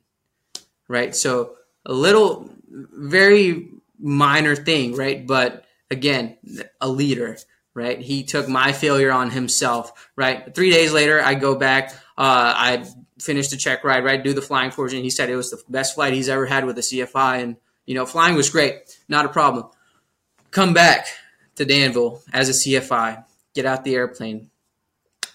Right. 0.90 1.16
So 1.16 1.56
a 1.86 1.94
little, 1.94 2.50
very 2.70 3.70
minor 4.00 4.56
thing, 4.56 4.96
right? 4.96 5.26
But 5.26 5.66
again, 5.90 6.38
a 6.82 6.90
leader, 6.90 7.38
right? 7.74 8.00
He 8.00 8.24
took 8.24 8.48
my 8.48 8.74
failure 8.74 9.12
on 9.12 9.32
himself, 9.32 10.10
right? 10.16 10.54
Three 10.54 10.72
days 10.72 10.92
later, 10.92 11.22
I 11.22 11.36
go 11.36 11.56
back. 11.56 11.92
Uh, 12.18 12.54
I 12.56 12.86
finished 13.20 13.52
the 13.52 13.58
check 13.58 13.84
ride, 13.84 14.04
right? 14.04 14.24
Do 14.24 14.34
the 14.34 14.42
flying 14.42 14.72
portion. 14.72 15.04
He 15.04 15.10
said 15.10 15.30
it 15.30 15.36
was 15.36 15.52
the 15.52 15.62
best 15.70 15.96
flight 15.96 16.14
he's 16.14 16.30
ever 16.30 16.46
had 16.46 16.66
with 16.66 16.78
a 16.78 16.82
CFI, 16.82 17.44
and 17.44 17.58
you 17.86 17.96
know, 17.96 18.06
flying 18.06 18.36
was 18.36 18.50
great, 18.50 19.00
not 19.08 19.26
a 19.26 19.30
problem. 19.30 19.68
Come 20.52 20.74
back 20.74 21.08
to 21.56 21.66
Danville 21.66 22.22
as 22.34 22.50
a 22.50 22.54
CFI, 22.54 23.24
get 23.54 23.66
out 23.66 23.84
the 23.84 23.96
airplane. 23.96 24.50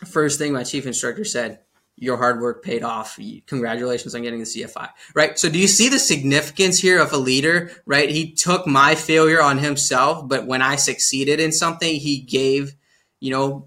First 0.07 0.39
thing 0.39 0.53
my 0.53 0.65
chief 0.65 0.87
instructor 0.87 1.25
said, 1.25 1.61
your 1.97 2.17
hard 2.17 2.41
work 2.41 2.65
paid 2.65 2.83
off. 2.83 3.19
Congratulations 3.47 4.15
on 4.15 4.23
getting 4.23 4.41
the 4.41 4.45
CFI. 4.45 4.89
Right. 5.15 5.39
So 5.39 5.49
do 5.49 5.59
you 5.59 5.69
see 5.69 5.89
the 5.89 5.99
significance 5.99 6.79
here 6.79 7.01
of 7.01 7.13
a 7.13 7.17
leader? 7.17 7.71
Right. 7.87 8.11
He 8.11 8.33
took 8.33 8.67
my 8.67 8.95
failure 8.95 9.41
on 9.41 9.59
himself, 9.59 10.29
but 10.29 10.47
when 10.47 10.61
I 10.61 10.77
succeeded 10.77 11.39
in 11.41 11.53
something, 11.53 11.95
he 11.95 12.19
gave, 12.19 12.75
you 13.21 13.31
know, 13.31 13.67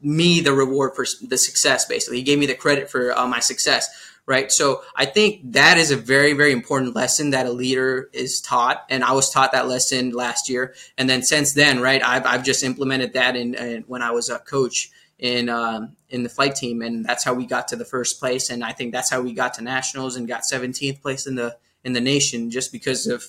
me 0.00 0.40
the 0.40 0.52
reward 0.52 0.94
for 0.94 1.04
the 1.26 1.38
success. 1.38 1.84
Basically, 1.86 2.18
he 2.18 2.22
gave 2.22 2.38
me 2.38 2.46
the 2.46 2.54
credit 2.54 2.88
for 2.88 3.16
uh, 3.18 3.26
my 3.26 3.40
success. 3.40 3.88
Right. 4.26 4.50
So 4.50 4.82
I 4.96 5.04
think 5.04 5.52
that 5.52 5.78
is 5.78 5.92
a 5.92 5.96
very, 5.96 6.32
very 6.32 6.52
important 6.52 6.96
lesson 6.96 7.30
that 7.30 7.46
a 7.46 7.52
leader 7.52 8.10
is 8.12 8.40
taught. 8.40 8.84
And 8.90 9.04
I 9.04 9.12
was 9.12 9.30
taught 9.30 9.52
that 9.52 9.68
lesson 9.68 10.10
last 10.10 10.48
year. 10.48 10.74
And 10.98 11.08
then 11.08 11.22
since 11.22 11.52
then, 11.52 11.80
right, 11.80 12.02
I've, 12.02 12.26
I've 12.26 12.44
just 12.44 12.64
implemented 12.64 13.12
that 13.12 13.36
in, 13.36 13.54
in 13.54 13.82
when 13.82 14.02
I 14.02 14.10
was 14.10 14.28
a 14.28 14.40
coach 14.40 14.90
in 15.18 15.48
um, 15.48 15.96
in 16.10 16.22
the 16.22 16.28
flight 16.28 16.54
team, 16.54 16.82
and 16.82 17.04
that's 17.04 17.24
how 17.24 17.34
we 17.34 17.46
got 17.46 17.68
to 17.68 17.76
the 17.76 17.84
first 17.84 18.20
place. 18.20 18.50
And 18.50 18.62
I 18.62 18.72
think 18.72 18.92
that's 18.92 19.10
how 19.10 19.20
we 19.20 19.32
got 19.32 19.54
to 19.54 19.62
nationals 19.62 20.16
and 20.16 20.28
got 20.28 20.42
17th 20.42 21.00
place 21.00 21.26
in 21.26 21.34
the 21.34 21.56
in 21.84 21.92
the 21.92 22.00
nation, 22.00 22.50
just 22.50 22.72
because 22.72 23.06
of 23.06 23.24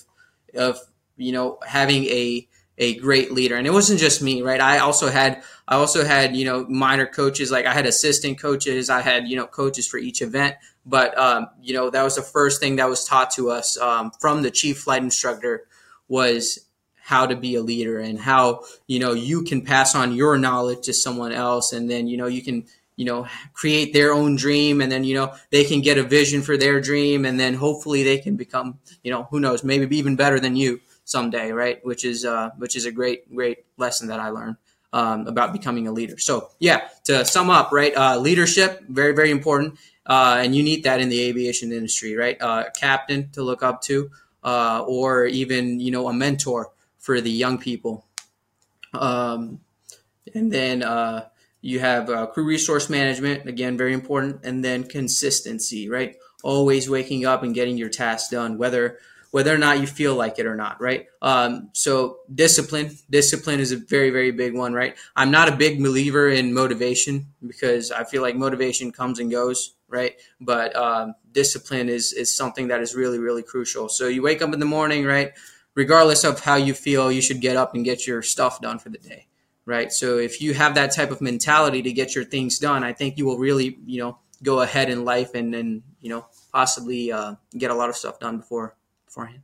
of 0.54 0.78
you 1.16 1.32
know 1.32 1.58
having 1.66 2.04
a 2.04 2.46
a 2.78 2.94
great 2.96 3.32
leader. 3.32 3.56
And 3.56 3.66
it 3.66 3.72
wasn't 3.72 3.98
just 3.98 4.22
me, 4.22 4.42
right? 4.42 4.60
I 4.60 4.78
also 4.78 5.08
had 5.08 5.42
I 5.66 5.76
also 5.76 6.04
had 6.04 6.36
you 6.36 6.44
know 6.44 6.66
minor 6.68 7.06
coaches, 7.06 7.50
like 7.50 7.66
I 7.66 7.72
had 7.72 7.86
assistant 7.86 8.40
coaches, 8.40 8.90
I 8.90 9.00
had 9.00 9.28
you 9.28 9.36
know 9.36 9.46
coaches 9.46 9.86
for 9.86 9.98
each 9.98 10.22
event. 10.22 10.56
But 10.84 11.16
um, 11.18 11.48
you 11.60 11.74
know 11.74 11.90
that 11.90 12.02
was 12.02 12.16
the 12.16 12.22
first 12.22 12.60
thing 12.60 12.76
that 12.76 12.88
was 12.88 13.04
taught 13.04 13.30
to 13.32 13.50
us 13.50 13.78
um, 13.78 14.10
from 14.20 14.42
the 14.42 14.50
chief 14.50 14.80
flight 14.80 15.02
instructor 15.02 15.66
was 16.06 16.67
how 17.08 17.24
to 17.26 17.34
be 17.34 17.54
a 17.54 17.62
leader 17.62 17.98
and 17.98 18.18
how 18.18 18.64
you 18.86 18.98
know 18.98 19.12
you 19.12 19.42
can 19.42 19.62
pass 19.62 19.94
on 19.94 20.12
your 20.12 20.36
knowledge 20.36 20.84
to 20.84 20.92
someone 20.92 21.32
else, 21.32 21.72
and 21.72 21.90
then 21.90 22.06
you 22.06 22.16
know 22.16 22.26
you 22.26 22.42
can 22.42 22.66
you 22.96 23.04
know 23.04 23.26
create 23.54 23.92
their 23.92 24.12
own 24.12 24.36
dream 24.36 24.80
and 24.82 24.92
then 24.92 25.04
you 25.04 25.14
know 25.14 25.32
they 25.50 25.64
can 25.64 25.80
get 25.80 25.96
a 25.96 26.02
vision 26.02 26.42
for 26.42 26.56
their 26.56 26.80
dream 26.80 27.24
and 27.24 27.38
then 27.38 27.54
hopefully 27.54 28.02
they 28.02 28.18
can 28.18 28.34
become 28.36 28.78
you 29.04 29.10
know 29.10 29.22
who 29.30 29.38
knows 29.40 29.62
maybe 29.62 29.96
even 29.96 30.16
better 30.16 30.38
than 30.40 30.56
you 30.56 30.80
someday, 31.08 31.50
right? 31.52 31.84
Which 31.84 32.04
is 32.04 32.24
uh, 32.24 32.50
which 32.58 32.76
is 32.76 32.84
a 32.84 32.92
great 32.92 33.34
great 33.34 33.64
lesson 33.76 34.08
that 34.08 34.20
I 34.20 34.28
learned 34.28 34.56
um, 34.92 35.26
about 35.26 35.52
becoming 35.52 35.86
a 35.86 35.92
leader. 35.92 36.18
So 36.18 36.50
yeah, 36.58 36.88
to 37.04 37.24
sum 37.24 37.50
up, 37.50 37.72
right? 37.72 37.96
Uh, 37.96 38.18
leadership 38.18 38.84
very 38.88 39.14
very 39.14 39.30
important, 39.30 39.78
uh, 40.06 40.40
and 40.42 40.54
you 40.54 40.62
need 40.62 40.84
that 40.84 41.00
in 41.00 41.08
the 41.08 41.20
aviation 41.22 41.72
industry, 41.72 42.14
right? 42.14 42.36
Uh, 42.40 42.64
captain 42.78 43.30
to 43.30 43.42
look 43.42 43.62
up 43.62 43.80
to, 43.82 44.10
uh, 44.44 44.84
or 44.86 45.26
even 45.26 45.80
you 45.80 45.90
know 45.90 46.08
a 46.08 46.12
mentor 46.12 46.70
for 47.08 47.22
the 47.22 47.30
young 47.30 47.56
people. 47.56 48.04
Um, 48.92 49.60
and 50.34 50.52
then 50.52 50.82
uh, 50.82 51.28
you 51.62 51.80
have 51.80 52.10
uh, 52.10 52.26
crew 52.26 52.44
resource 52.44 52.90
management, 52.90 53.48
again, 53.48 53.78
very 53.78 53.94
important. 53.94 54.44
And 54.44 54.62
then 54.62 54.84
consistency, 54.84 55.88
right? 55.88 56.16
Always 56.42 56.90
waking 56.90 57.24
up 57.24 57.42
and 57.42 57.54
getting 57.54 57.78
your 57.78 57.88
tasks 57.88 58.28
done, 58.28 58.58
whether 58.58 58.98
whether 59.30 59.54
or 59.54 59.56
not 59.56 59.80
you 59.80 59.86
feel 59.86 60.14
like 60.16 60.38
it 60.38 60.44
or 60.44 60.54
not, 60.54 60.82
right? 60.82 61.06
Um, 61.22 61.70
so 61.72 62.18
discipline, 62.34 62.96
discipline 63.08 63.60
is 63.60 63.72
a 63.72 63.76
very, 63.76 64.10
very 64.10 64.30
big 64.30 64.54
one, 64.54 64.74
right? 64.74 64.94
I'm 65.16 65.30
not 65.30 65.48
a 65.48 65.56
big 65.56 65.82
believer 65.82 66.28
in 66.28 66.52
motivation 66.52 67.26
because 67.46 67.90
I 67.90 68.04
feel 68.04 68.20
like 68.20 68.36
motivation 68.36 68.92
comes 68.92 69.18
and 69.18 69.30
goes, 69.30 69.74
right? 69.88 70.16
But 70.40 70.76
um, 70.76 71.14
discipline 71.32 71.88
is 71.88 72.12
is 72.12 72.36
something 72.36 72.68
that 72.68 72.82
is 72.82 72.94
really, 72.94 73.18
really 73.18 73.42
crucial. 73.42 73.88
So 73.88 74.08
you 74.08 74.20
wake 74.20 74.42
up 74.42 74.52
in 74.52 74.60
the 74.60 74.66
morning, 74.66 75.06
right? 75.06 75.32
Regardless 75.78 76.24
of 76.24 76.40
how 76.40 76.56
you 76.56 76.74
feel, 76.74 77.12
you 77.12 77.22
should 77.22 77.40
get 77.40 77.56
up 77.56 77.74
and 77.74 77.84
get 77.84 78.06
your 78.06 78.20
stuff 78.22 78.60
done 78.60 78.78
for 78.78 78.88
the 78.88 78.98
day, 78.98 79.28
right? 79.64 79.92
So 79.92 80.18
if 80.18 80.40
you 80.40 80.52
have 80.54 80.74
that 80.74 80.94
type 80.94 81.10
of 81.10 81.20
mentality 81.20 81.82
to 81.82 81.92
get 81.92 82.14
your 82.14 82.24
things 82.24 82.58
done, 82.58 82.82
I 82.82 82.92
think 82.92 83.16
you 83.16 83.24
will 83.24 83.38
really, 83.38 83.78
you 83.86 84.00
know, 84.00 84.18
go 84.42 84.60
ahead 84.60 84.90
in 84.90 85.04
life 85.04 85.34
and 85.34 85.54
then, 85.54 85.82
you 86.00 86.10
know 86.10 86.26
possibly 86.52 87.12
uh, 87.12 87.34
get 87.56 87.70
a 87.70 87.74
lot 87.74 87.88
of 87.88 87.96
stuff 87.96 88.18
done 88.18 88.38
before 88.38 88.76
beforehand. 89.06 89.42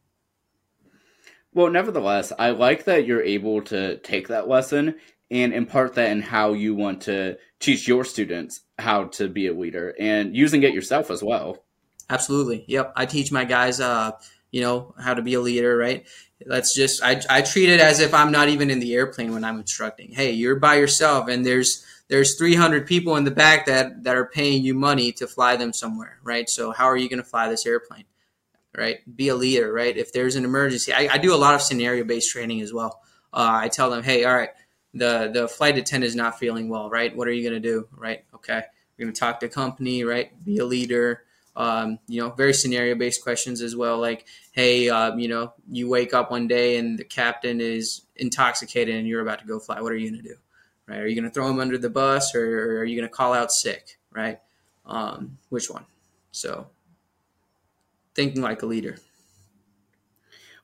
Well, 1.52 1.70
nevertheless, 1.70 2.32
I 2.38 2.50
like 2.50 2.84
that 2.84 3.06
you're 3.06 3.22
able 3.22 3.62
to 3.62 3.98
take 3.98 4.28
that 4.28 4.48
lesson 4.48 4.96
and 5.30 5.52
impart 5.52 5.94
that 5.94 6.10
in 6.10 6.22
how 6.22 6.52
you 6.52 6.74
want 6.74 7.02
to 7.02 7.36
teach 7.60 7.86
your 7.86 8.04
students 8.04 8.62
how 8.78 9.04
to 9.04 9.28
be 9.28 9.46
a 9.46 9.54
leader 9.54 9.94
and 9.98 10.36
using 10.36 10.64
it 10.64 10.74
yourself 10.74 11.10
as 11.10 11.22
well. 11.22 11.64
Absolutely. 12.10 12.64
Yep. 12.66 12.92
I 12.96 13.06
teach 13.06 13.30
my 13.32 13.44
guys, 13.44 13.80
uh, 13.80 14.12
you 14.54 14.60
know, 14.60 14.94
how 15.00 15.12
to 15.12 15.20
be 15.20 15.34
a 15.34 15.40
leader, 15.40 15.76
right? 15.76 16.06
Let's 16.46 16.76
just, 16.76 17.02
I, 17.02 17.20
I 17.28 17.42
treat 17.42 17.70
it 17.70 17.80
as 17.80 17.98
if 17.98 18.14
I'm 18.14 18.30
not 18.30 18.48
even 18.48 18.70
in 18.70 18.78
the 18.78 18.94
airplane 18.94 19.32
when 19.32 19.42
I'm 19.42 19.58
instructing. 19.58 20.12
Hey, 20.12 20.30
you're 20.30 20.60
by 20.60 20.76
yourself 20.76 21.26
and 21.28 21.44
there's, 21.44 21.84
there's 22.06 22.36
300 22.38 22.86
people 22.86 23.16
in 23.16 23.24
the 23.24 23.32
back 23.32 23.66
that, 23.66 24.04
that 24.04 24.14
are 24.14 24.26
paying 24.26 24.62
you 24.62 24.72
money 24.72 25.10
to 25.10 25.26
fly 25.26 25.56
them 25.56 25.72
somewhere, 25.72 26.20
right? 26.22 26.48
So 26.48 26.70
how 26.70 26.84
are 26.84 26.96
you 26.96 27.08
going 27.08 27.18
to 27.18 27.28
fly 27.28 27.48
this 27.48 27.66
airplane, 27.66 28.04
right? 28.78 28.98
Be 29.16 29.26
a 29.26 29.34
leader, 29.34 29.72
right? 29.72 29.96
If 29.96 30.12
there's 30.12 30.36
an 30.36 30.44
emergency, 30.44 30.92
I, 30.92 31.14
I 31.14 31.18
do 31.18 31.34
a 31.34 31.36
lot 31.36 31.56
of 31.56 31.60
scenario 31.60 32.04
based 32.04 32.30
training 32.30 32.60
as 32.60 32.72
well. 32.72 33.00
Uh, 33.32 33.58
I 33.62 33.66
tell 33.66 33.90
them, 33.90 34.04
hey, 34.04 34.22
all 34.22 34.36
right, 34.36 34.50
the 34.92 35.32
the 35.34 35.48
flight 35.48 35.76
attendant 35.76 36.08
is 36.08 36.14
not 36.14 36.38
feeling 36.38 36.68
well, 36.68 36.88
right? 36.88 37.16
What 37.16 37.26
are 37.26 37.32
you 37.32 37.42
going 37.42 37.60
to 37.60 37.68
do, 37.68 37.88
right? 37.90 38.24
Okay, 38.36 38.62
we're 38.96 39.04
going 39.06 39.12
to 39.12 39.18
talk 39.18 39.40
to 39.40 39.48
company, 39.48 40.04
right? 40.04 40.30
Be 40.44 40.58
a 40.58 40.64
leader. 40.64 41.24
Um, 41.56 41.98
you 42.08 42.20
know, 42.20 42.30
very 42.30 42.52
scenario 42.52 42.94
based 42.94 43.22
questions 43.22 43.60
as 43.62 43.76
well. 43.76 43.98
Like, 43.98 44.26
hey, 44.54 44.88
uh, 44.88 45.16
you 45.16 45.26
know, 45.26 45.52
you 45.68 45.88
wake 45.88 46.14
up 46.14 46.30
one 46.30 46.46
day 46.46 46.76
and 46.76 46.96
the 46.96 47.04
captain 47.04 47.60
is 47.60 48.02
intoxicated 48.14 48.94
and 48.94 49.06
you're 49.06 49.20
about 49.20 49.40
to 49.40 49.46
go 49.46 49.58
fly. 49.58 49.80
What 49.80 49.90
are 49.90 49.96
you 49.96 50.08
going 50.08 50.22
to 50.22 50.28
do, 50.28 50.36
right? 50.86 51.00
Are 51.00 51.08
you 51.08 51.16
going 51.16 51.28
to 51.28 51.34
throw 51.34 51.50
him 51.50 51.58
under 51.58 51.76
the 51.76 51.90
bus 51.90 52.36
or 52.36 52.78
are 52.78 52.84
you 52.84 52.96
going 52.96 53.08
to 53.08 53.14
call 53.14 53.34
out 53.34 53.50
sick, 53.50 53.98
right? 54.12 54.38
Um, 54.86 55.38
which 55.48 55.68
one? 55.68 55.84
So, 56.30 56.68
thinking 58.14 58.42
like 58.42 58.62
a 58.62 58.66
leader. 58.66 58.96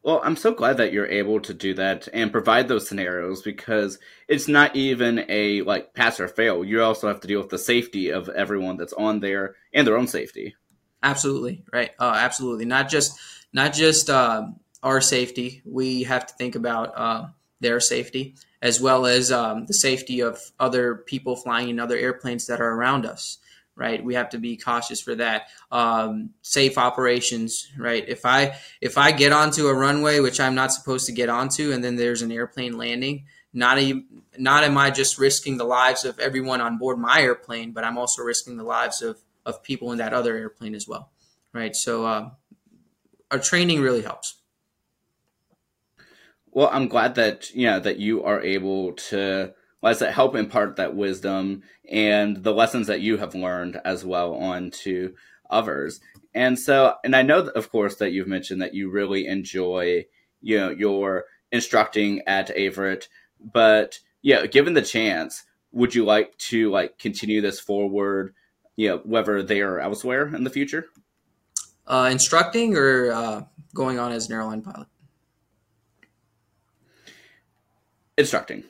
Well, 0.05 0.20
I'm 0.22 0.36
so 0.36 0.55
glad 0.55 0.76
that 0.76 0.93
you're 0.93 1.09
able 1.09 1.41
to 1.41 1.53
do 1.53 1.74
that 1.74 2.09
and 2.12 2.30
provide 2.30 2.68
those 2.68 2.88
scenarios 2.88 3.43
because 3.43 3.99
it's 4.28 4.47
not 4.47 4.76
even 4.76 5.24
a 5.28 5.62
like 5.62 5.95
pass 5.95 6.20
or 6.20 6.28
fail. 6.28 6.64
You 6.64 6.82
also 6.82 7.09
have 7.09 7.20
to 7.20 7.28
deal 7.28 7.41
with 7.41 7.51
the 7.51 7.59
safety 7.59 8.11
of 8.11 8.28
everyone 8.28 8.76
that's 8.76 8.93
on 8.93 9.18
there 9.18 9.57
and 9.74 9.84
their 9.84 9.99
own 9.99 10.07
safety. 10.07 10.55
Absolutely 11.03 11.64
right. 11.72 11.91
Uh, 11.99 12.14
absolutely, 12.16 12.66
not 12.66 12.88
just 12.88 13.18
not 13.53 13.72
just 13.72 14.11
uh, 14.11 14.48
our 14.82 15.01
safety. 15.01 15.62
We 15.64 16.05
have 16.05 16.26
to 16.26 16.34
think 16.34 16.55
about 16.55 16.92
uh, 16.96 17.26
their 17.61 17.80
safety 17.80 18.34
as 18.62 18.80
well 18.80 19.07
as 19.07 19.32
um, 19.32 19.66
the 19.66 19.74
safety 19.74 20.20
of 20.20 20.38
other 20.59 20.96
people 20.96 21.34
flying 21.34 21.70
in 21.70 21.80
other 21.80 21.96
airplanes 21.96 22.46
that 22.46 22.61
are 22.61 22.72
around 22.72 23.07
us 23.07 23.38
right? 23.80 24.05
We 24.05 24.14
have 24.14 24.28
to 24.30 24.38
be 24.38 24.59
cautious 24.59 25.01
for 25.01 25.14
that. 25.14 25.48
Um, 25.72 26.30
safe 26.42 26.76
operations, 26.76 27.72
right? 27.78 28.05
If 28.07 28.26
I 28.26 28.57
if 28.80 28.98
I 28.98 29.11
get 29.11 29.32
onto 29.32 29.68
a 29.68 29.74
runway 29.74 30.20
which 30.20 30.38
I'm 30.38 30.55
not 30.55 30.70
supposed 30.70 31.07
to 31.07 31.12
get 31.12 31.30
onto, 31.30 31.72
and 31.72 31.82
then 31.82 31.96
there's 31.96 32.20
an 32.20 32.30
airplane 32.30 32.76
landing, 32.76 33.24
not 33.55 33.78
a, 33.78 34.03
not 34.38 34.64
am 34.64 34.76
I 34.76 34.90
just 34.90 35.18
risking 35.18 35.57
the 35.57 35.64
lives 35.64 36.05
of 36.05 36.18
everyone 36.18 36.61
on 36.61 36.76
board 36.76 36.98
my 36.98 37.22
airplane, 37.22 37.72
but 37.72 37.82
I'm 37.82 37.96
also 37.96 38.22
risking 38.22 38.59
the 38.59 38.64
lives 38.64 39.01
of 39.01 39.18
of 39.46 39.62
people 39.62 39.92
in 39.92 39.98
that 39.98 40.12
other 40.12 40.36
airplane 40.36 40.74
as 40.74 40.86
well, 40.86 41.11
right? 41.55 41.74
So 41.74 42.05
uh, 42.05 42.30
our 43.31 43.39
training 43.39 43.81
really 43.81 44.03
helps. 44.03 44.37
Well, 46.53 46.70
I'm 46.72 46.89
glad 46.89 47.14
that 47.14 47.55
you 47.55 47.66
know 47.66 47.81
that 47.81 47.99
you 47.99 48.24
are 48.24 48.41
able 48.41 48.93
to 48.93 49.53
well, 49.81 49.95
that 49.95 50.12
help 50.12 50.35
impart 50.35 50.76
that 50.76 50.95
wisdom 50.95 51.62
and 51.91 52.43
the 52.43 52.53
lessons 52.53 52.87
that 52.89 53.01
you 53.01 53.16
have 53.16 53.35
learned 53.35 53.81
as 53.85 54.05
well 54.05 54.35
on 54.35 54.70
to 54.70 55.14
others. 55.49 56.01
And 56.35 56.59
so, 56.59 56.95
and 57.03 57.16
I 57.16 57.22
know, 57.22 57.41
of 57.41 57.70
course, 57.70 57.97
that 57.97 58.12
you've 58.12 58.28
mentioned 58.28 58.62
that 58.62 58.74
you 58.74 58.91
really 58.91 59.26
enjoy, 59.26 60.07
you 60.41 60.59
know, 60.59 60.70
your 60.70 61.24
instructing 61.51 62.22
at 62.26 62.55
Averett, 62.55 63.09
but 63.41 64.01
yeah, 64.22 64.47
given 64.47 64.74
the 64.74 64.83
chance, 64.83 65.45
would 65.72 65.95
you 65.95 66.05
like 66.05 66.37
to 66.37 66.70
like 66.70 66.99
continue 66.99 67.41
this 67.41 67.59
forward, 67.59 68.35
you 68.76 68.89
know, 68.89 68.99
whether 69.05 69.43
they 69.43 69.61
are 69.61 69.81
elsewhere 69.81 70.35
in 70.35 70.45
the 70.45 70.51
future? 70.51 70.87
Uh, 71.87 72.09
instructing 72.11 72.76
or 72.76 73.12
uh, 73.12 73.43
going 73.74 73.99
on 73.99 74.12
as 74.12 74.28
an 74.28 74.35
airline 74.35 74.62
pilot? 74.62 74.87
Instructing 78.16 78.64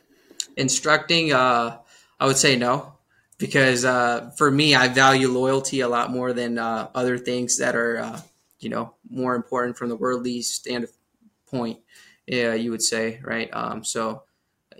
instructing, 0.56 1.32
uh, 1.32 1.78
I 2.18 2.26
would 2.26 2.36
say 2.36 2.56
no, 2.56 2.94
because 3.38 3.84
uh, 3.84 4.30
for 4.36 4.50
me, 4.50 4.74
I 4.74 4.88
value 4.88 5.28
loyalty 5.28 5.80
a 5.80 5.88
lot 5.88 6.10
more 6.10 6.32
than 6.32 6.58
uh, 6.58 6.88
other 6.94 7.18
things 7.18 7.58
that 7.58 7.74
are, 7.74 7.98
uh, 7.98 8.20
you 8.60 8.68
know, 8.68 8.94
more 9.08 9.34
important 9.34 9.76
from 9.76 9.88
the 9.88 9.96
worldly 9.96 10.42
standpoint. 10.42 11.80
Yeah, 12.26 12.54
you 12.54 12.70
would 12.70 12.82
say, 12.82 13.20
right? 13.24 13.48
Um, 13.52 13.82
so, 13.82 14.22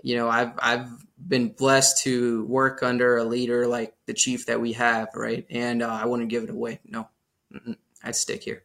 you 0.03 0.15
know, 0.15 0.29
I've 0.29 0.53
I've 0.59 0.87
been 1.17 1.49
blessed 1.49 2.03
to 2.03 2.45
work 2.45 2.83
under 2.83 3.17
a 3.17 3.23
leader 3.23 3.67
like 3.67 3.93
the 4.05 4.13
chief 4.13 4.45
that 4.45 4.61
we 4.61 4.73
have, 4.73 5.09
right? 5.15 5.45
And 5.49 5.81
uh, 5.81 5.89
I 5.89 6.05
wouldn't 6.05 6.29
give 6.29 6.43
it 6.43 6.49
away. 6.49 6.79
No, 6.85 7.09
Mm-mm. 7.53 7.75
I'd 8.03 8.15
stick 8.15 8.43
here. 8.43 8.63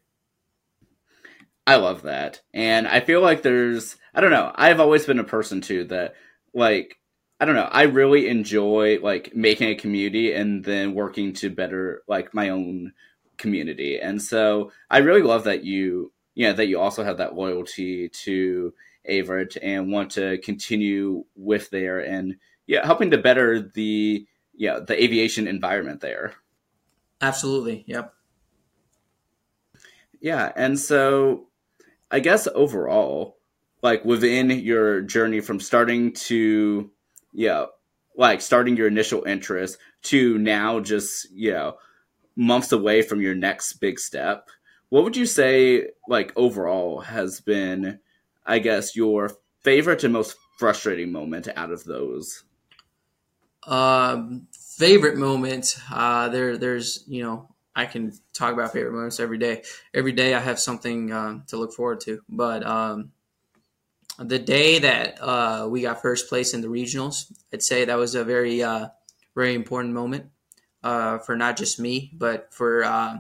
I 1.67 1.77
love 1.77 2.03
that. 2.03 2.43
And 2.55 2.87
I 2.87 3.01
feel 3.01 3.21
like 3.21 3.43
there's, 3.43 3.97
I 4.15 4.21
don't 4.21 4.31
know, 4.31 4.53
I've 4.55 4.81
always 4.81 5.05
been 5.05 5.19
a 5.19 5.25
person 5.25 5.61
too 5.61 5.85
that 5.85 6.15
like 6.55 6.99
I 7.39 7.45
don't 7.45 7.55
know. 7.55 7.69
I 7.71 7.83
really 7.83 8.29
enjoy 8.29 8.99
like 9.03 9.35
making 9.35 9.69
a 9.69 9.75
community 9.75 10.33
and 10.33 10.65
then 10.65 10.95
working 10.95 11.35
to 11.35 11.51
better 11.51 12.03
like 12.09 12.33
my 12.33 12.49
own 12.49 12.93
community. 13.37 13.99
And 14.01 14.23
so 14.23 14.73
I 14.91 14.99
really 14.99 15.23
love 15.23 15.45
that 15.45 15.63
you, 15.63 16.13
yeah, 16.35 16.53
that 16.53 16.69
you 16.69 16.81
also 16.81 17.05
have 17.05 17.19
that 17.19 17.35
loyalty 17.35 18.09
to 18.09 18.73
Averett 19.09 19.59
and 19.63 19.93
want 19.93 20.13
to 20.13 20.39
continue 20.39 21.25
with 21.35 21.69
there 21.71 22.01
and 22.01 22.37
yeah, 22.67 22.85
helping 22.85 23.11
to 23.11 23.19
better 23.19 23.61
the 23.61 24.27
yeah 24.55 24.81
the 24.81 25.01
aviation 25.01 25.47
environment 25.47 26.01
there. 26.01 26.33
Absolutely. 27.21 27.85
Yep. 27.87 28.15
Yeah, 30.27 30.51
and 30.57 30.77
so 30.77 31.47
I 32.11 32.19
guess 32.19 32.49
overall, 32.53 33.37
like 33.81 34.05
within 34.05 34.51
your 34.51 35.03
journey 35.03 35.39
from 35.39 35.61
starting 35.61 36.15
to 36.15 36.91
yeah 37.33 37.67
like 38.17 38.41
starting 38.41 38.77
your 38.77 38.89
initial 38.89 39.23
interest 39.23 39.79
to 40.03 40.37
now 40.39 40.81
just 40.81 41.31
you 41.31 41.53
know 41.53 41.77
months 42.35 42.73
away 42.73 43.03
from 43.03 43.21
your 43.21 43.37
next 43.37 43.75
big 43.75 44.01
step 44.01 44.49
what 44.89 45.05
would 45.05 45.17
you 45.17 45.27
say 45.27 45.87
like 46.09 46.33
overall 46.35 47.01
has 47.03 47.41
been 47.41 48.01
i 48.47 48.59
guess 48.59 48.97
your 48.97 49.31
favorite 49.63 50.03
and 50.03 50.13
most 50.13 50.37
frustrating 50.59 51.13
moment 51.13 51.49
out 51.55 51.71
of 51.71 51.85
those? 51.85 52.43
Um 53.65 54.49
favorite 54.79 55.19
moment 55.19 55.77
uh 55.93 56.29
there 56.31 56.57
there's 56.57 57.05
you 57.07 57.23
know 57.23 57.56
i 57.77 57.85
can 57.85 58.13
talk 58.33 58.53
about 58.53 58.73
favorite 58.73 58.93
moments 58.93 59.21
every 59.21 59.39
day 59.39 59.63
every 59.95 60.13
day 60.13 60.35
i 60.35 60.41
have 60.41 60.59
something 60.59 61.13
uh, 61.13 61.39
to 61.47 61.57
look 61.57 61.73
forward 61.73 62.01
to 62.01 62.21
but 62.29 62.67
um 62.67 63.13
the 64.19 64.39
day 64.39 64.79
that 64.79 65.19
uh, 65.21 65.69
we 65.71 65.83
got 65.83 66.01
first 66.01 66.29
place 66.29 66.55
in 66.55 66.61
the 66.61 66.69
regionals, 66.69 67.33
I'd 67.53 67.63
say 67.63 67.85
that 67.85 67.99
was 67.99 68.15
a 68.15 68.25
very, 68.25 68.63
uh, 68.63 68.89
very 69.35 69.55
important 69.55 69.95
moment 69.95 70.27
uh, 70.83 71.19
for 71.19 71.37
not 71.37 71.57
just 71.57 71.79
me, 71.79 72.13
but 72.15 72.53
for 72.53 72.85
uh, 72.85 73.19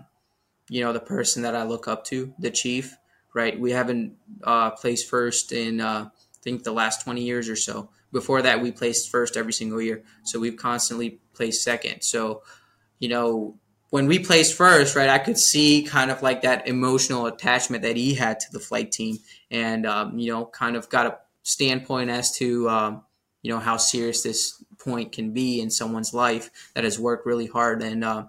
you 0.68 0.82
know 0.82 0.92
the 0.92 1.00
person 1.00 1.42
that 1.42 1.54
I 1.54 1.64
look 1.64 1.88
up 1.88 2.04
to, 2.06 2.34
the 2.38 2.50
chief. 2.50 2.96
Right, 3.34 3.58
we 3.60 3.72
haven't 3.72 4.14
uh, 4.44 4.70
placed 4.70 5.10
first 5.10 5.52
in 5.52 5.80
uh, 5.82 6.08
I 6.08 6.38
think 6.42 6.64
the 6.64 6.72
last 6.72 7.02
twenty 7.02 7.22
years 7.22 7.50
or 7.50 7.56
so. 7.56 7.90
Before 8.12 8.40
that, 8.40 8.62
we 8.62 8.72
placed 8.72 9.10
first 9.10 9.36
every 9.36 9.52
single 9.52 9.82
year, 9.82 10.02
so 10.24 10.40
we've 10.40 10.56
constantly 10.56 11.20
placed 11.34 11.62
second. 11.62 12.02
So, 12.02 12.42
you 12.98 13.10
know, 13.10 13.58
when 13.96 14.08
we 14.08 14.18
placed 14.18 14.52
first, 14.52 14.94
right, 14.94 15.08
I 15.08 15.18
could 15.18 15.38
see 15.38 15.82
kind 15.82 16.10
of 16.10 16.20
like 16.20 16.42
that 16.42 16.68
emotional 16.68 17.24
attachment 17.24 17.82
that 17.82 17.96
he 17.96 18.12
had 18.12 18.38
to 18.40 18.52
the 18.52 18.60
flight 18.60 18.92
team, 18.92 19.20
and 19.50 19.86
um, 19.86 20.18
you 20.18 20.30
know, 20.30 20.44
kind 20.44 20.76
of 20.76 20.90
got 20.90 21.06
a 21.06 21.16
standpoint 21.44 22.10
as 22.10 22.36
to 22.36 22.68
um, 22.68 23.04
you 23.40 23.50
know 23.50 23.58
how 23.58 23.78
serious 23.78 24.22
this 24.22 24.62
point 24.80 25.12
can 25.12 25.32
be 25.32 25.62
in 25.62 25.70
someone's 25.70 26.12
life 26.12 26.50
that 26.74 26.84
has 26.84 27.00
worked 27.00 27.24
really 27.24 27.46
hard. 27.46 27.80
And 27.82 28.04
uh, 28.04 28.26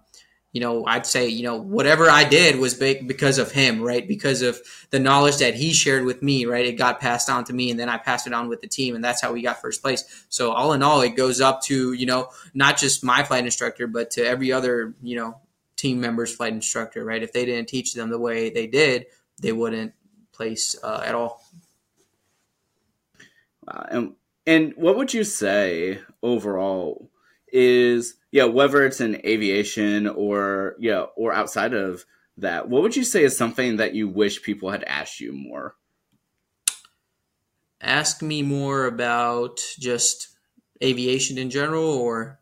you 0.54 0.62
know, 0.62 0.86
I'd 0.86 1.06
say 1.06 1.28
you 1.28 1.44
know 1.44 1.58
whatever 1.58 2.10
I 2.10 2.24
did 2.24 2.62
was 2.62 2.74
big 2.74 3.06
because 3.06 3.38
of 3.38 3.52
him, 3.52 3.82
right? 3.82 4.08
Because 4.08 4.44
of 4.44 4.62
the 4.92 5.00
knowledge 5.00 5.40
that 5.40 5.56
he 5.56 5.74
shared 5.74 6.06
with 6.06 6.24
me, 6.24 6.46
right? 6.46 6.66
It 6.66 6.78
got 6.78 7.02
passed 7.02 7.30
on 7.30 7.44
to 7.44 7.54
me, 7.54 7.72
and 7.72 7.78
then 7.78 7.90
I 7.90 7.98
passed 7.98 8.26
it 8.26 8.32
on 8.32 8.48
with 8.48 8.62
the 8.62 8.68
team, 8.68 8.96
and 8.96 9.04
that's 9.04 9.22
how 9.22 9.34
we 9.34 9.42
got 9.42 9.60
first 9.60 9.82
place. 9.82 10.06
So 10.30 10.54
all 10.54 10.72
in 10.72 10.82
all, 10.82 11.02
it 11.02 11.18
goes 11.18 11.42
up 11.42 11.62
to 11.64 11.92
you 11.92 12.06
know 12.06 12.30
not 12.54 12.78
just 12.78 13.04
my 13.04 13.24
flight 13.24 13.44
instructor, 13.44 13.86
but 13.86 14.12
to 14.12 14.26
every 14.26 14.54
other 14.54 14.94
you 15.04 15.18
know 15.18 15.42
team 15.78 16.02
members, 16.02 16.36
flight 16.36 16.54
instructor, 16.54 17.06
right? 17.06 17.24
If 17.24 17.34
they 17.34 17.46
didn't 17.46 17.70
teach 17.70 17.94
them 17.94 18.10
the 18.10 18.20
way 18.20 18.50
they 18.50 18.68
did, 18.68 19.06
they 19.42 19.52
wouldn't 19.52 19.94
place 20.34 20.76
uh, 20.84 21.04
at 21.06 21.16
all. 21.16 21.42
Wow. 23.66 23.86
And 23.90 24.14
and 24.46 24.74
what 24.76 24.98
would 24.98 25.14
you 25.14 25.24
say 25.24 26.00
overall 26.22 27.10
is 27.52 28.16
yeah 28.32 28.44
whether 28.44 28.86
it's 28.86 29.00
in 29.00 29.26
aviation 29.26 30.08
or 30.08 30.76
yeah 30.80 31.06
or 31.16 31.34
outside 31.34 31.74
of 31.74 32.06
that 32.38 32.68
what 32.68 32.82
would 32.82 32.96
you 32.96 33.06
say 33.06 33.24
is 33.24 33.38
something 33.38 33.78
that 33.78 33.96
you 33.96 34.08
wish 34.08 34.44
people 34.44 34.70
had 34.70 34.84
asked 34.84 35.22
you 35.22 35.32
more 35.32 35.76
ask 37.82 38.22
me 38.22 38.42
more 38.42 38.86
about 38.86 39.60
just 39.80 40.30
aviation 40.84 41.38
in 41.38 41.50
general, 41.50 41.86
or 41.86 42.40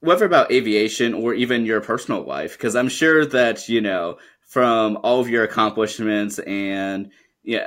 whether 0.00 0.24
about 0.24 0.52
aviation 0.52 1.14
or 1.14 1.34
even 1.34 1.66
your 1.66 1.80
personal 1.80 2.22
life? 2.22 2.56
Because 2.56 2.76
I'm 2.76 2.88
sure 2.88 3.24
that 3.26 3.68
you 3.68 3.80
know 3.80 4.18
from 4.40 4.98
all 5.02 5.20
of 5.20 5.28
your 5.28 5.44
accomplishments 5.44 6.38
and 6.40 7.10
yeah 7.42 7.66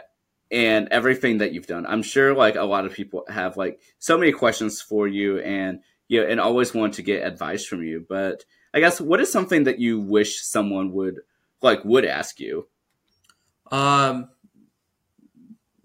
and 0.51 0.87
everything 0.89 1.37
that 1.39 1.51
you've 1.51 1.67
done 1.67 1.85
i'm 1.85 2.01
sure 2.01 2.33
like 2.33 2.55
a 2.55 2.63
lot 2.63 2.85
of 2.85 2.93
people 2.93 3.23
have 3.27 3.57
like 3.57 3.79
so 3.99 4.17
many 4.17 4.31
questions 4.31 4.81
for 4.81 5.07
you 5.07 5.37
and 5.39 5.81
you 6.09 6.19
know 6.19 6.27
and 6.27 6.41
always 6.41 6.73
want 6.73 6.95
to 6.95 7.01
get 7.01 7.25
advice 7.25 7.63
from 7.65 7.81
you. 7.81 8.05
But 8.09 8.43
i 8.73 8.81
guess 8.81 8.99
what 8.99 9.21
is 9.21 9.31
something 9.31 9.63
that 9.63 9.79
you 9.79 10.01
wish 10.01 10.41
someone 10.41 10.91
would 10.91 11.21
like 11.61 11.85
would 11.85 12.03
ask 12.03 12.39
you? 12.41 12.67
Um 13.71 14.29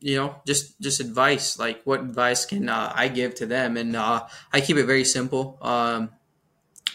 you 0.00 0.16
know 0.16 0.36
just 0.46 0.80
just 0.80 1.00
advice. 1.00 1.58
Like 1.58 1.82
what 1.84 2.00
advice 2.00 2.44
can 2.44 2.68
uh, 2.68 2.92
i 2.94 3.06
give 3.06 3.36
to 3.36 3.46
them? 3.46 3.76
And 3.76 3.94
uh, 3.94 4.26
i 4.52 4.60
keep 4.60 4.76
it 4.76 4.86
very 4.86 5.04
simple. 5.04 5.58
Um 5.62 6.10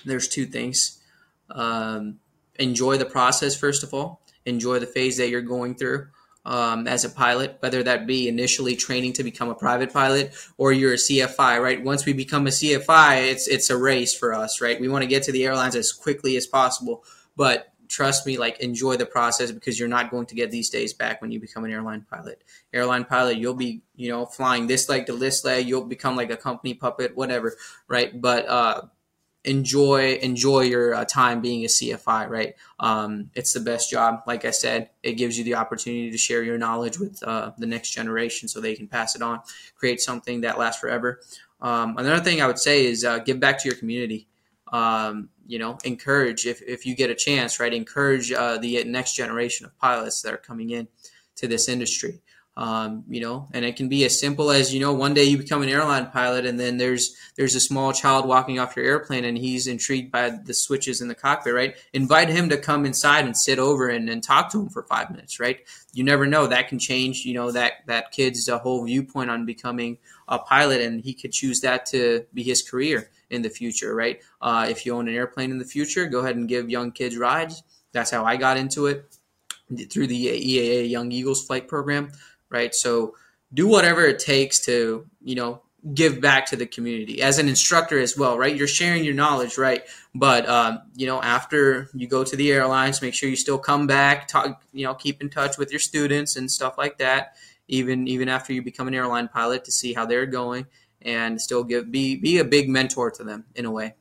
there's 0.05 0.27
two 0.27 0.45
things. 0.45 1.01
Um 1.49 2.19
enjoy 2.55 2.97
the 2.97 3.05
process 3.05 3.55
first 3.55 3.83
of 3.83 3.93
all. 3.93 4.21
Enjoy 4.45 4.79
the 4.79 4.87
phase 4.87 5.17
that 5.17 5.29
you're 5.29 5.41
going 5.41 5.75
through 5.75 6.07
um, 6.45 6.87
as 6.87 7.05
a 7.05 7.09
pilot 7.09 7.57
whether 7.59 7.83
that 7.83 8.07
be 8.07 8.27
initially 8.27 8.75
training 8.75 9.13
to 9.13 9.23
become 9.23 9.49
a 9.49 9.55
private 9.55 9.91
pilot 9.91 10.33
or 10.57 10.71
you're 10.71 10.93
a 10.93 10.97
cfi 10.97 11.61
right? 11.61 11.83
Once 11.83 12.05
we 12.05 12.13
become 12.13 12.47
a 12.47 12.49
cfi 12.49 13.31
it's 13.31 13.47
it's 13.47 13.69
a 13.69 13.77
race 13.77 14.13
for 14.13 14.33
us 14.33 14.61
right? 14.61 14.79
We 14.79 14.87
want 14.87 15.03
to 15.03 15.07
get 15.07 15.23
to 15.23 15.31
the 15.31 15.45
airlines 15.45 15.75
as 15.75 15.91
quickly 15.91 16.37
as 16.37 16.47
possible 16.47 17.03
but 17.35 17.71
trust 17.87 18.25
me 18.25 18.37
like 18.37 18.59
enjoy 18.59 18.95
the 18.95 19.05
process 19.05 19.51
because 19.51 19.79
you're 19.79 19.87
not 19.87 20.11
going 20.11 20.27
to 20.27 20.35
get 20.35 20.51
these 20.51 20.69
days 20.69 20.93
back 20.93 21.21
when 21.21 21.31
you 21.31 21.39
become 21.39 21.65
an 21.65 21.71
airline 21.71 22.05
pilot. 22.09 22.43
Airline 22.73 23.05
pilot 23.05 23.37
you'll 23.37 23.53
be 23.53 23.81
you 23.95 24.09
know 24.09 24.25
flying 24.25 24.67
this 24.67 24.87
leg 24.87 25.05
to 25.07 25.17
this 25.17 25.43
leg 25.43 25.67
you'll 25.67 25.85
become 25.85 26.15
like 26.15 26.31
a 26.31 26.37
company 26.37 26.73
puppet 26.73 27.15
whatever 27.15 27.55
right? 27.87 28.19
But 28.19 28.47
uh 28.47 28.81
enjoy 29.45 30.15
enjoy 30.15 30.61
your 30.61 30.93
uh, 30.93 31.05
time 31.05 31.41
being 31.41 31.63
a 31.63 31.67
CFI. 31.67 32.29
Right, 32.29 32.55
um, 32.79 33.29
it's 33.35 33.53
the 33.53 33.59
best 33.59 33.89
job. 33.89 34.21
Like 34.27 34.45
I 34.45 34.51
said, 34.51 34.89
it 35.03 35.13
gives 35.13 35.37
you 35.37 35.43
the 35.43 35.55
opportunity 35.55 36.11
to 36.11 36.17
share 36.17 36.43
your 36.43 36.57
knowledge 36.57 36.99
with 36.99 37.21
uh, 37.23 37.51
the 37.57 37.65
next 37.65 37.91
generation, 37.91 38.47
so 38.47 38.59
they 38.59 38.75
can 38.75 38.87
pass 38.87 39.15
it 39.15 39.21
on, 39.21 39.41
create 39.75 40.01
something 40.01 40.41
that 40.41 40.59
lasts 40.59 40.79
forever. 40.79 41.19
Um, 41.61 41.97
another 41.97 42.23
thing 42.23 42.41
I 42.41 42.47
would 42.47 42.59
say 42.59 42.85
is 42.85 43.03
uh, 43.03 43.19
give 43.19 43.39
back 43.39 43.61
to 43.61 43.67
your 43.67 43.77
community. 43.77 44.27
Um, 44.71 45.29
you 45.47 45.57
know, 45.57 45.77
encourage 45.83 46.45
if 46.45 46.61
if 46.61 46.85
you 46.85 46.95
get 46.95 47.09
a 47.09 47.15
chance, 47.15 47.59
right? 47.59 47.73
Encourage 47.73 48.31
uh, 48.31 48.57
the 48.57 48.83
next 48.83 49.15
generation 49.15 49.65
of 49.65 49.77
pilots 49.79 50.21
that 50.21 50.33
are 50.33 50.37
coming 50.37 50.69
in 50.69 50.87
to 51.37 51.47
this 51.47 51.67
industry. 51.67 52.21
Um, 52.57 53.05
you 53.07 53.21
know, 53.21 53.47
and 53.53 53.63
it 53.63 53.77
can 53.77 53.87
be 53.87 54.03
as 54.03 54.19
simple 54.19 54.51
as 54.51 54.73
you 54.73 54.81
know, 54.81 54.91
one 54.91 55.13
day 55.13 55.23
you 55.23 55.37
become 55.37 55.61
an 55.61 55.69
airline 55.69 56.07
pilot, 56.07 56.45
and 56.45 56.59
then 56.59 56.77
there's 56.77 57.15
there's 57.37 57.55
a 57.55 57.59
small 57.59 57.93
child 57.93 58.27
walking 58.27 58.59
off 58.59 58.75
your 58.75 58.85
airplane, 58.85 59.23
and 59.23 59.37
he's 59.37 59.65
intrigued 59.65 60.11
by 60.11 60.29
the 60.29 60.53
switches 60.53 60.99
in 60.99 61.07
the 61.07 61.15
cockpit, 61.15 61.53
right? 61.53 61.75
Invite 61.93 62.27
him 62.27 62.49
to 62.49 62.57
come 62.57 62.85
inside 62.85 63.23
and 63.23 63.37
sit 63.37 63.59
over 63.59 63.87
and, 63.87 64.09
and 64.09 64.21
talk 64.21 64.51
to 64.51 64.59
him 64.59 64.67
for 64.67 64.83
five 64.83 65.09
minutes, 65.09 65.39
right? 65.39 65.59
You 65.93 66.03
never 66.03 66.27
know 66.27 66.47
that 66.47 66.67
can 66.67 66.79
change, 66.79 67.23
you 67.23 67.33
know, 67.33 67.49
that 67.51 67.85
that 67.85 68.11
kid's 68.11 68.49
whole 68.49 68.83
viewpoint 68.83 69.29
on 69.29 69.45
becoming 69.45 69.97
a 70.27 70.37
pilot, 70.37 70.81
and 70.81 70.99
he 70.99 71.13
could 71.13 71.31
choose 71.31 71.61
that 71.61 71.85
to 71.87 72.25
be 72.33 72.43
his 72.43 72.61
career 72.61 73.09
in 73.29 73.41
the 73.41 73.49
future, 73.49 73.95
right? 73.95 74.21
Uh, 74.41 74.67
if 74.69 74.85
you 74.85 74.95
own 74.95 75.07
an 75.07 75.15
airplane 75.15 75.51
in 75.51 75.59
the 75.59 75.65
future, 75.65 76.07
go 76.07 76.19
ahead 76.19 76.35
and 76.35 76.49
give 76.49 76.69
young 76.69 76.91
kids 76.91 77.15
rides. 77.15 77.63
That's 77.91 78.11
how 78.11 78.25
I 78.25 78.35
got 78.35 78.57
into 78.57 78.87
it 78.87 79.17
through 79.89 80.07
the 80.07 80.25
EAA 80.25 80.89
Young 80.89 81.11
Eagles 81.11 81.45
flight 81.45 81.67
program 81.67 82.11
right? 82.49 82.73
So 82.73 83.15
do 83.53 83.67
whatever 83.67 84.05
it 84.05 84.19
takes 84.19 84.59
to, 84.65 85.07
you 85.21 85.35
know, 85.35 85.61
give 85.93 86.19
back 86.19 86.45
to 86.47 86.55
the 86.55 86.65
community 86.65 87.21
as 87.21 87.39
an 87.39 87.47
instructor 87.47 87.99
as 87.99 88.17
well, 88.17 88.37
right? 88.37 88.55
You're 88.55 88.67
sharing 88.67 89.03
your 89.03 89.13
knowledge, 89.13 89.57
right? 89.57 89.83
But 90.13 90.47
um, 90.47 90.81
you 90.95 91.07
know, 91.07 91.21
after 91.21 91.89
you 91.93 92.07
go 92.07 92.23
to 92.23 92.35
the 92.35 92.51
airlines, 92.51 93.01
make 93.01 93.13
sure 93.13 93.29
you 93.29 93.35
still 93.35 93.57
come 93.57 93.87
back, 93.87 94.27
talk, 94.27 94.61
you 94.73 94.85
know, 94.85 94.93
keep 94.93 95.21
in 95.21 95.29
touch 95.29 95.57
with 95.57 95.71
your 95.71 95.79
students 95.79 96.35
and 96.35 96.51
stuff 96.51 96.77
like 96.77 96.97
that. 96.97 97.35
Even 97.67 98.07
even 98.07 98.29
after 98.29 98.51
you 98.51 98.61
become 98.61 98.87
an 98.87 98.95
airline 98.95 99.27
pilot, 99.27 99.63
to 99.65 99.71
see 99.71 99.93
how 99.93 100.05
they're 100.05 100.25
going 100.25 100.65
and 101.01 101.39
still 101.39 101.63
give 101.63 101.91
be 101.91 102.15
be 102.15 102.39
a 102.39 102.45
big 102.45 102.67
mentor 102.67 103.11
to 103.11 103.23
them 103.23 103.45
in 103.55 103.65
a 103.65 103.71
way. 103.71 103.95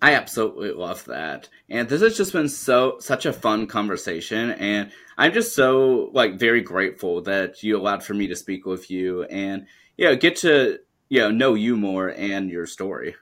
I 0.00 0.14
absolutely 0.14 0.70
love 0.72 1.04
that. 1.06 1.48
And 1.68 1.88
this 1.88 2.02
has 2.02 2.16
just 2.16 2.32
been 2.32 2.48
so 2.48 2.98
such 3.00 3.26
a 3.26 3.32
fun 3.32 3.66
conversation 3.66 4.52
and 4.52 4.90
I'm 5.16 5.32
just 5.32 5.54
so 5.54 6.10
like 6.12 6.38
very 6.38 6.60
grateful 6.60 7.22
that 7.22 7.62
you 7.62 7.76
allowed 7.76 8.04
for 8.04 8.14
me 8.14 8.28
to 8.28 8.36
speak 8.36 8.64
with 8.64 8.90
you 8.90 9.24
and 9.24 9.66
yeah, 9.96 10.14
get 10.14 10.36
to 10.36 10.78
you 11.08 11.20
know 11.20 11.30
know 11.30 11.54
you 11.54 11.76
more 11.76 12.08
and 12.08 12.48
your 12.48 12.66
story. 12.66 13.16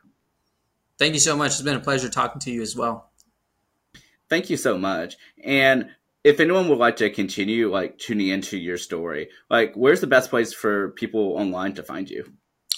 Thank 0.99 1.15
you 1.15 1.21
so 1.21 1.37
much. 1.37 1.53
It's 1.53 1.63
been 1.63 1.77
a 1.77 1.81
pleasure 1.81 2.09
talking 2.09 2.41
to 2.41 2.51
you 2.51 2.63
as 2.63 2.77
well. 2.77 3.11
Thank 4.29 4.51
you 4.51 4.57
so 4.57 4.77
much. 4.77 5.17
And 5.43 5.91
if 6.25 6.41
anyone 6.41 6.69
would 6.69 6.79
like 6.79 6.97
to 6.97 7.09
continue 7.09 7.71
like 7.71 7.99
tuning 7.99 8.29
into 8.29 8.59
your 8.59 8.77
story, 8.77 9.29
like 9.49 9.75
where's 9.75 10.01
the 10.01 10.07
best 10.07 10.29
place 10.29 10.53
for 10.53 10.91
people 10.91 11.37
online 11.37 11.75
to 11.75 11.83
find 11.83 12.11
you? 12.11 12.31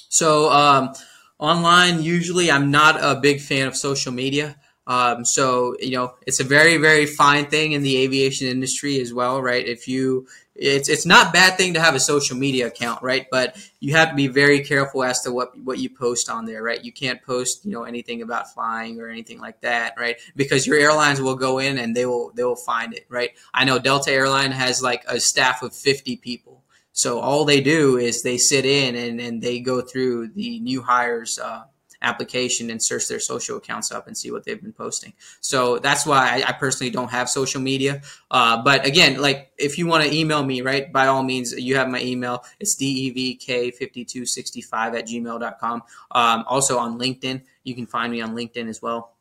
So 0.09 0.51
um 0.53 0.93
online 1.39 2.03
usually 2.03 2.51
i'm 2.51 2.71
not 2.71 3.03
a 3.03 3.21
big 3.21 3.41
fan 3.41 3.67
of 3.67 3.77
social 3.77 4.13
media. 4.13 4.57
Um, 4.87 5.27
so 5.27 5.77
you 5.81 5.93
know 5.93 6.15
it's 6.27 6.41
a 6.41 6.45
very 6.45 6.79
very 6.79 7.05
fine 7.05 7.45
thing 7.47 7.73
in 7.73 7.83
the 7.83 7.99
aviation 7.99 8.47
industry 8.47 8.99
as 9.01 9.13
well 9.13 9.43
right? 9.43 9.67
If 9.67 9.87
you 9.87 10.27
it's 10.55 10.89
it's 10.89 11.05
not 11.05 11.33
bad 11.33 11.59
thing 11.59 11.75
to 11.75 11.81
have 11.81 11.95
a 11.95 12.01
social 12.01 12.39
media 12.39 12.69
account 12.69 13.03
right? 13.03 13.27
But 13.31 13.57
you 13.81 13.95
have 13.95 14.09
to 14.09 14.15
be 14.15 14.29
very 14.29 14.65
careful 14.65 15.05
as 15.05 15.21
to 15.23 15.31
what 15.31 15.51
what 15.63 15.79
you 15.79 15.91
post 15.91 16.31
on 16.31 16.47
there 16.47 16.63
right? 16.63 16.83
You 16.83 16.91
can't 16.91 17.23
post 17.23 17.67
you 17.67 17.73
know 17.73 17.83
anything 17.85 18.23
about 18.23 18.55
flying 18.55 18.99
or 18.99 19.09
anything 19.09 19.41
like 19.41 19.61
that 19.61 19.93
right? 19.99 20.17
Because 20.37 20.67
your 20.67 20.79
airlines 20.79 21.21
will 21.21 21.37
go 21.37 21.59
in 21.59 21.77
and 21.77 21.95
they 21.95 22.07
will 22.07 22.33
they 22.35 22.45
will 22.45 22.57
find 22.57 22.95
it 22.95 23.05
right? 23.11 23.33
I 23.53 23.65
know 23.65 23.79
delta 23.79 24.11
airline 24.11 24.53
has 24.53 24.83
like 24.83 25.05
a 25.07 25.21
staff 25.21 25.63
of 25.63 25.75
50 25.75 26.17
people 26.17 26.58
so 26.99 27.21
all 27.21 27.45
they 27.45 27.61
do 27.61 27.97
is 27.97 28.25
they 28.25 28.39
sit 28.39 28.67
in 28.67 28.97
and, 28.97 29.21
and 29.21 29.41
they 29.41 29.61
go 29.61 29.81
through 29.81 30.31
the 30.31 30.59
new 30.59 30.83
hires 30.83 31.39
uh, 31.39 31.63
application 32.03 32.71
and 32.71 32.83
search 32.83 33.07
their 33.07 33.21
social 33.21 33.59
accounts 33.59 33.93
up 33.93 34.09
and 34.09 34.19
see 34.19 34.33
what 34.33 34.43
they've 34.43 34.61
been 34.61 34.73
posting. 34.73 35.13
So 35.41 35.79
that's 35.79 36.05
why 36.05 36.43
I, 36.43 36.49
I 36.49 36.53
personally 36.55 36.91
don't 36.91 37.13
have 37.13 37.31
social 37.31 37.61
media. 37.61 38.03
Uh, 38.33 38.65
but 38.65 38.85
again, 38.85 39.21
like 39.21 39.53
if 39.59 39.79
you 39.79 39.87
want 39.87 40.07
to 40.07 40.13
email 40.13 40.45
me, 40.45 40.61
right, 40.61 40.93
by 40.93 41.07
all 41.07 41.23
means, 41.23 41.53
you 41.53 41.77
have 41.77 41.87
my 41.87 42.03
email. 42.03 42.43
It's 42.59 42.75
devk5265 42.75 44.99
at 44.99 45.07
gmail.com. 45.07 45.83
Um, 46.11 46.45
also 46.49 46.79
on 46.79 46.99
LinkedIn, 46.99 47.43
you 47.63 47.77
can 47.77 47.87
find 47.87 48.11
me 48.11 48.23
on 48.23 48.35
LinkedIn 48.35 48.69
as 48.69 48.83
well. 48.83 49.15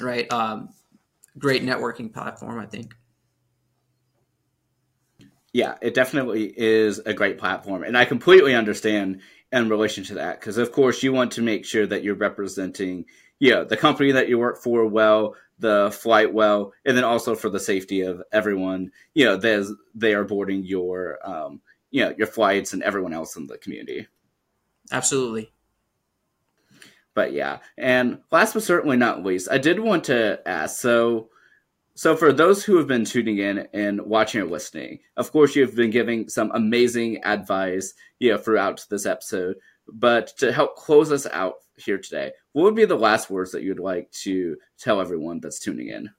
Right. 0.00 0.32
Um, 0.32 0.68
great 1.36 1.64
networking 1.64 2.14
platform, 2.14 2.60
I 2.60 2.66
think. 2.66 2.94
Yeah, 5.56 5.76
it 5.80 5.94
definitely 5.94 6.52
is 6.54 6.98
a 6.98 7.14
great 7.14 7.38
platform. 7.38 7.82
And 7.82 7.96
I 7.96 8.04
completely 8.04 8.54
understand 8.54 9.22
in 9.50 9.70
relation 9.70 10.04
to 10.04 10.14
that 10.16 10.38
because, 10.38 10.58
of 10.58 10.70
course, 10.70 11.02
you 11.02 11.14
want 11.14 11.32
to 11.32 11.42
make 11.42 11.64
sure 11.64 11.86
that 11.86 12.04
you're 12.04 12.14
representing 12.14 13.06
you 13.38 13.52
know, 13.52 13.64
the 13.64 13.76
company 13.78 14.12
that 14.12 14.28
you 14.28 14.38
work 14.38 14.62
for 14.62 14.86
well, 14.86 15.34
the 15.58 15.90
flight 15.98 16.34
well, 16.34 16.74
and 16.84 16.94
then 16.94 17.04
also 17.04 17.34
for 17.34 17.48
the 17.48 17.58
safety 17.58 18.02
of 18.02 18.22
everyone, 18.32 18.90
you 19.14 19.24
know, 19.24 19.38
they 19.94 20.12
are 20.12 20.24
boarding 20.24 20.62
your, 20.62 21.18
um, 21.24 21.62
you 21.90 22.04
know, 22.04 22.14
your 22.18 22.26
flights 22.26 22.74
and 22.74 22.82
everyone 22.82 23.14
else 23.14 23.34
in 23.34 23.46
the 23.46 23.56
community. 23.56 24.06
Absolutely. 24.92 25.52
But 27.14 27.32
yeah, 27.32 27.60
and 27.78 28.18
last 28.30 28.52
but 28.52 28.62
certainly 28.62 28.98
not 28.98 29.24
least, 29.24 29.48
I 29.50 29.56
did 29.56 29.80
want 29.80 30.04
to 30.04 30.38
ask. 30.46 30.78
So, 30.78 31.30
so, 31.96 32.14
for 32.14 32.30
those 32.30 32.62
who 32.62 32.76
have 32.76 32.86
been 32.86 33.06
tuning 33.06 33.38
in 33.38 33.66
and 33.72 34.02
watching 34.02 34.42
or 34.42 34.44
listening, 34.44 34.98
of 35.16 35.32
course, 35.32 35.56
you've 35.56 35.74
been 35.74 35.90
giving 35.90 36.28
some 36.28 36.50
amazing 36.52 37.24
advice, 37.24 37.94
you 38.18 38.30
know, 38.30 38.36
throughout 38.36 38.84
this 38.90 39.06
episode. 39.06 39.56
But 39.90 40.36
to 40.38 40.52
help 40.52 40.76
close 40.76 41.10
us 41.10 41.26
out 41.26 41.54
here 41.78 41.96
today, 41.96 42.32
what 42.52 42.64
would 42.64 42.74
be 42.74 42.84
the 42.84 42.96
last 42.96 43.30
words 43.30 43.52
that 43.52 43.62
you'd 43.62 43.80
like 43.80 44.10
to 44.24 44.56
tell 44.78 45.00
everyone 45.00 45.40
that's 45.40 45.58
tuning 45.58 45.88
in? 45.88 46.10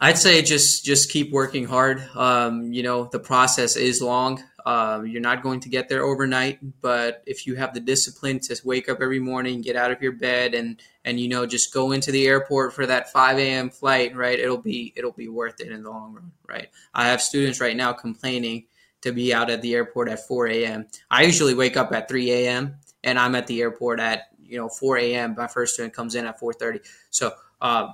I'd 0.00 0.18
say 0.18 0.40
just 0.42 0.84
just 0.84 1.10
keep 1.10 1.30
working 1.30 1.66
hard. 1.66 2.08
Um, 2.14 2.72
you 2.72 2.82
know, 2.82 3.04
the 3.04 3.18
process 3.18 3.76
is 3.76 4.00
long. 4.00 4.42
Um, 4.64 5.06
you're 5.06 5.20
not 5.20 5.42
going 5.42 5.60
to 5.60 5.68
get 5.68 5.88
there 5.88 6.04
overnight, 6.04 6.58
but 6.80 7.22
if 7.26 7.46
you 7.46 7.54
have 7.56 7.74
the 7.74 7.80
discipline 7.80 8.40
to 8.40 8.60
wake 8.64 8.88
up 8.88 9.00
every 9.00 9.18
morning, 9.20 9.60
get 9.62 9.76
out 9.76 9.90
of 9.90 10.00
your 10.02 10.12
bed, 10.12 10.54
and 10.54 10.80
and 11.04 11.20
you 11.20 11.28
know 11.28 11.44
just 11.44 11.72
go 11.72 11.92
into 11.92 12.12
the 12.12 12.26
airport 12.26 12.72
for 12.72 12.86
that 12.86 13.12
5 13.12 13.38
a.m. 13.38 13.70
flight, 13.70 14.16
right? 14.16 14.38
It'll 14.38 14.58
be 14.58 14.92
it'll 14.96 15.12
be 15.12 15.28
worth 15.28 15.60
it 15.60 15.70
in 15.70 15.82
the 15.82 15.90
long 15.90 16.14
run, 16.14 16.32
right? 16.48 16.68
I 16.94 17.08
have 17.08 17.20
students 17.20 17.60
right 17.60 17.76
now 17.76 17.92
complaining 17.92 18.64
to 19.02 19.12
be 19.12 19.34
out 19.34 19.50
at 19.50 19.62
the 19.62 19.74
airport 19.74 20.08
at 20.08 20.26
4 20.26 20.48
a.m. 20.48 20.86
I 21.10 21.24
usually 21.24 21.54
wake 21.54 21.76
up 21.76 21.92
at 21.92 22.08
3 22.08 22.30
a.m. 22.32 22.76
and 23.04 23.18
I'm 23.18 23.34
at 23.34 23.46
the 23.46 23.60
airport 23.60 24.00
at 24.00 24.28
you 24.42 24.56
know 24.56 24.68
4 24.68 24.98
a.m. 24.98 25.34
My 25.36 25.46
first 25.46 25.74
student 25.74 25.94
comes 25.94 26.14
in 26.14 26.24
at 26.26 26.40
4:30. 26.40 26.80
So 27.10 27.32
uh, 27.60 27.92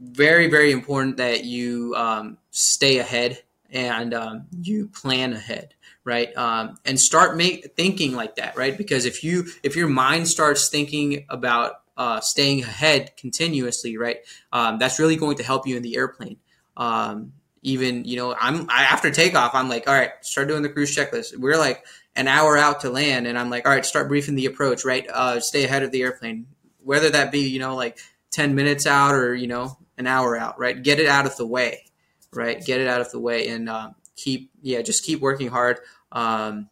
very 0.00 0.48
very 0.48 0.72
important 0.72 1.16
that 1.18 1.44
you 1.44 1.94
um, 1.96 2.38
stay 2.50 2.98
ahead 2.98 3.42
and 3.70 4.14
um, 4.14 4.46
you 4.60 4.88
plan 4.88 5.32
ahead 5.32 5.74
right? 6.04 6.34
Um, 6.36 6.78
and 6.84 7.00
start 7.00 7.36
make, 7.36 7.74
thinking 7.74 8.14
like 8.14 8.36
that 8.36 8.56
right? 8.56 8.78
Because 8.78 9.04
if 9.04 9.24
you 9.24 9.46
if 9.62 9.76
your 9.76 9.88
mind 9.88 10.28
starts 10.28 10.68
thinking 10.68 11.26
about 11.28 11.80
uh, 11.96 12.20
staying 12.20 12.62
ahead 12.62 13.16
continuously 13.16 13.96
right 13.96 14.18
um, 14.52 14.78
that's 14.78 14.98
really 14.98 15.16
going 15.16 15.36
to 15.38 15.42
help 15.42 15.66
you 15.66 15.76
in 15.76 15.82
the 15.82 15.96
airplane. 15.96 16.36
Um, 16.76 17.32
even 17.62 18.04
you 18.04 18.16
know 18.16 18.34
i'm 18.38 18.70
I, 18.70 18.84
after 18.84 19.10
takeoff 19.10 19.52
i'm 19.54 19.68
like 19.68 19.88
all 19.88 19.94
right 19.94 20.12
start 20.20 20.46
doing 20.46 20.62
the 20.62 20.68
cruise 20.68 20.96
checklist. 20.96 21.36
We're 21.36 21.56
like 21.56 21.84
an 22.14 22.28
hour 22.28 22.56
out 22.56 22.80
to 22.82 22.90
land 22.90 23.26
and 23.26 23.36
i'm 23.36 23.50
like 23.50 23.66
all 23.66 23.72
right 23.72 23.84
start 23.84 24.08
briefing 24.08 24.36
the 24.36 24.46
approach 24.46 24.84
right? 24.84 25.06
Uh, 25.12 25.40
stay 25.40 25.64
ahead 25.64 25.82
of 25.82 25.90
the 25.90 26.02
airplane. 26.02 26.46
Whether 26.84 27.10
that 27.10 27.32
be 27.32 27.40
you 27.40 27.58
know 27.58 27.74
like 27.74 27.98
10 28.30 28.54
minutes 28.54 28.86
out 28.86 29.14
or 29.14 29.34
you 29.34 29.48
know 29.48 29.78
an 29.98 30.06
hour 30.06 30.36
out 30.36 30.58
right? 30.58 30.82
Get 30.82 30.98
it 30.98 31.06
out 31.06 31.26
of 31.26 31.36
the 31.36 31.46
way 31.46 31.84
right? 32.32 32.64
Get 32.64 32.80
it 32.80 32.88
out 32.88 33.00
of 33.00 33.10
the 33.10 33.20
way 33.20 33.48
and 33.48 33.68
uh, 33.68 33.90
keep 34.16 34.50
yeah 34.62 34.82
just 34.82 35.04
keep 35.04 35.20
working 35.20 35.48
hard. 35.48 35.78
Um, 36.12 36.68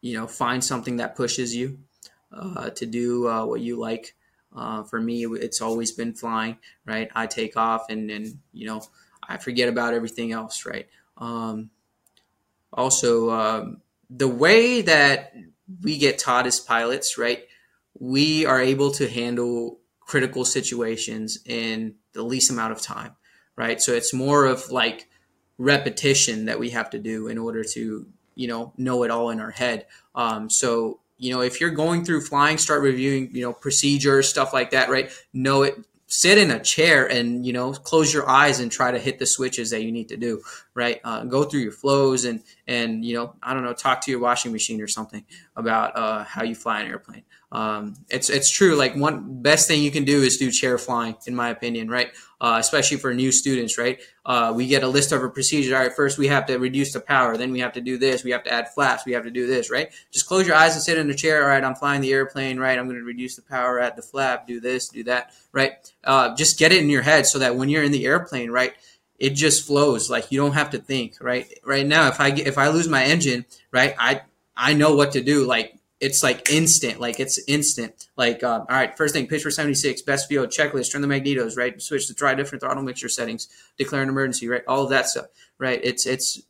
you 0.00 0.14
know 0.18 0.26
find 0.26 0.62
something 0.64 0.96
that 0.96 1.16
pushes 1.16 1.54
you 1.54 1.78
uh, 2.32 2.70
to 2.70 2.86
do 2.86 3.28
uh, 3.28 3.44
what 3.44 3.60
you 3.60 3.78
like. 3.78 4.14
Uh, 4.54 4.82
for 4.82 5.00
me 5.00 5.24
it's 5.24 5.62
always 5.62 5.92
been 5.92 6.12
flying 6.12 6.58
right? 6.84 7.10
I 7.14 7.26
take 7.26 7.56
off 7.56 7.88
and 7.88 8.10
and 8.10 8.38
you 8.52 8.66
know 8.66 8.82
I 9.26 9.38
forget 9.38 9.68
about 9.68 9.94
everything 9.94 10.32
else, 10.32 10.66
right? 10.66 10.88
Um, 11.16 11.70
also, 12.72 13.30
um, 13.30 13.80
the 14.10 14.28
way 14.28 14.82
that 14.82 15.34
we 15.82 15.98
get 15.98 16.18
taught 16.18 16.46
as 16.46 16.60
pilots, 16.60 17.16
right? 17.16 17.44
We 17.98 18.44
are 18.46 18.60
able 18.60 18.90
to 18.92 19.08
handle 19.08 19.78
critical 20.00 20.44
situations 20.44 21.38
in 21.46 21.94
the 22.12 22.22
least 22.22 22.50
amount 22.50 22.72
of 22.72 22.80
time, 22.80 23.16
right? 23.56 23.80
So 23.80 23.92
it's 23.92 24.12
more 24.12 24.46
of 24.46 24.70
like 24.70 25.08
repetition 25.58 26.46
that 26.46 26.58
we 26.58 26.70
have 26.70 26.90
to 26.90 26.98
do 26.98 27.28
in 27.28 27.38
order 27.38 27.64
to, 27.64 28.06
you 28.34 28.48
know, 28.48 28.72
know 28.76 29.02
it 29.02 29.10
all 29.10 29.30
in 29.30 29.40
our 29.40 29.50
head. 29.50 29.86
Um, 30.14 30.50
so 30.50 31.00
you 31.18 31.32
know, 31.32 31.40
if 31.40 31.60
you're 31.60 31.70
going 31.70 32.04
through 32.04 32.22
flying, 32.22 32.58
start 32.58 32.82
reviewing, 32.82 33.30
you 33.32 33.42
know, 33.42 33.52
procedures, 33.52 34.28
stuff 34.28 34.52
like 34.52 34.70
that, 34.70 34.88
right? 34.90 35.08
Know 35.32 35.62
it, 35.62 35.78
sit 36.12 36.36
in 36.36 36.50
a 36.50 36.60
chair 36.60 37.06
and 37.10 37.46
you 37.46 37.54
know 37.54 37.72
close 37.72 38.12
your 38.12 38.28
eyes 38.28 38.60
and 38.60 38.70
try 38.70 38.90
to 38.90 38.98
hit 38.98 39.18
the 39.18 39.24
switches 39.24 39.70
that 39.70 39.82
you 39.82 39.90
need 39.90 40.10
to 40.10 40.16
do 40.18 40.42
right 40.74 41.00
uh, 41.04 41.24
go 41.24 41.42
through 41.42 41.60
your 41.60 41.72
flows 41.72 42.26
and 42.26 42.42
and 42.66 43.02
you 43.02 43.14
know 43.14 43.34
i 43.42 43.54
don't 43.54 43.64
know 43.64 43.72
talk 43.72 44.02
to 44.02 44.10
your 44.10 44.20
washing 44.20 44.52
machine 44.52 44.78
or 44.82 44.86
something 44.86 45.24
about 45.56 45.96
uh, 45.96 46.22
how 46.24 46.42
you 46.42 46.54
fly 46.54 46.82
an 46.82 46.86
airplane 46.86 47.22
um, 47.52 47.94
it's 48.08 48.28
it's 48.28 48.50
true 48.50 48.74
like 48.74 48.96
one 48.96 49.40
best 49.42 49.68
thing 49.68 49.82
you 49.82 49.90
can 49.92 50.04
do 50.04 50.22
is 50.22 50.36
do 50.36 50.50
chair 50.50 50.76
flying 50.78 51.14
in 51.26 51.36
my 51.36 51.48
opinion 51.50 51.88
right 51.88 52.12
uh, 52.42 52.56
especially 52.58 52.96
for 52.96 53.14
new 53.14 53.30
students, 53.30 53.78
right? 53.78 54.00
Uh, 54.26 54.52
we 54.54 54.66
get 54.66 54.82
a 54.82 54.88
list 54.88 55.12
of 55.12 55.22
a 55.22 55.28
procedure. 55.30 55.76
All 55.76 55.82
right, 55.82 55.92
first 55.92 56.18
we 56.18 56.26
have 56.26 56.44
to 56.46 56.56
reduce 56.58 56.92
the 56.92 57.00
power, 57.00 57.36
then 57.36 57.52
we 57.52 57.60
have 57.60 57.72
to 57.74 57.80
do 57.80 57.96
this, 57.96 58.24
we 58.24 58.32
have 58.32 58.42
to 58.42 58.52
add 58.52 58.68
flaps, 58.68 59.06
we 59.06 59.12
have 59.12 59.22
to 59.22 59.30
do 59.30 59.46
this, 59.46 59.70
right? 59.70 59.92
Just 60.10 60.26
close 60.26 60.44
your 60.44 60.56
eyes 60.56 60.74
and 60.74 60.82
sit 60.82 60.98
in 60.98 61.06
the 61.06 61.14
chair. 61.14 61.44
All 61.44 61.48
right, 61.48 61.62
I'm 61.62 61.76
flying 61.76 62.00
the 62.00 62.12
airplane, 62.12 62.58
right? 62.58 62.76
I'm 62.76 62.86
going 62.86 62.98
to 62.98 63.04
reduce 63.04 63.36
the 63.36 63.42
power, 63.42 63.78
add 63.78 63.94
the 63.94 64.02
flap, 64.02 64.48
do 64.48 64.58
this, 64.58 64.88
do 64.88 65.04
that, 65.04 65.32
right? 65.52 65.74
Uh, 66.02 66.34
just 66.34 66.58
get 66.58 66.72
it 66.72 66.82
in 66.82 66.90
your 66.90 67.02
head 67.02 67.26
so 67.26 67.38
that 67.38 67.54
when 67.54 67.68
you're 67.68 67.84
in 67.84 67.92
the 67.92 68.06
airplane, 68.06 68.50
right? 68.50 68.74
It 69.20 69.30
just 69.30 69.64
flows. 69.64 70.10
Like 70.10 70.32
you 70.32 70.40
don't 70.40 70.54
have 70.54 70.70
to 70.70 70.78
think, 70.78 71.18
right? 71.20 71.46
Right 71.64 71.86
now, 71.86 72.08
if 72.08 72.20
I 72.20 72.30
if 72.30 72.58
I 72.58 72.68
lose 72.68 72.88
my 72.88 73.04
engine, 73.04 73.46
right, 73.70 73.94
I 73.96 74.22
I 74.56 74.74
know 74.74 74.96
what 74.96 75.12
to 75.12 75.22
do. 75.22 75.46
Like 75.46 75.78
it's 76.02 76.20
like 76.20 76.50
instant, 76.50 76.98
like 77.00 77.20
it's 77.20 77.38
instant. 77.46 78.08
Like, 78.16 78.42
uh, 78.42 78.64
all 78.68 78.76
right, 78.76 78.94
first 78.96 79.14
thing, 79.14 79.28
pitch 79.28 79.44
for 79.44 79.52
76, 79.52 80.02
best 80.02 80.28
field, 80.28 80.48
checklist, 80.48 80.90
turn 80.90 81.00
the 81.00 81.06
magnetos, 81.06 81.56
right? 81.56 81.80
Switch 81.80 82.08
to 82.08 82.14
try 82.14 82.34
different 82.34 82.60
throttle 82.60 82.82
mixture 82.82 83.08
settings, 83.08 83.46
declare 83.78 84.02
an 84.02 84.08
emergency, 84.08 84.48
right? 84.48 84.64
All 84.66 84.82
of 84.82 84.90
that 84.90 85.06
stuff, 85.06 85.26
right? 85.58 85.80
It's, 85.84 86.04
it's, 86.04 86.42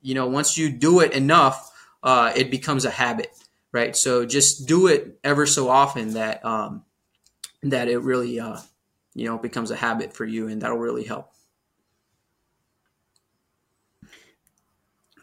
you 0.00 0.14
know, 0.14 0.28
once 0.28 0.56
you 0.56 0.70
do 0.70 1.00
it 1.00 1.12
enough, 1.12 1.72
uh, 2.04 2.32
it 2.36 2.52
becomes 2.52 2.84
a 2.84 2.90
habit, 2.90 3.32
right? 3.72 3.96
So 3.96 4.24
just 4.24 4.68
do 4.68 4.86
it 4.86 5.18
ever 5.24 5.44
so 5.44 5.68
often 5.68 6.14
that, 6.14 6.44
um, 6.44 6.84
that 7.64 7.88
it 7.88 7.98
really, 7.98 8.38
uh, 8.38 8.58
you 9.14 9.24
know, 9.24 9.38
becomes 9.38 9.72
a 9.72 9.76
habit 9.76 10.12
for 10.12 10.24
you 10.24 10.46
and 10.46 10.62
that'll 10.62 10.78
really 10.78 11.04
help. 11.04 11.32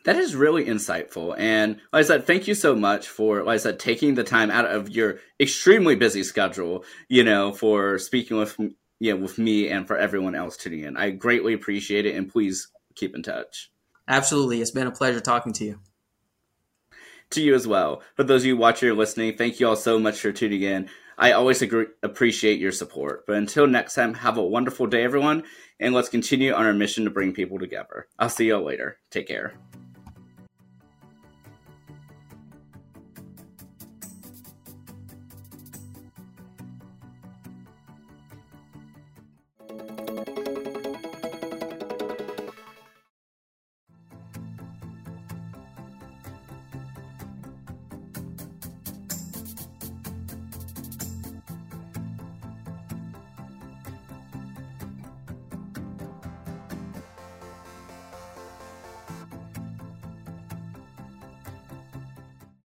That 0.08 0.16
is 0.16 0.38
really 0.38 0.64
insightful. 0.64 1.36
And 1.38 1.82
like 1.92 2.00
I 2.00 2.02
said, 2.04 2.26
thank 2.26 2.48
you 2.48 2.56
so 2.56 2.74
much 2.74 3.10
for, 3.10 3.44
like 3.44 3.56
I 3.56 3.58
said, 3.58 3.78
taking 3.78 4.16
the 4.16 4.24
time 4.24 4.50
out 4.50 4.64
of 4.64 4.90
your 4.90 5.20
extremely 5.38 5.98
busy 5.98 6.24
schedule, 6.24 6.86
you 7.10 7.26
know, 7.26 7.52
for 7.52 8.00
speaking 8.00 8.38
with, 8.38 8.58
yeah, 9.02 9.14
with 9.14 9.38
me 9.38 9.68
and 9.68 9.86
for 9.86 9.98
everyone 9.98 10.34
else 10.34 10.56
tuning 10.56 10.86
in. 10.86 10.96
I 10.96 11.10
greatly 11.10 11.54
appreciate 11.54 12.06
it. 12.06 12.16
And 12.16 12.32
please 12.32 12.70
keep 12.96 13.16
in 13.16 13.22
touch. 13.22 13.70
Absolutely. 14.08 14.62
It's 14.62 14.72
been 14.72 14.88
a 14.88 14.92
pleasure 14.92 15.20
talking 15.20 15.52
to 15.52 15.66
you. 15.66 15.80
To 17.32 17.42
you 17.42 17.54
as 17.54 17.68
well. 17.68 18.02
For 18.16 18.24
those 18.24 18.44
of 18.44 18.48
you 18.48 18.56
watching 18.56 18.88
or 18.88 18.94
listening, 18.94 19.36
thank 19.36 19.60
you 19.60 19.68
all 19.68 19.76
so 19.76 20.00
much 20.00 20.22
for 20.22 20.32
tuning 20.32 20.62
in. 20.62 20.90
I 21.18 21.34
always 21.34 21.62
agree, 21.62 21.88
appreciate 22.02 22.62
your 22.62 22.72
support. 22.72 23.26
But 23.28 23.36
until 23.36 23.68
next 23.68 23.96
time, 23.96 24.14
have 24.14 24.38
a 24.38 24.42
wonderful 24.42 24.88
day, 24.88 25.04
everyone, 25.04 25.44
and 25.82 25.94
let's 25.94 26.08
continue 26.08 26.54
on 26.54 26.66
our 26.66 26.72
mission 26.72 27.04
to 27.04 27.10
bring 27.10 27.34
people 27.34 27.60
together. 27.60 28.08
I'll 28.18 28.30
see 28.30 28.46
you 28.46 28.56
all 28.56 28.64
later. 28.64 29.00
Take 29.12 29.28
care. 29.28 29.56